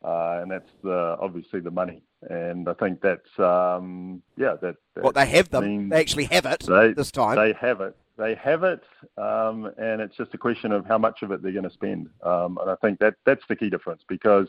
[0.04, 2.04] uh, and that's the, obviously the money.
[2.30, 5.90] And I think that's um yeah that, that Well, they have them.
[5.90, 7.36] They actually have it they, this time.
[7.36, 7.96] They have it.
[8.16, 8.84] They have it,
[9.18, 12.10] um, and it's just a question of how much of it they're going to spend.
[12.22, 14.48] Um, and I think that that's the key difference because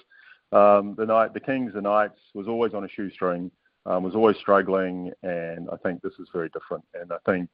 [0.53, 3.51] um, the night, the Kings, the Knights was always on a shoestring,
[3.87, 6.85] um, was always struggling, and I think this is very different.
[6.95, 7.51] And I think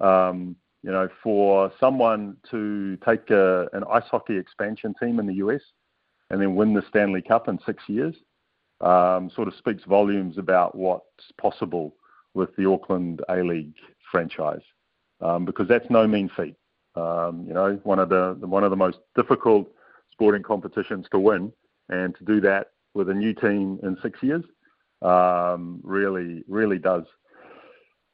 [0.00, 5.34] um, you know for someone to take a, an ice hockey expansion team in the
[5.34, 5.62] US
[6.30, 8.14] and then win the Stanley Cup in six years
[8.82, 11.06] um, sort of speaks volumes about what's
[11.40, 11.94] possible
[12.34, 13.74] with the Auckland A League
[14.10, 14.62] franchise,
[15.20, 16.56] um, because that's no mean feat.
[16.94, 19.70] Um, you know, one of the one of the most difficult
[20.10, 21.52] sporting competitions to win,
[21.88, 24.44] and to do that with a new team in six years,
[25.02, 27.04] um, really, really does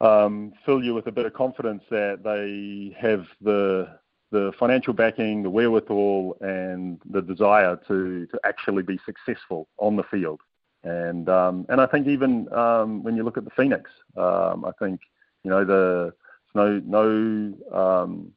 [0.01, 3.99] um, fill you with a bit of confidence that they have the
[4.31, 10.03] the financial backing, the wherewithal, and the desire to to actually be successful on the
[10.05, 10.41] field.
[10.85, 14.73] And um, and I think even um, when you look at the Phoenix, um, I
[14.79, 15.01] think
[15.45, 16.13] you know the
[16.45, 18.33] it's no no um,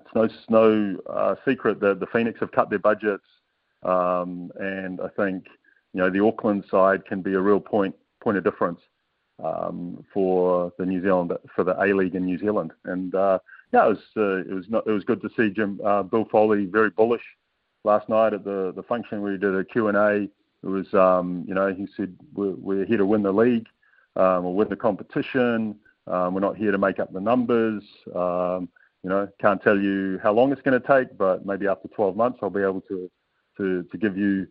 [0.00, 3.26] it's no no uh, secret that the Phoenix have cut their budgets,
[3.82, 5.44] um, and I think
[5.96, 8.80] you know the Auckland side can be a real point point of difference
[9.42, 12.72] um, for the New Zealand for the A League in New Zealand.
[12.84, 13.38] And uh,
[13.72, 16.26] yeah, it was uh, it was not, it was good to see Jim uh, Bill
[16.30, 17.24] Foley very bullish
[17.82, 20.28] last night at the the function where he did a Q and A.
[20.62, 23.66] It was um, you know he said we're, we're here to win the league,
[24.16, 25.76] um, or win the competition.
[26.06, 27.82] Um, we're not here to make up the numbers.
[28.14, 28.68] Um,
[29.02, 32.16] you know, can't tell you how long it's going to take, but maybe after 12
[32.16, 33.10] months I'll be able to
[33.56, 34.46] to, to give you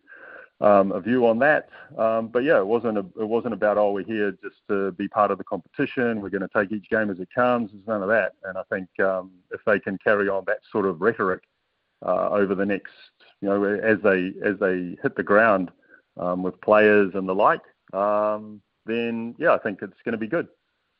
[0.62, 1.70] um, a view on that.
[1.98, 5.08] Um, but yeah, it wasn't a, it wasn't about oh we're here just to be
[5.08, 6.22] part of the competition.
[6.22, 7.72] We're going to take each game as it comes.
[7.72, 8.34] There's none of that.
[8.44, 11.44] And I think um, if they can carry on that sort of rhetoric
[12.06, 12.94] uh, over the next
[13.42, 15.72] you know as they as they hit the ground
[16.18, 17.62] um, with players and the like,
[17.94, 20.48] um, then yeah, I think it's going to be good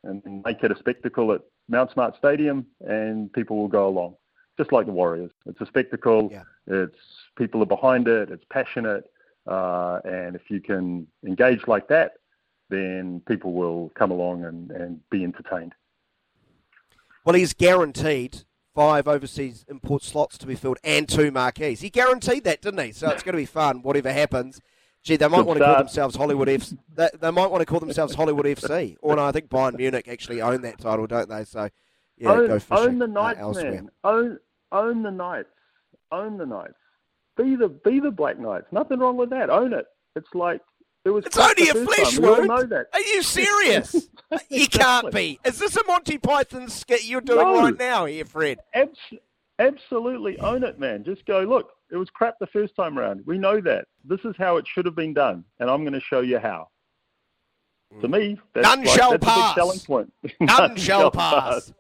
[0.06, 4.16] and make it a spectacle at Mount Smart Stadium, and people will go along,
[4.58, 5.32] just like the Warriors.
[5.46, 6.30] It's a spectacle.
[6.32, 6.44] Yeah.
[6.68, 6.98] It's
[7.38, 8.30] people are behind it.
[8.30, 9.06] It's passionate,
[9.48, 12.14] uh, and if you can engage like that,
[12.70, 15.74] then people will come along and, and be entertained.
[17.24, 18.44] Well, he's guaranteed
[18.74, 21.82] five overseas import slots to be filled and two marquees.
[21.82, 22.92] He guaranteed that, didn't he?
[22.92, 24.62] So it's going to be fun, whatever happens.
[25.02, 26.78] Gee, they might Good want to call themselves Hollywood FC.
[26.96, 28.98] They, they might want to call themselves Hollywood FC.
[29.02, 31.46] Or no, I think Bayern Munich actually own that title, don't they?
[31.46, 31.70] So,
[32.18, 33.72] yeah, own, go fishing own the uh, Knights, elsewhere.
[33.72, 33.92] man.
[34.04, 34.40] Own
[34.72, 35.50] own the Knights.
[36.12, 36.74] Own the Knights.
[37.38, 38.68] Be the be the Black Knights.
[38.72, 39.50] Nothing wrong with that.
[39.50, 39.86] Own it.
[40.16, 40.62] It's like
[41.04, 41.26] it was.
[41.26, 42.48] It's only a flesh wound.
[42.48, 42.88] know that.
[42.94, 44.08] Are you serious?
[44.50, 45.40] you can't be.
[45.46, 47.62] Is this a Monty Python skit you're doing No.
[47.64, 48.60] right now here, Fred?
[48.74, 48.98] Abs-
[49.60, 51.04] absolutely own it, man.
[51.04, 51.72] Just go look.
[51.92, 53.22] It was crap the first time round.
[53.26, 53.86] We know that.
[54.04, 56.70] This is how it should have been done, and I'm going to show you how.
[58.02, 59.54] To me, that's, None like, shall that's a pass.
[59.54, 60.14] big selling point.
[60.40, 61.72] None shall pass.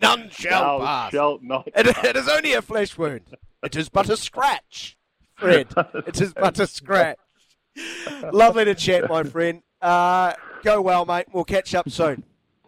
[0.00, 1.12] None shall Thou pass.
[1.12, 3.36] shalt not It, it is only a flesh wound.
[3.62, 4.96] It is but a scratch,
[5.40, 5.68] Fred.
[6.06, 7.18] It is but a scratch.
[8.32, 9.62] Lovely to chat, my friend.
[9.80, 11.26] Uh, go well, mate.
[11.32, 12.22] We'll catch up soon.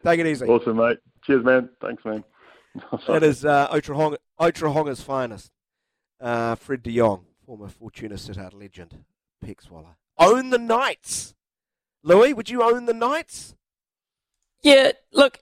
[0.05, 0.47] Take it easy.
[0.47, 0.99] Awesome, mate.
[1.25, 1.69] Cheers, man.
[1.81, 2.25] Thanks, man.
[3.07, 5.51] That is uh, Otorohanga, Otorohanga's finest.
[6.19, 9.05] Uh, Fred de Jong, former Fortuna Sittard legend,
[9.45, 9.95] PEC Zwolle.
[10.19, 11.35] Own the Knights.
[12.03, 13.55] Louis, would you own the Knights?
[14.63, 15.41] Yeah, look,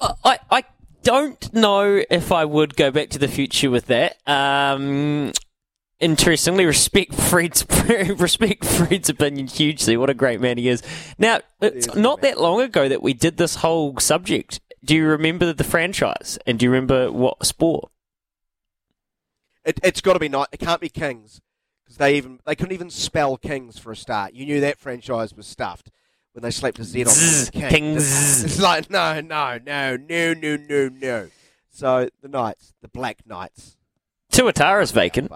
[0.00, 0.64] I, I
[1.02, 4.16] don't know if I would go back to the future with that.
[4.26, 5.32] Um,
[6.00, 7.66] interestingly, respect Fred's
[8.18, 9.96] respect Fred's opinion hugely.
[9.96, 10.82] What a great man he is.
[11.18, 14.60] Now, it's not that long ago that we did this whole subject.
[14.84, 16.38] Do you remember the franchise?
[16.46, 17.90] And do you remember what sport?
[19.64, 20.48] It, it's got to be Knight.
[20.52, 21.40] It can't be Kings
[21.84, 24.34] because they even they couldn't even spell Kings for a start.
[24.34, 25.90] You knew that franchise was stuffed
[26.32, 27.70] when they slapped a Z on Zzz, King.
[27.70, 28.44] Kings.
[28.44, 31.28] It's like no, no, no, no, no, no, no.
[31.70, 33.76] So the Knights, the Black Knights.
[34.32, 35.30] Tuatara's vacant.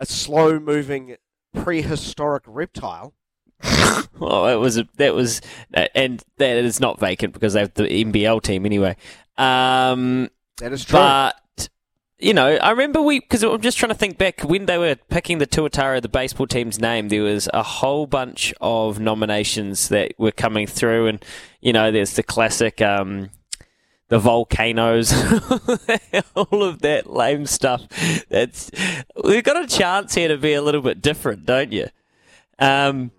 [0.00, 1.16] A slow moving
[1.54, 3.14] prehistoric reptile.
[4.22, 5.40] Oh, it was a, that was,
[5.74, 8.94] uh, and that is not vacant because they have the NBL team anyway.
[9.38, 10.28] Um,
[10.58, 10.98] that is true.
[10.98, 11.36] But
[12.18, 14.96] you know, I remember we because I'm just trying to think back when they were
[15.08, 17.08] picking the Tuatara, the baseball team's name.
[17.08, 21.24] There was a whole bunch of nominations that were coming through, and
[21.60, 22.82] you know, there's the classic.
[22.82, 23.30] Um,
[24.10, 25.12] the volcanoes,
[26.34, 27.86] all of that lame stuff.
[28.28, 28.70] That's
[29.24, 31.86] we've got a chance here to be a little bit different, don't you?
[32.58, 33.12] Um,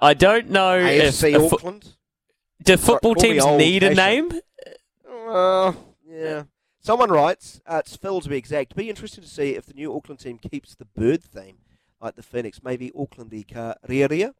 [0.00, 1.94] I don't know AFC if, Auckland.
[2.62, 4.32] do football teams need a name?
[5.08, 5.72] Uh,
[6.06, 6.42] yeah.
[6.80, 8.74] Someone writes, uh, it's Phil to be exact.
[8.74, 11.58] Be interesting to see if the new Auckland team keeps the bird theme,
[12.00, 12.60] like the Phoenix.
[12.62, 14.34] Maybe Auckland the Karearea.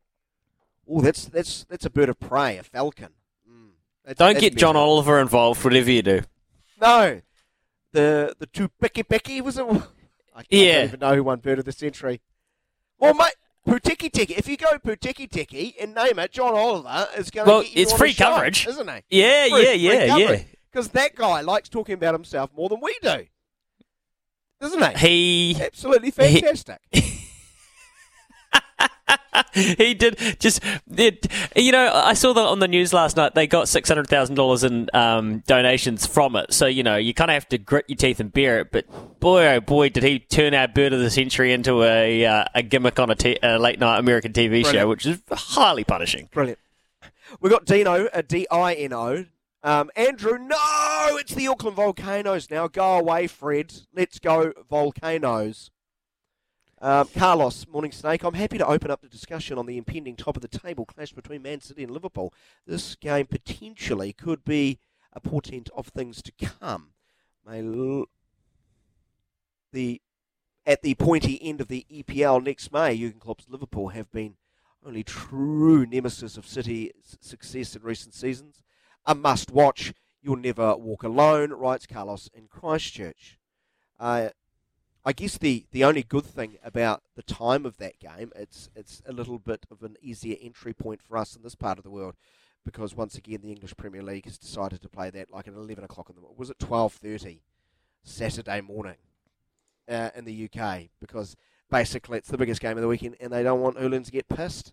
[0.86, 3.10] Oh, that's that's that's a bird of prey, a falcon.
[4.04, 4.84] That's- Don't that's get John better.
[4.84, 6.22] Oliver involved, whatever you do.
[6.80, 7.20] No,
[7.92, 9.64] the the two Becky Becky was it?
[10.36, 10.74] I, I Yeah.
[10.74, 12.20] don't even know who won bird of the century.
[12.98, 13.34] Well, mate,
[13.66, 14.30] Pūteketeke.
[14.36, 17.82] If you go Pūteketeke and name it, John Oliver is going to Well, get you
[17.82, 18.66] it's free coverage.
[18.66, 19.02] isn't he?
[19.20, 20.42] Yeah, yeah, yeah, yeah.
[20.70, 23.26] Because that guy likes talking about himself more than we do,
[24.60, 25.54] doesn't he?
[25.54, 26.78] He absolutely fantastic.
[26.90, 27.00] he
[29.52, 30.60] did just
[30.96, 34.88] it, you know i saw that on the news last night they got $600000 in
[34.94, 38.20] um, donations from it so you know you kind of have to grit your teeth
[38.20, 38.86] and bear it but
[39.20, 42.62] boy oh boy did he turn our bird of the century into a, uh, a
[42.62, 46.58] gimmick on a, t- a late night american tv show which is highly punishing Brilliant.
[47.40, 49.24] We've got Dino, a D I N O.
[49.62, 52.68] Um, Andrew, no, it's the Auckland Volcanoes now.
[52.68, 53.72] Go away, Fred.
[53.94, 55.70] Let's go, Volcanoes.
[56.84, 58.24] Um, Carlos, Morning Snake.
[58.24, 61.12] I'm happy to open up the discussion on the impending top of the table clash
[61.14, 62.34] between Man City and Liverpool.
[62.66, 64.78] This game potentially could be
[65.10, 66.90] a portent of things to come.
[67.46, 68.04] May l-
[69.72, 70.02] the
[70.66, 74.34] at the pointy end of the EPL next May, Jurgen Klopp's Liverpool have been
[74.84, 78.62] only true nemesis of City's success in recent seasons.
[79.06, 79.94] A must watch.
[80.20, 83.38] You'll never walk alone, writes Carlos in Christchurch.
[83.98, 84.28] Uh,
[85.04, 89.02] I guess the, the only good thing about the time of that game, it's it's
[89.06, 91.90] a little bit of an easier entry point for us in this part of the
[91.90, 92.14] world,
[92.64, 95.84] because once again the English Premier League has decided to play that like at eleven
[95.84, 97.42] o'clock in the was it twelve thirty
[98.02, 98.96] Saturday morning
[99.88, 101.36] uh, in the UK because
[101.70, 104.28] basically it's the biggest game of the weekend and they don't want hooligans to get
[104.28, 104.72] pissed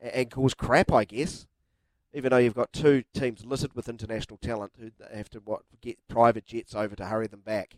[0.00, 1.46] and, and cause crap, I guess.
[2.14, 5.98] Even though you've got two teams littered with international talent who have to what get
[6.08, 7.76] private jets over to hurry them back.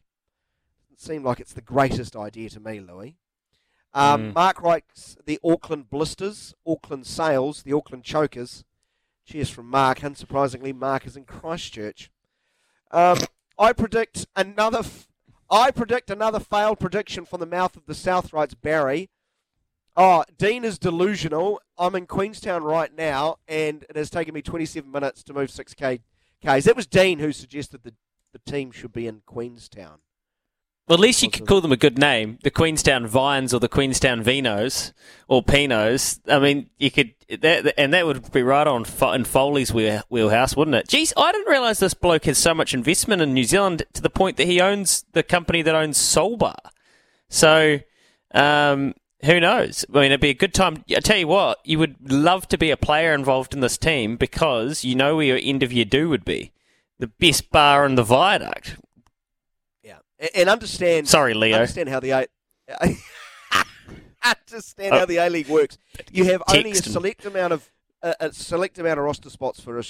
[0.92, 3.16] It seemed like it's the greatest idea to me, Louis.
[3.92, 4.34] Um, Mm.
[4.34, 8.64] Mark writes the Auckland Blisters, Auckland Sales, the Auckland Chokers.
[9.24, 10.00] Cheers from Mark.
[10.00, 12.10] Unsurprisingly, Mark is in Christchurch.
[12.90, 13.18] Um,
[13.58, 14.80] I predict another.
[14.80, 15.08] F-
[15.50, 18.32] I predict another failed prediction from the mouth of the South.
[18.32, 19.10] Writes Barry.
[19.96, 21.60] Oh, Dean is delusional.
[21.76, 26.00] I'm in Queenstown right now, and it has taken me 27 minutes to move 6k.
[26.40, 26.64] Ks.
[26.64, 27.94] That was Dean who suggested that
[28.32, 29.98] the team should be in Queenstown.
[30.90, 33.68] Well, at least you could call them a good name, the Queenstown Vines or the
[33.68, 34.92] Queenstown Vinos
[35.28, 36.18] or Pinos.
[36.26, 40.56] I mean, you could, that, and that would be right on Fo- in Foley's wheelhouse,
[40.56, 40.88] wouldn't it?
[40.88, 44.10] Geez, I didn't realise this bloke has so much investment in New Zealand to the
[44.10, 46.56] point that he owns the company that owns Solbar.
[47.28, 47.78] So,
[48.34, 48.94] um,
[49.24, 49.84] who knows?
[49.90, 50.84] I mean, it'd be a good time.
[50.90, 54.16] I tell you what, you would love to be a player involved in this team
[54.16, 56.50] because you know where your end of year do would be.
[56.98, 58.76] The best bar in the viaduct.
[60.20, 61.08] And, and understand.
[61.08, 61.56] Sorry, Leo.
[61.56, 62.26] Understand how the A.
[64.24, 64.98] understand Oh.
[65.00, 65.78] how the A League works.
[66.12, 67.70] You have only a Text select amount of
[68.02, 69.80] a, a select amount of roster spots for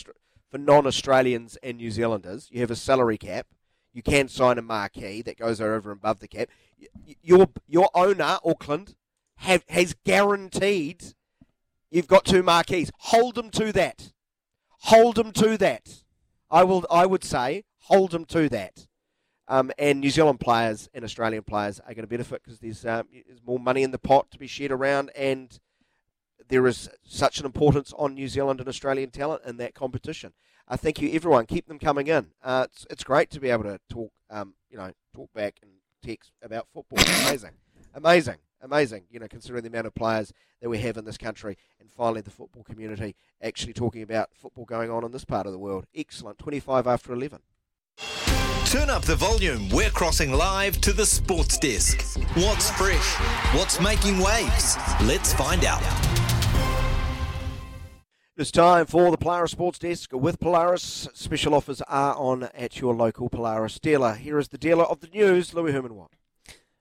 [0.51, 2.49] for non-Australians and New Zealanders.
[2.51, 3.47] You have a salary cap.
[3.93, 6.49] You can sign a marquee that goes over and above the cap.
[7.23, 8.95] Your your owner Auckland
[9.37, 11.15] have has guaranteed
[11.91, 12.91] you've got two marquees.
[12.99, 14.13] Hold them to that.
[14.85, 16.03] Hold them to that.
[16.51, 16.87] I will.
[16.91, 18.87] I would say hold them to that.
[19.51, 23.09] Um, and New Zealand players and Australian players are going to benefit because there's, um,
[23.27, 25.59] there's more money in the pot to be shared around, and
[26.49, 30.35] there is such an importance on New Zealand and Australian talent in that competition.
[30.69, 31.47] Uh, thank you, everyone.
[31.47, 32.29] Keep them coming in.
[32.45, 35.73] Uh, it's, it's great to be able to talk, um, you know, talk back and
[36.01, 37.01] text about football.
[37.27, 37.55] amazing,
[37.93, 39.03] amazing, amazing.
[39.11, 40.33] You know, considering the amount of players
[40.63, 44.65] that we have in this country, and finally the football community actually talking about football
[44.65, 45.87] going on in this part of the world.
[45.93, 46.39] Excellent.
[46.39, 47.41] Twenty-five after eleven.
[48.71, 49.69] Turn up the volume.
[49.71, 52.03] We're crossing live to the sports desk.
[52.37, 53.17] What's fresh?
[53.53, 54.77] What's making waves?
[55.03, 55.83] Let's find out.
[58.37, 61.09] It's time for the Polaris Sports Desk with Polaris.
[61.15, 64.15] Special offers are on at your local Polaris dealer.
[64.15, 66.13] Here is the dealer of the news, Louis Herman Watt.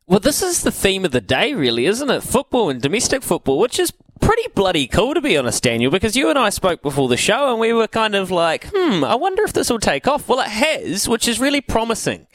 [0.10, 2.23] Well, this is the theme of the day, really, isn't it?
[2.23, 6.31] Football and domestic football, which is pretty bloody cool, to be honest, Daniel, because you
[6.31, 9.44] and I spoke before the show and we were kind of like, hmm, I wonder
[9.44, 10.27] if this will take off.
[10.27, 12.26] Well, it has, which is really promising.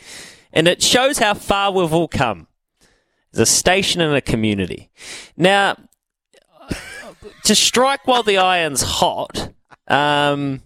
[0.53, 2.47] And it shows how far we've all come
[3.33, 4.89] as a station and a community.
[5.37, 5.77] Now,
[7.43, 9.53] to strike while the iron's hot,
[9.89, 10.63] um,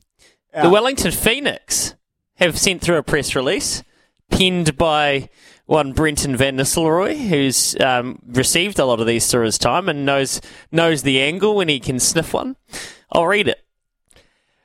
[0.53, 0.65] Yeah.
[0.65, 1.95] the Wellington Phoenix
[2.35, 3.83] have sent through a press release
[4.31, 5.31] penned by
[5.69, 10.07] one Brenton Van Nistelrooy, who's um, received a lot of these through his time and
[10.07, 10.41] knows
[10.73, 12.57] knows the angle when he can sniff one.
[13.13, 13.63] I'll read it.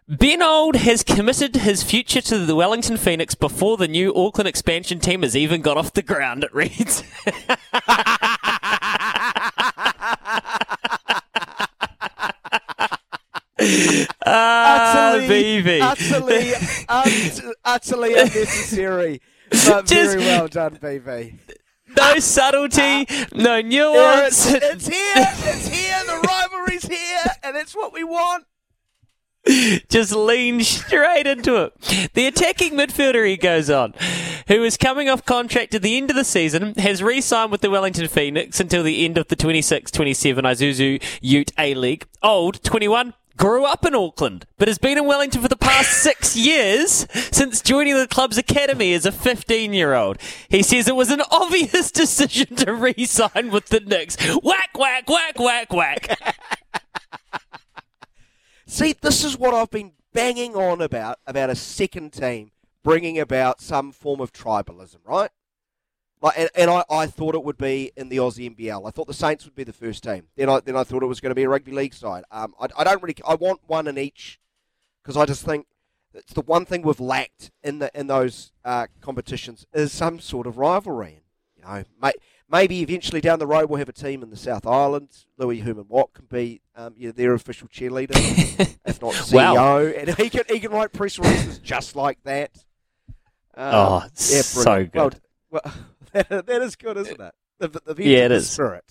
[0.07, 4.99] Ben Old has committed his future to the Wellington Phoenix before the new Auckland expansion
[5.01, 7.03] team has even got off the ground, it reads.
[14.25, 15.81] Ah, utterly, BB.
[15.81, 16.53] utterly,
[16.89, 19.21] ut- utterly unnecessary.
[19.67, 21.39] But Just- very well done, BB.
[21.95, 23.05] No subtlety,
[23.35, 24.51] no nuance.
[24.51, 28.45] it's, it's here, it's here, the rivalry's here, and it's what we want.
[29.89, 32.09] just lean straight into it.
[32.13, 33.93] The attacking midfielder, he goes on,
[34.47, 37.61] who is coming off contract at the end of the season, has re signed with
[37.61, 42.07] the Wellington Phoenix until the end of the 26 27 Isuzu Ute A League.
[42.23, 43.13] Old, 21.
[43.35, 47.61] Grew up in Auckland, but has been in Wellington for the past six years since
[47.61, 50.17] joining the club's academy as a 15 year old.
[50.49, 54.17] He says it was an obvious decision to re sign with the Nix.
[54.43, 56.19] Whack, whack, whack, whack, whack.
[58.65, 62.51] See, this is what I've been banging on about about a second team
[62.83, 65.31] bringing about some form of tribalism, right?
[66.23, 68.87] Like, and, and I, I thought it would be in the Aussie NBL.
[68.87, 70.23] I thought the Saints would be the first team.
[70.37, 72.23] Then I then I thought it was going to be a rugby league side.
[72.31, 73.15] Um, I, I don't really.
[73.27, 74.39] I want one in each
[75.03, 75.67] because I just think
[76.13, 80.47] it's the one thing we've lacked in the in those uh, competitions is some sort
[80.47, 81.13] of rivalry.
[81.13, 81.23] And,
[81.57, 82.11] you know, may,
[82.49, 85.09] maybe eventually down the road we'll have a team in the South Island.
[85.37, 88.11] Louis Herman Watt can be um, you know, their official cheerleader,
[88.85, 89.77] if not CEO, Wow.
[89.79, 92.51] and he can he can write press releases just like that.
[93.55, 94.95] Um, Oh, so brilliant.
[94.95, 95.19] Well, good.
[95.51, 95.73] well,
[96.29, 97.33] that is good, isn't it?
[97.59, 98.49] The, the, the Yeah, it is.
[98.49, 98.83] Spirit.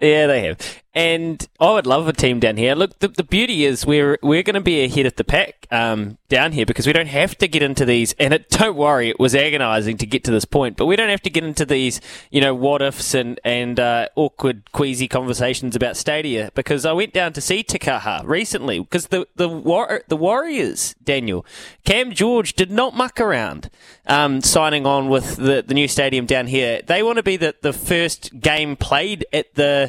[0.00, 0.82] Yeah, they have.
[0.94, 2.74] And I would love a team down here.
[2.74, 6.18] Look, the, the beauty is we're we're going to be ahead of the pack um,
[6.28, 8.14] down here because we don't have to get into these.
[8.18, 11.08] And it, don't worry, it was agonising to get to this point, but we don't
[11.10, 12.00] have to get into these,
[12.30, 17.12] you know, what ifs and and uh, awkward, queasy conversations about Stadia because I went
[17.12, 21.46] down to see Te Kaha recently because the the war- the Warriors, Daniel,
[21.84, 23.70] Cam George did not muck around
[24.06, 26.82] um, signing on with the the new stadium down here.
[26.82, 29.87] They want to be the the first game played at the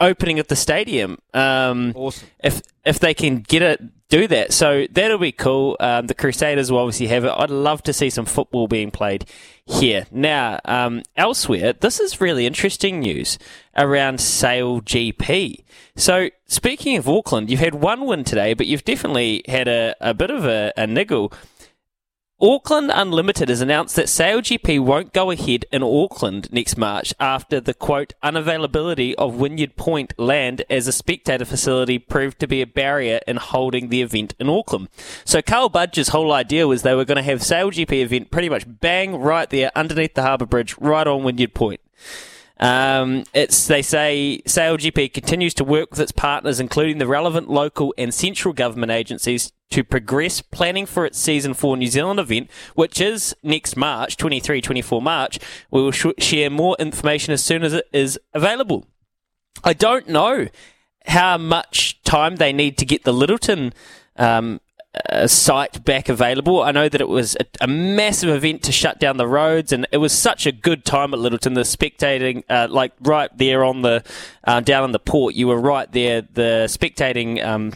[0.00, 1.18] opening of the stadium.
[1.32, 2.28] Um, awesome.
[2.42, 4.52] If if they can get it, do that.
[4.52, 5.76] So that'll be cool.
[5.80, 7.32] Um, the Crusaders will obviously have it.
[7.36, 9.24] I'd love to see some football being played
[9.66, 10.06] here.
[10.10, 13.38] Now, um, elsewhere, this is really interesting news
[13.76, 15.64] around SailGP.
[15.96, 20.12] So, speaking of Auckland, you've had one win today, but you've definitely had a, a
[20.12, 21.32] bit of a, a niggle.
[22.40, 27.74] Auckland Unlimited has announced that SailGP won't go ahead in Auckland next March after the
[27.74, 33.20] quote unavailability of Wynyard Point land as a spectator facility proved to be a barrier
[33.28, 34.88] in holding the event in Auckland.
[35.24, 38.64] So Carl Budge's whole idea was they were going to have SailGP event pretty much
[38.66, 41.80] bang right there underneath the harbour bridge, right on Wynyard Point.
[42.60, 47.92] Um, it's they say SailGP continues to work with its partners, including the relevant local
[47.98, 53.00] and central government agencies, to progress planning for its season four New Zealand event, which
[53.00, 55.38] is next March, 23, 24 March.
[55.70, 58.86] We will sh- share more information as soon as it is available.
[59.64, 60.46] I don't know
[61.06, 63.72] how much time they need to get the Lyttelton
[64.16, 64.60] um,
[65.26, 66.62] site back available.
[66.62, 69.86] I know that it was a, a massive event to shut down the roads, and
[69.92, 71.54] it was such a good time at Lyttelton.
[71.54, 74.04] The spectating, uh, like right there on the
[74.44, 76.22] uh, down on the port, you were right there.
[76.22, 77.72] The spectating um,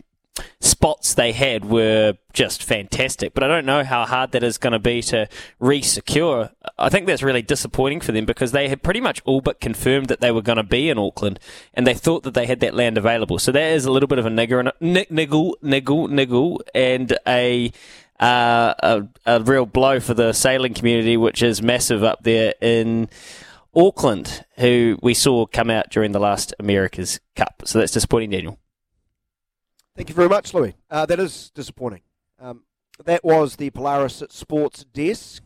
[0.61, 3.35] spots they had were just fantastic.
[3.35, 5.29] But I don't know how hard that is going to be to
[5.59, 6.51] re-secure.
[6.79, 10.09] I think that's really disappointing for them because they had pretty much all but confirmed
[10.09, 11.41] that they were going to be in Auckland,
[11.75, 13.39] and they thought that they had that land available.
[13.39, 16.61] So that is a little bit of a nigger and a, ni- niggle, niggle, niggle,
[16.75, 17.73] and a.
[18.21, 23.09] Uh, a, a real blow for the sailing community, which is massive up there in
[23.77, 27.63] Auckland, who we saw come out during the last America's Cup.
[27.65, 28.59] So that's disappointing, Daniel.
[29.99, 30.77] Thank you very much, Louis.
[30.89, 32.03] Uh, that is disappointing.
[32.39, 32.63] Um,
[33.05, 35.43] that was the Polaris Sports Desk.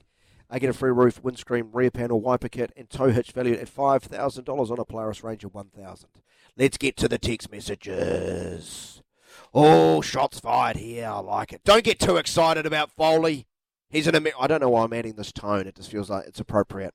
[0.50, 3.74] I get a free roof, windscreen, rear panel, wiper kit, and tow hitch valued at
[3.74, 6.06] $5,000 on a Polaris Ranger 1000.
[6.54, 9.00] Let's get to the text messages.
[9.54, 11.06] Oh, shots fired here.
[11.06, 11.64] I like it.
[11.64, 13.46] Don't get too excited about Foley.
[13.88, 15.66] He's an Amer- I don't know why I'm adding this tone.
[15.66, 16.92] It just feels like it's appropriate.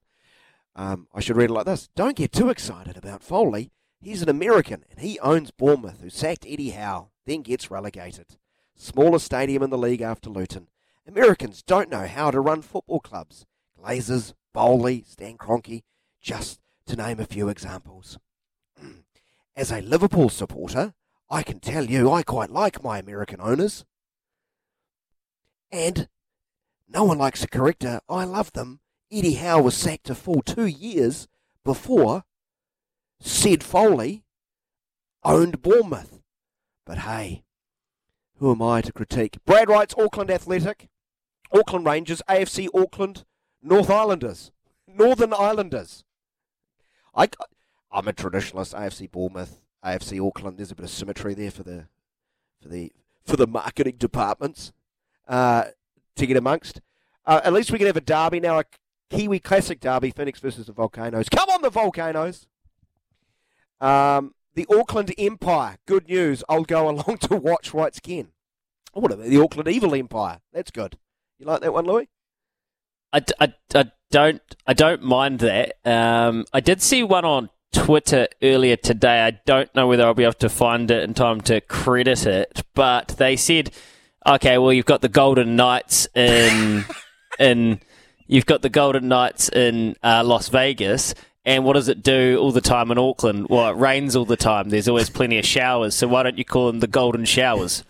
[0.75, 1.89] Um, I should read it like this.
[1.95, 3.71] Don't get too excited about Foley.
[3.99, 8.37] He's an American and he owns Bournemouth, who sacked Eddie Howe, then gets relegated.
[8.75, 10.69] Smallest stadium in the league after Luton.
[11.07, 13.45] Americans don't know how to run football clubs.
[13.79, 15.83] Glazers, Boehly, Stan Kroenke,
[16.21, 18.17] just to name a few examples.
[19.55, 20.93] As a Liverpool supporter,
[21.29, 23.85] I can tell you I quite like my American owners.
[25.71, 26.07] And
[26.87, 27.99] no one likes a corrector.
[28.07, 28.79] I love them.
[29.11, 31.27] Eddie Howe was sacked a full two years
[31.63, 32.23] before
[33.19, 34.23] Sid Foley
[35.23, 36.21] owned Bournemouth.
[36.87, 37.43] But hey,
[38.37, 39.37] who am I to critique?
[39.45, 40.87] Brad writes Auckland Athletic,
[41.51, 43.25] Auckland Rangers, AFC Auckland,
[43.61, 44.51] North Islanders,
[44.87, 46.05] Northern Islanders.
[47.13, 47.27] I,
[47.91, 48.73] I'm a traditionalist.
[48.73, 50.57] AFC Bournemouth, AFC Auckland.
[50.57, 51.87] There's a bit of symmetry there for the
[52.61, 52.93] for the
[53.25, 54.71] for the marketing departments
[55.27, 55.65] uh,
[56.15, 56.79] to get amongst.
[57.25, 58.63] Uh, at least we can have a derby now, a
[59.09, 61.27] Kiwi Classic derby, Phoenix versus the Volcanoes.
[61.27, 62.47] Come on, the Volcanoes!
[63.81, 65.77] Um, the Auckland Empire.
[65.85, 66.43] Good news.
[66.49, 68.29] I'll go along to watch White Skin.
[68.93, 70.39] Oh, what about the Auckland Evil Empire?
[70.51, 70.97] That's good.
[71.39, 72.09] You like that one, Louis?
[73.13, 75.75] I, I, I don't I don't mind that.
[75.85, 79.21] Um, I did see one on Twitter earlier today.
[79.21, 82.63] I don't know whether I'll be able to find it in time to credit it,
[82.73, 83.71] but they said,
[84.27, 86.83] okay, well you've got the Golden Knights in
[87.39, 87.79] in
[88.25, 91.13] you've got the Golden Knights in uh, Las Vegas.
[91.47, 93.47] And what does it do all the time in Auckland?
[93.49, 94.67] Well, it rains all the time.
[94.67, 95.95] There's always plenty of showers.
[95.95, 97.85] So why don't you call them the Golden Showers?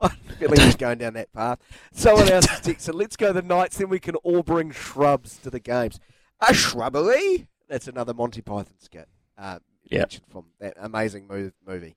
[0.00, 1.58] I'm feeling he's going down that path.
[1.92, 5.58] Someone else texted, let's go the Knights, then we can all bring shrubs to the
[5.58, 5.98] games.
[6.40, 7.48] A shrubbery?
[7.68, 9.58] That's another Monty Python skit uh,
[9.90, 10.00] Yep.
[10.00, 11.96] mentioned from that amazing move, movie.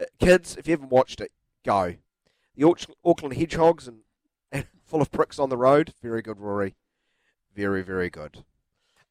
[0.00, 1.32] Uh, kids, if you haven't watched it,
[1.66, 1.96] go.
[2.56, 4.02] The Auckland Hedgehogs and,
[4.52, 5.92] and full of pricks on the road.
[6.00, 6.76] Very good, Rory.
[7.54, 8.44] Very, very good.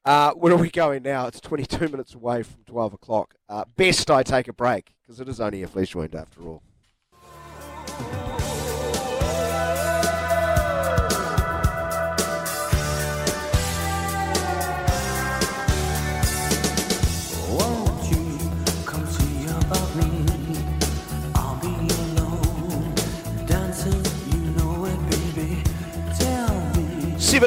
[0.06, 1.28] Uh, where are we going now?
[1.28, 3.36] It's 22 minutes away from 12 o'clock.
[3.48, 6.61] Uh, best I take a break because it is only a flesh wound after all.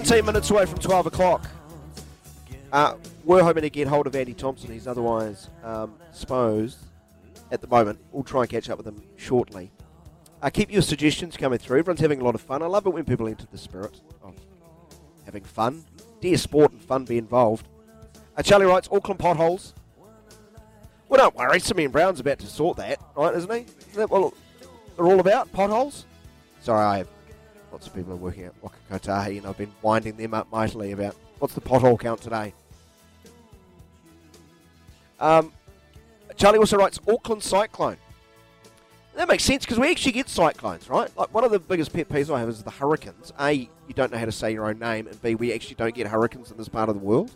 [0.04, 1.48] 17 minutes away from 12 o'clock.
[2.70, 4.70] Uh, we're hoping to get hold of Andy Thompson.
[4.70, 5.94] He's otherwise um,
[7.50, 7.98] at the moment.
[8.12, 9.72] We'll try and catch up with him shortly.
[10.42, 11.78] Uh, keep your suggestions coming through.
[11.78, 12.62] Everyone's having a lot of fun.
[12.62, 14.34] I love it when people enter the spirit of
[15.24, 15.82] having fun.
[16.20, 17.66] Dear sport and fun be involved.
[18.36, 19.72] Uh, Charlie writes Auckland potholes.
[21.08, 21.58] Well, don't worry.
[21.58, 23.64] Simeon Brown's about to sort that, right, isn't he?
[23.92, 24.34] Isn't that what
[24.94, 25.50] they're all about?
[25.54, 26.04] Potholes?
[26.60, 27.08] Sorry, I have
[27.72, 30.92] lots of people are working at Waka Kotahi, and I've been winding them up mightily
[30.92, 32.52] about what's the pothole count today.
[35.20, 35.52] Um,
[36.36, 37.96] Charlie also writes Auckland Cyclone.
[39.14, 41.10] That makes sense because we actually get cyclones, right?
[41.16, 43.32] Like one of the biggest pet peeves I have is the hurricanes.
[43.40, 45.94] A, you don't know how to say your own name, and B, we actually don't
[45.94, 47.30] get hurricanes in this part of the world.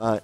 [0.00, 0.20] Uh,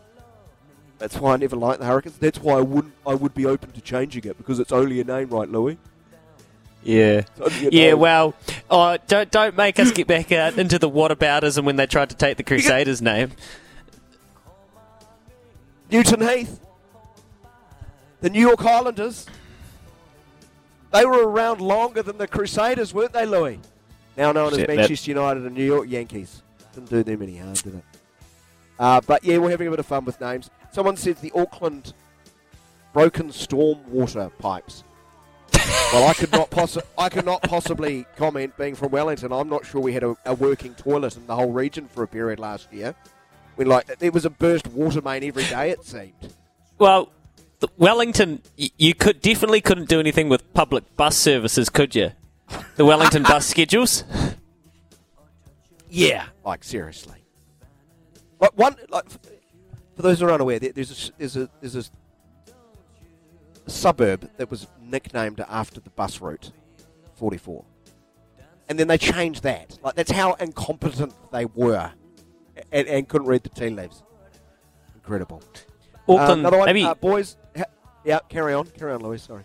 [0.99, 2.17] that's why I never liked the hurricanes.
[2.17, 2.95] That's why I wouldn't.
[3.07, 5.77] I would be open to changing it because it's only a name, right, Louis?
[6.83, 7.23] Yeah.
[7.71, 8.35] Yeah, well,
[8.71, 12.17] oh, don't don't make us get back out into the whataboutism when they tried to
[12.17, 13.33] take the Crusaders' name.
[15.91, 16.61] Newton Heath,
[18.21, 19.27] the New York Highlanders.
[20.93, 23.59] They were around longer than the Crusaders, weren't they, Louis?
[24.17, 26.43] Now known as Shit, that- Manchester United and New York Yankees.
[26.75, 27.85] Didn't do them any harm, did it?
[28.79, 30.51] Uh, but yeah, we're having a bit of fun with names.
[30.73, 31.93] Someone says the Auckland
[32.93, 34.85] broken storm water pipes.
[35.93, 38.57] Well, I could not possi- I could not possibly comment.
[38.57, 41.53] Being from Wellington, I'm not sure we had a, a working toilet in the whole
[41.53, 42.95] region for a period last year.
[43.57, 46.13] When like there was a burst water main every day, it seemed.
[46.79, 47.11] Well,
[47.77, 52.13] Wellington, you could definitely couldn't do anything with public bus services, could you?
[52.77, 54.05] The Wellington bus schedules.
[55.89, 57.19] Yeah, like seriously.
[58.41, 59.09] Like one, like
[59.95, 61.85] for those who are unaware, there's a, there's a there's a
[63.71, 66.53] suburb that was nicknamed after the bus route,
[67.17, 67.65] 44,
[68.69, 69.79] and then they changed that.
[69.83, 71.91] Like that's how incompetent they were,
[72.71, 74.03] and, and couldn't read the tea leaves.
[74.95, 75.43] Incredible.
[76.09, 77.37] Uh, Auckland, another one, maybe- uh, boys.
[77.57, 77.65] Ha-
[78.05, 79.21] yeah, carry on, carry on, Louis.
[79.23, 79.43] Sorry.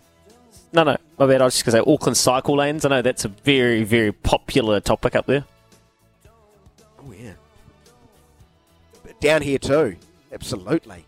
[0.72, 1.40] No, no, my bad.
[1.40, 2.84] I was just going to say Auckland cycle lanes.
[2.84, 5.44] I know that's a very, very popular topic up there.
[7.00, 7.32] Oh yeah.
[9.02, 9.96] But down here too,
[10.32, 11.06] absolutely.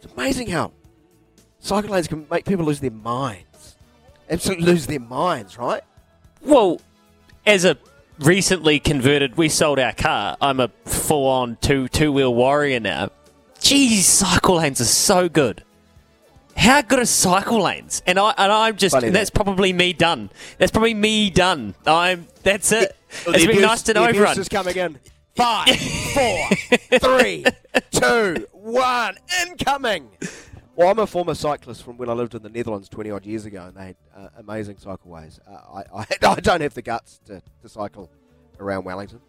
[0.00, 0.72] It's amazing how
[1.58, 3.44] cycle lanes can make people lose their minds.
[4.30, 5.82] Absolutely lose their minds, right?
[6.42, 6.80] Well,
[7.46, 7.76] as a
[8.18, 10.36] recently converted, we sold our car.
[10.40, 13.10] I'm a full on two two wheel warrior now.
[13.60, 15.64] Jeez, cycle lanes are so good.
[16.56, 18.02] How good are cycle lanes?
[18.06, 20.30] And I and I'm just and that's probably me done.
[20.58, 21.74] That's probably me done.
[21.86, 22.96] I'm that's it.
[23.24, 24.38] The it's been abuse- nice to know everyone.
[24.38, 24.98] is coming in.
[25.36, 25.68] Five,
[26.14, 26.48] four,
[26.98, 27.44] three,
[27.92, 29.16] two, one,
[29.46, 30.10] incoming.
[30.80, 33.44] Well, I'm a former cyclist from when I lived in the Netherlands 20 odd years
[33.44, 35.38] ago, and they had uh, amazing cycleways.
[35.46, 38.10] Uh, I, I, I don't have the guts to, to cycle
[38.58, 39.20] around Wellington.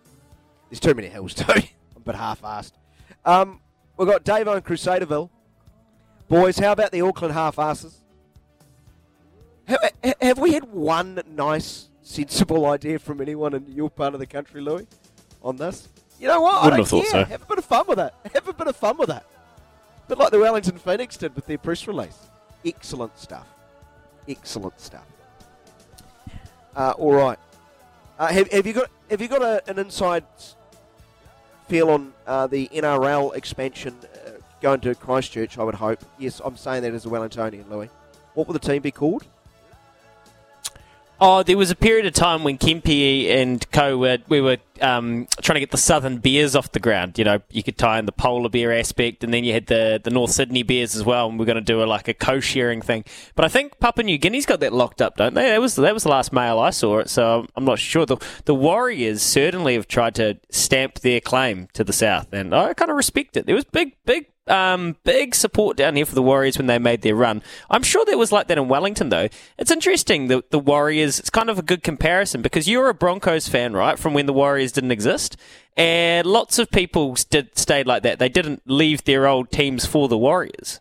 [0.70, 1.52] There's too many hills, too.
[1.52, 1.64] I'm
[1.98, 2.72] a bit half-assed.
[3.26, 3.60] Um,
[3.98, 5.30] we've got Davo in Crusaderville.
[6.30, 7.98] Boys, how about the Auckland half-asses?
[9.66, 9.92] Have,
[10.22, 14.62] have we had one nice, sensible idea from anyone in your part of the country,
[14.62, 14.88] Louis,
[15.44, 15.90] on this?
[16.18, 16.54] You know what?
[16.54, 17.26] I Wouldn't don't have thought care.
[17.26, 17.30] so.
[17.30, 18.14] Have a bit of fun with it.
[18.36, 19.24] Have a bit of fun with it.
[20.12, 22.18] Bit like the Wellington Phoenix did with their press release.
[22.66, 23.48] Excellent stuff.
[24.28, 25.06] Excellent stuff.
[26.76, 27.40] Uh, all right.
[28.20, 30.26] Uh, have, have you got have you got a, an inside
[31.70, 34.32] feel on uh, the NRL expansion uh,
[34.62, 35.58] going to Christchurch?
[35.58, 36.04] I would hope.
[36.20, 37.90] Yes, I'm saying that as a Wellingtonian, Louis.
[38.34, 39.26] What will the team be called?
[41.24, 45.28] Oh, there was a period of time when Kempe and co were we were um,
[45.40, 47.20] trying to get the southern bears off the ground.
[47.20, 50.02] You know, you could tie in the polar bear aspect, and then you had the,
[50.04, 51.30] the North Sydney bears as well.
[51.30, 53.06] And we're going to do a, like a co-sharing thing.
[53.36, 55.50] But I think Papua New Guinea's got that locked up, don't they?
[55.50, 58.08] That was that was the last mail I saw it, so I'm not sure.
[58.08, 62.74] The the Warriors certainly have tried to stamp their claim to the south, and I
[62.74, 63.46] kind of respect it.
[63.46, 67.02] There was big big um, big support down here for the Warriors when they made
[67.02, 67.42] their run.
[67.70, 69.30] I'm sure there was like that in Wellington, though.
[69.58, 71.20] It's interesting the the Warriors.
[71.20, 73.98] It's kind of a good comparison because you're a Broncos fan, right?
[73.98, 75.38] From when the Warriors didn't exist,
[75.78, 78.20] and lots of people did stayed like that.
[78.20, 80.80] They didn't leave their old teams for the Warriors.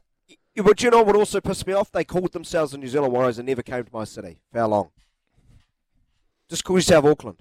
[0.56, 1.92] But you know what also pissed me off?
[1.92, 4.40] They called themselves the New Zealand Warriors and never came to my city.
[4.52, 4.90] For how long?
[6.48, 7.38] Just call yourself Auckland.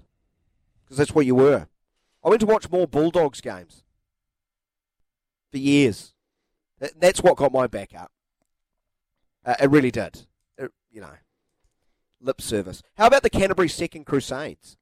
[0.84, 1.66] Because that's what you were.
[2.24, 3.82] I went to watch more Bulldogs games.
[5.50, 6.14] For years.
[6.98, 8.10] That's what got my back up.
[9.44, 10.26] Uh, it really did.
[10.58, 11.12] It- you know.
[12.20, 12.82] Lip service.
[12.96, 14.76] How about the Canterbury Second Crusades?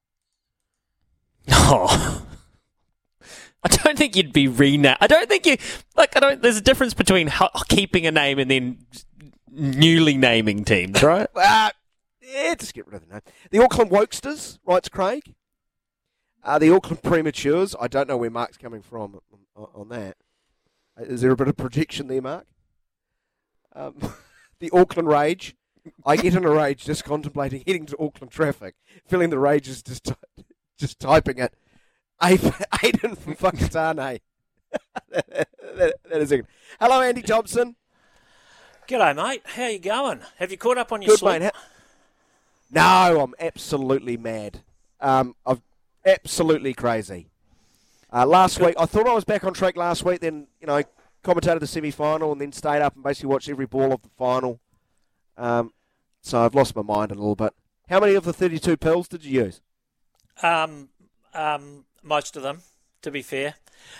[1.49, 2.25] Oh.
[3.63, 4.97] I don't think you'd be renamed.
[5.01, 5.57] I don't think you
[5.97, 6.15] like.
[6.15, 6.41] I don't.
[6.41, 8.85] There's a difference between ho- keeping a name and then
[9.51, 11.27] newly naming teams, right?
[11.35, 11.69] Uh,
[12.21, 13.21] yeah, just get rid of the name.
[13.51, 15.35] The Auckland Wokesters, writes Craig.
[16.41, 17.75] Uh, the Auckland Prematures.
[17.81, 19.19] I don't know where Mark's coming from
[19.57, 20.15] on, on that.
[21.01, 22.45] Is there a bit of projection there, Mark?
[23.75, 23.95] Um,
[24.59, 25.55] the Auckland Rage.
[26.05, 28.75] I get in a rage just contemplating heading to Auckland traffic.
[29.07, 30.11] Feeling the rage is just
[30.77, 31.53] just typing it.
[32.21, 34.19] Aiden from Whakatane.
[35.09, 36.45] that, that is it.
[36.79, 37.75] Hello, Andy Thompson.
[38.87, 39.41] G'day, mate.
[39.45, 40.19] How you going?
[40.37, 41.41] Have you caught up on your Good, sleep?
[41.41, 41.51] mate.
[42.71, 44.61] No, I'm absolutely mad.
[44.99, 45.61] Um, I've
[46.05, 47.29] absolutely crazy.
[48.11, 50.19] Uh, last week, I thought I was back on track last week.
[50.19, 50.81] Then you know,
[51.23, 54.59] commentated the semi-final and then stayed up and basically watched every ball of the final.
[55.37, 55.73] Um,
[56.21, 57.53] so I've lost my mind a little bit.
[57.89, 59.61] How many of the 32 pills did you use?
[60.43, 60.89] Um,
[61.33, 62.61] um, most of them,
[63.01, 63.55] to be fair.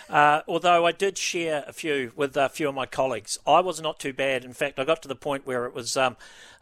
[0.08, 3.38] Uh, although I did share a few with a few of my colleagues.
[3.46, 4.44] I was not too bad.
[4.44, 6.16] In fact, I got to the point where it was um,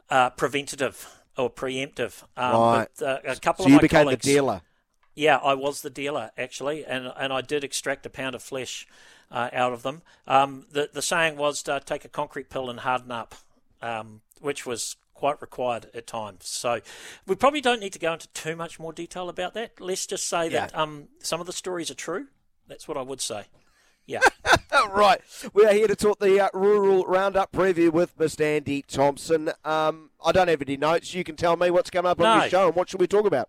[0.08, 1.06] uh, preventative
[1.36, 2.22] or preemptive.
[2.36, 2.88] Um, Right.
[2.98, 4.62] But, uh, a couple So of you my became the dealer.
[5.18, 8.86] Yeah, I was the dealer actually, and and I did extract a pound of flesh
[9.32, 10.02] uh, out of them.
[10.28, 13.34] Um, the the saying was to take a concrete pill and harden up,
[13.82, 16.46] um, which was quite required at times.
[16.46, 16.80] So
[17.26, 19.80] we probably don't need to go into too much more detail about that.
[19.80, 22.28] Let's just say that um, some of the stories are true.
[22.68, 23.46] That's what I would say.
[24.06, 24.20] Yeah.
[24.90, 25.20] right.
[25.52, 28.42] We are here to talk the uh, Rural Roundup preview with Mr.
[28.42, 29.50] Andy Thompson.
[29.64, 31.12] Um, I don't have any notes.
[31.12, 32.42] You can tell me what's coming up on No.
[32.42, 33.48] your show and what should we talk about?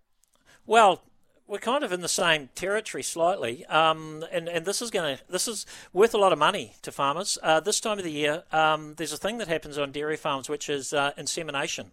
[0.66, 1.02] Well,
[1.50, 5.22] we're kind of in the same territory slightly, um, and and this is going to
[5.28, 7.38] this is worth a lot of money to farmers.
[7.42, 10.48] Uh, this time of the year, um, there's a thing that happens on dairy farms,
[10.48, 11.90] which is uh, insemination.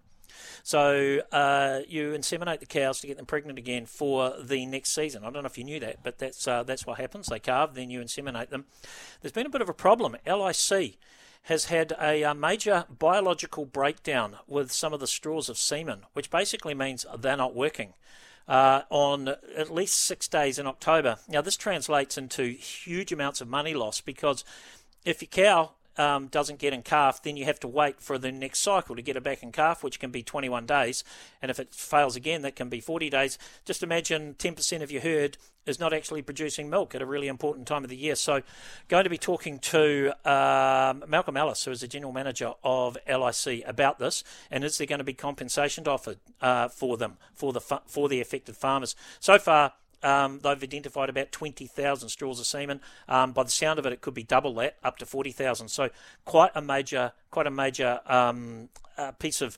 [0.61, 5.23] So uh, you inseminate the cows to get them pregnant again for the next season.
[5.23, 7.25] I don't know if you knew that, but that's uh, that's what happens.
[7.25, 8.65] They calve, then you inseminate them.
[9.21, 10.15] There's been a bit of a problem.
[10.27, 10.99] LIC
[11.43, 16.29] has had a, uh major biological breakdown with some of the straws of semen, which
[16.29, 17.95] basically means they're not working.
[18.47, 21.17] Uh, on at least six days in October.
[21.27, 24.45] Now, this translates into huge amounts of money loss because
[25.03, 28.31] if your cow um, doesn't get in calf, then you have to wait for the
[28.31, 31.03] next cycle to get it back in calf, which can be 21 days.
[31.41, 33.37] And if it fails again, that can be 40 days.
[33.65, 35.37] Just imagine 10% of your herd
[35.67, 38.15] is not actually producing milk at a really important time of the year.
[38.15, 38.41] So,
[38.87, 43.63] going to be talking to um, Malcolm Ellis, who is the general manager of LIC,
[43.67, 47.59] about this, and is there going to be compensation offered uh, for them for the
[47.59, 48.95] for the affected farmers?
[49.19, 49.73] So far.
[50.03, 52.81] Um, they've identified about 20,000 straws of semen.
[53.07, 55.67] Um, by the sound of it, it could be double that, up to 40,000.
[55.69, 55.89] So
[56.25, 59.57] quite a major, quite a major um, uh, piece of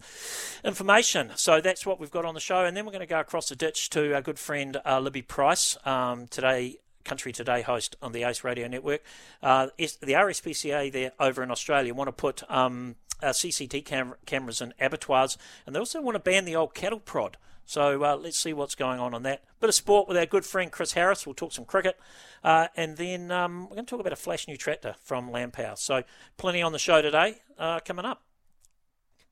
[0.64, 1.32] information.
[1.36, 3.50] So that's what we've got on the show, and then we're going to go across
[3.50, 6.78] the ditch to our good friend uh, Libby Price um, today.
[7.06, 9.02] Country Today host on the Ace Radio Network.
[9.42, 14.62] Uh, the RSPCA there over in Australia want to put um, uh, CCT cam- cameras
[14.62, 17.38] in abattoirs, and they also want to ban the old cattle prod.
[17.70, 19.44] So uh, let's see what's going on on that.
[19.60, 21.28] Bit of sport with our good friend Chris Harris.
[21.28, 22.00] We'll talk some cricket.
[22.44, 25.76] Uh, and then um, we're going to talk about a flash new tractor from Landpower.
[25.78, 26.02] So
[26.36, 28.24] plenty on the show today uh, coming up.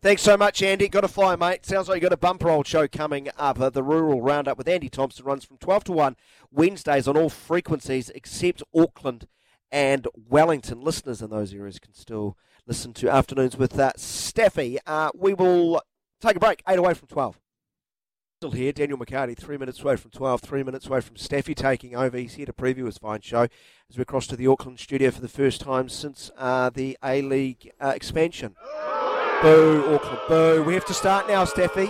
[0.03, 0.88] Thanks so much, Andy.
[0.88, 1.65] Got to fly, mate.
[1.65, 3.59] Sounds like you got a bumper old show coming up.
[3.59, 6.15] Uh, the Rural Roundup with Andy Thompson runs from 12 to 1
[6.51, 9.27] Wednesdays on all frequencies except Auckland
[9.72, 10.81] and Wellington.
[10.81, 12.38] Listeners in those areas can still
[12.68, 14.77] listen to Afternoons with uh, Staffy.
[14.85, 15.81] Uh, we will
[16.22, 17.39] take a break, 8 away from 12.
[18.39, 21.95] Still here, Daniel McHardy, three minutes away from 12, three minutes away from Staffy taking
[21.95, 22.19] over.
[22.19, 23.47] He's here to preview his fine show
[23.89, 27.23] as we cross to the Auckland studio for the first time since uh, the A
[27.23, 28.55] League uh, expansion.
[29.41, 30.64] Boo, Auckland, boo.
[30.68, 31.89] We have to start now, Staffy.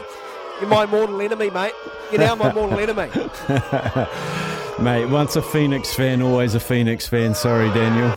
[0.62, 1.74] You're my mortal enemy, mate.
[2.14, 3.10] You're now my mortal enemy.
[4.82, 7.36] Mate, once a Phoenix fan, always a Phoenix fan.
[7.36, 8.16] Sorry, Daniel.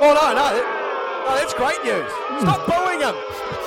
[0.00, 0.81] Oh, no, no.
[1.24, 2.10] That- no that's great news.
[2.42, 3.14] Stop booing him.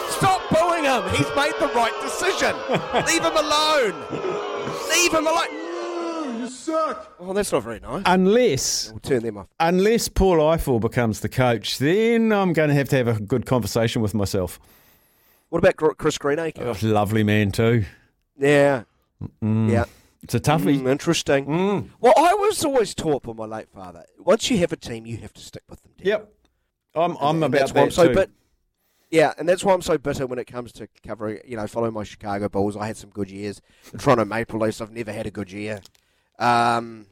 [0.09, 1.03] Stop booing him.
[1.15, 2.55] He's made the right decision.
[3.05, 3.95] Leave him alone.
[4.89, 6.41] Leave him alone.
[6.41, 7.15] You suck.
[7.19, 8.03] Oh, that's not very nice.
[8.05, 9.47] Unless We'll turn them off.
[9.59, 13.45] unless Paul Ifill becomes the coach, then I'm going to have to have a good
[13.45, 14.59] conversation with myself.
[15.49, 16.63] What about Chris Greenacre?
[16.63, 17.85] Oh, lovely man too.
[18.37, 18.83] Yeah.
[19.43, 19.71] Mm.
[19.71, 19.85] Yeah.
[20.23, 20.79] It's a toughie.
[20.81, 21.45] Mm, interesting.
[22.01, 25.17] Well, I was always taught by my late father once you have a team, you
[25.17, 25.91] have to stick with them.
[25.99, 26.33] Yep.
[26.95, 28.13] I'm, I'm And about that's why I'm that so too.
[28.15, 28.31] bit.
[29.11, 31.93] Yeah, and that's why I'm so bitter when it comes to covering, you know, following
[31.93, 32.75] my Chicago Bulls.
[32.75, 33.61] I had some good years.
[33.91, 35.79] The Toronto Maple Leafs, I've never had a good year.
[36.39, 37.05] Um,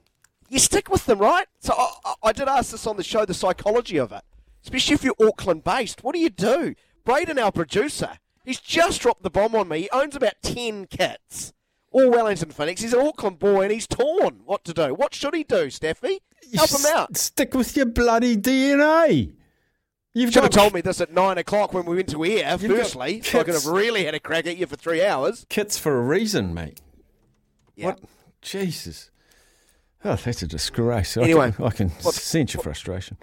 [0.50, 1.46] you stick with them, right?
[1.60, 4.22] So I, I- I did ask this on the show, the psychology of it,
[4.64, 6.04] especially if you're Auckland based.
[6.04, 6.74] What do you do?
[7.06, 9.82] Braden, our producer, he's just dropped the bomb on me.
[9.82, 11.54] He owns about 10 kits.
[11.92, 12.82] All Wellington Phoenix.
[12.82, 14.42] He's an Auckland boy and he's torn.
[14.46, 14.94] What to do?
[14.96, 16.20] What should he do, Steffi?
[16.56, 17.18] Help him out.
[17.18, 19.34] Stick with your bloody DNA.
[20.14, 22.58] You've should have told me this at nine o'clock when we went to air.
[22.58, 25.46] Firstly, so I could have really had a crack at you for three hours.
[25.50, 26.82] Kits for a reason, mate.
[27.76, 27.88] Yeah.
[27.88, 28.00] What?
[28.42, 29.10] Jesus.
[30.06, 31.18] Oh, that's a disgrace.
[31.18, 33.18] Anyway, I can, I can sense your frustration.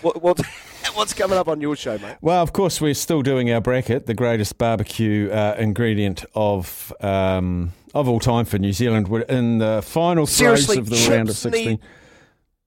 [0.00, 0.40] What, what,
[0.94, 2.16] what's coming up on your show, mate?
[2.22, 7.72] Well, of course, we're still doing our bracket, the greatest barbecue uh, ingredient of um,
[7.92, 9.08] of all time for New Zealand.
[9.08, 11.68] We're in the final Seriously, of the round of 16.
[11.68, 11.80] need-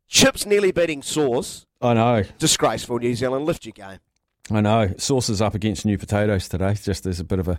[0.08, 1.66] Chips nearly beating sauce.
[1.84, 2.24] I know.
[2.40, 3.46] Disgraceful, New Zealand.
[3.46, 4.00] Lift your game.
[4.50, 4.94] I know.
[4.98, 6.74] Sauces up against new potatoes today.
[6.74, 7.58] Just as a bit of a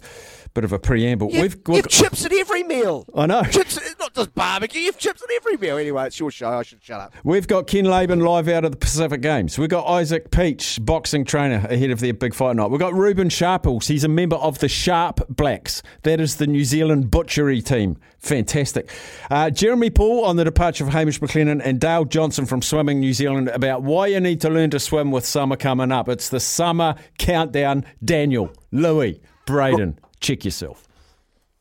[0.55, 1.31] bit of a preamble.
[1.31, 3.05] You, We've you have chips at every meal.
[3.15, 3.43] I know.
[3.43, 4.81] Chips, it's not just barbecue.
[4.81, 5.77] You have chips at every meal.
[5.77, 6.49] Anyway, it's your show.
[6.49, 7.15] I should shut up.
[7.25, 9.59] We've got Ken Laban live out of the Pacific Games.
[9.59, 12.71] We've got Isaac Peach, boxing trainer, ahead of their big fight night.
[12.71, 13.89] We've got Ruben Sharples.
[13.89, 15.83] He's a member of the Sharp Blacks.
[16.03, 17.97] That is the New Zealand butchery team.
[18.19, 18.91] Fantastic.
[19.31, 23.13] Uh, Jeremy Paul on the departure of Hamish McLennan and Dale Johnson from Swimming New
[23.13, 26.09] Zealand about why you need to learn to swim with summer coming up.
[26.09, 27.85] It's the summer countdown.
[28.03, 30.89] Daniel, Louis, Braden, check yourself.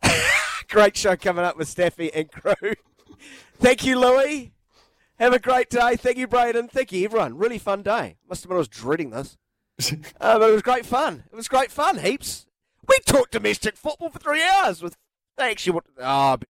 [0.69, 2.73] Great show coming up with Steffi and crew.
[3.57, 4.51] Thank you, Louis.
[5.19, 5.95] Have a great day.
[5.95, 6.69] Thank you, Braden.
[6.69, 7.37] Thank you, everyone.
[7.37, 8.17] Really fun day.
[8.27, 9.37] Must have been I was dreading this.
[10.19, 11.23] uh, but it was great fun.
[11.31, 12.45] It was great fun, heaps.
[12.87, 14.95] We talked domestic football for three hours with.
[15.37, 15.85] They actually, what?
[15.99, 16.37] Oh,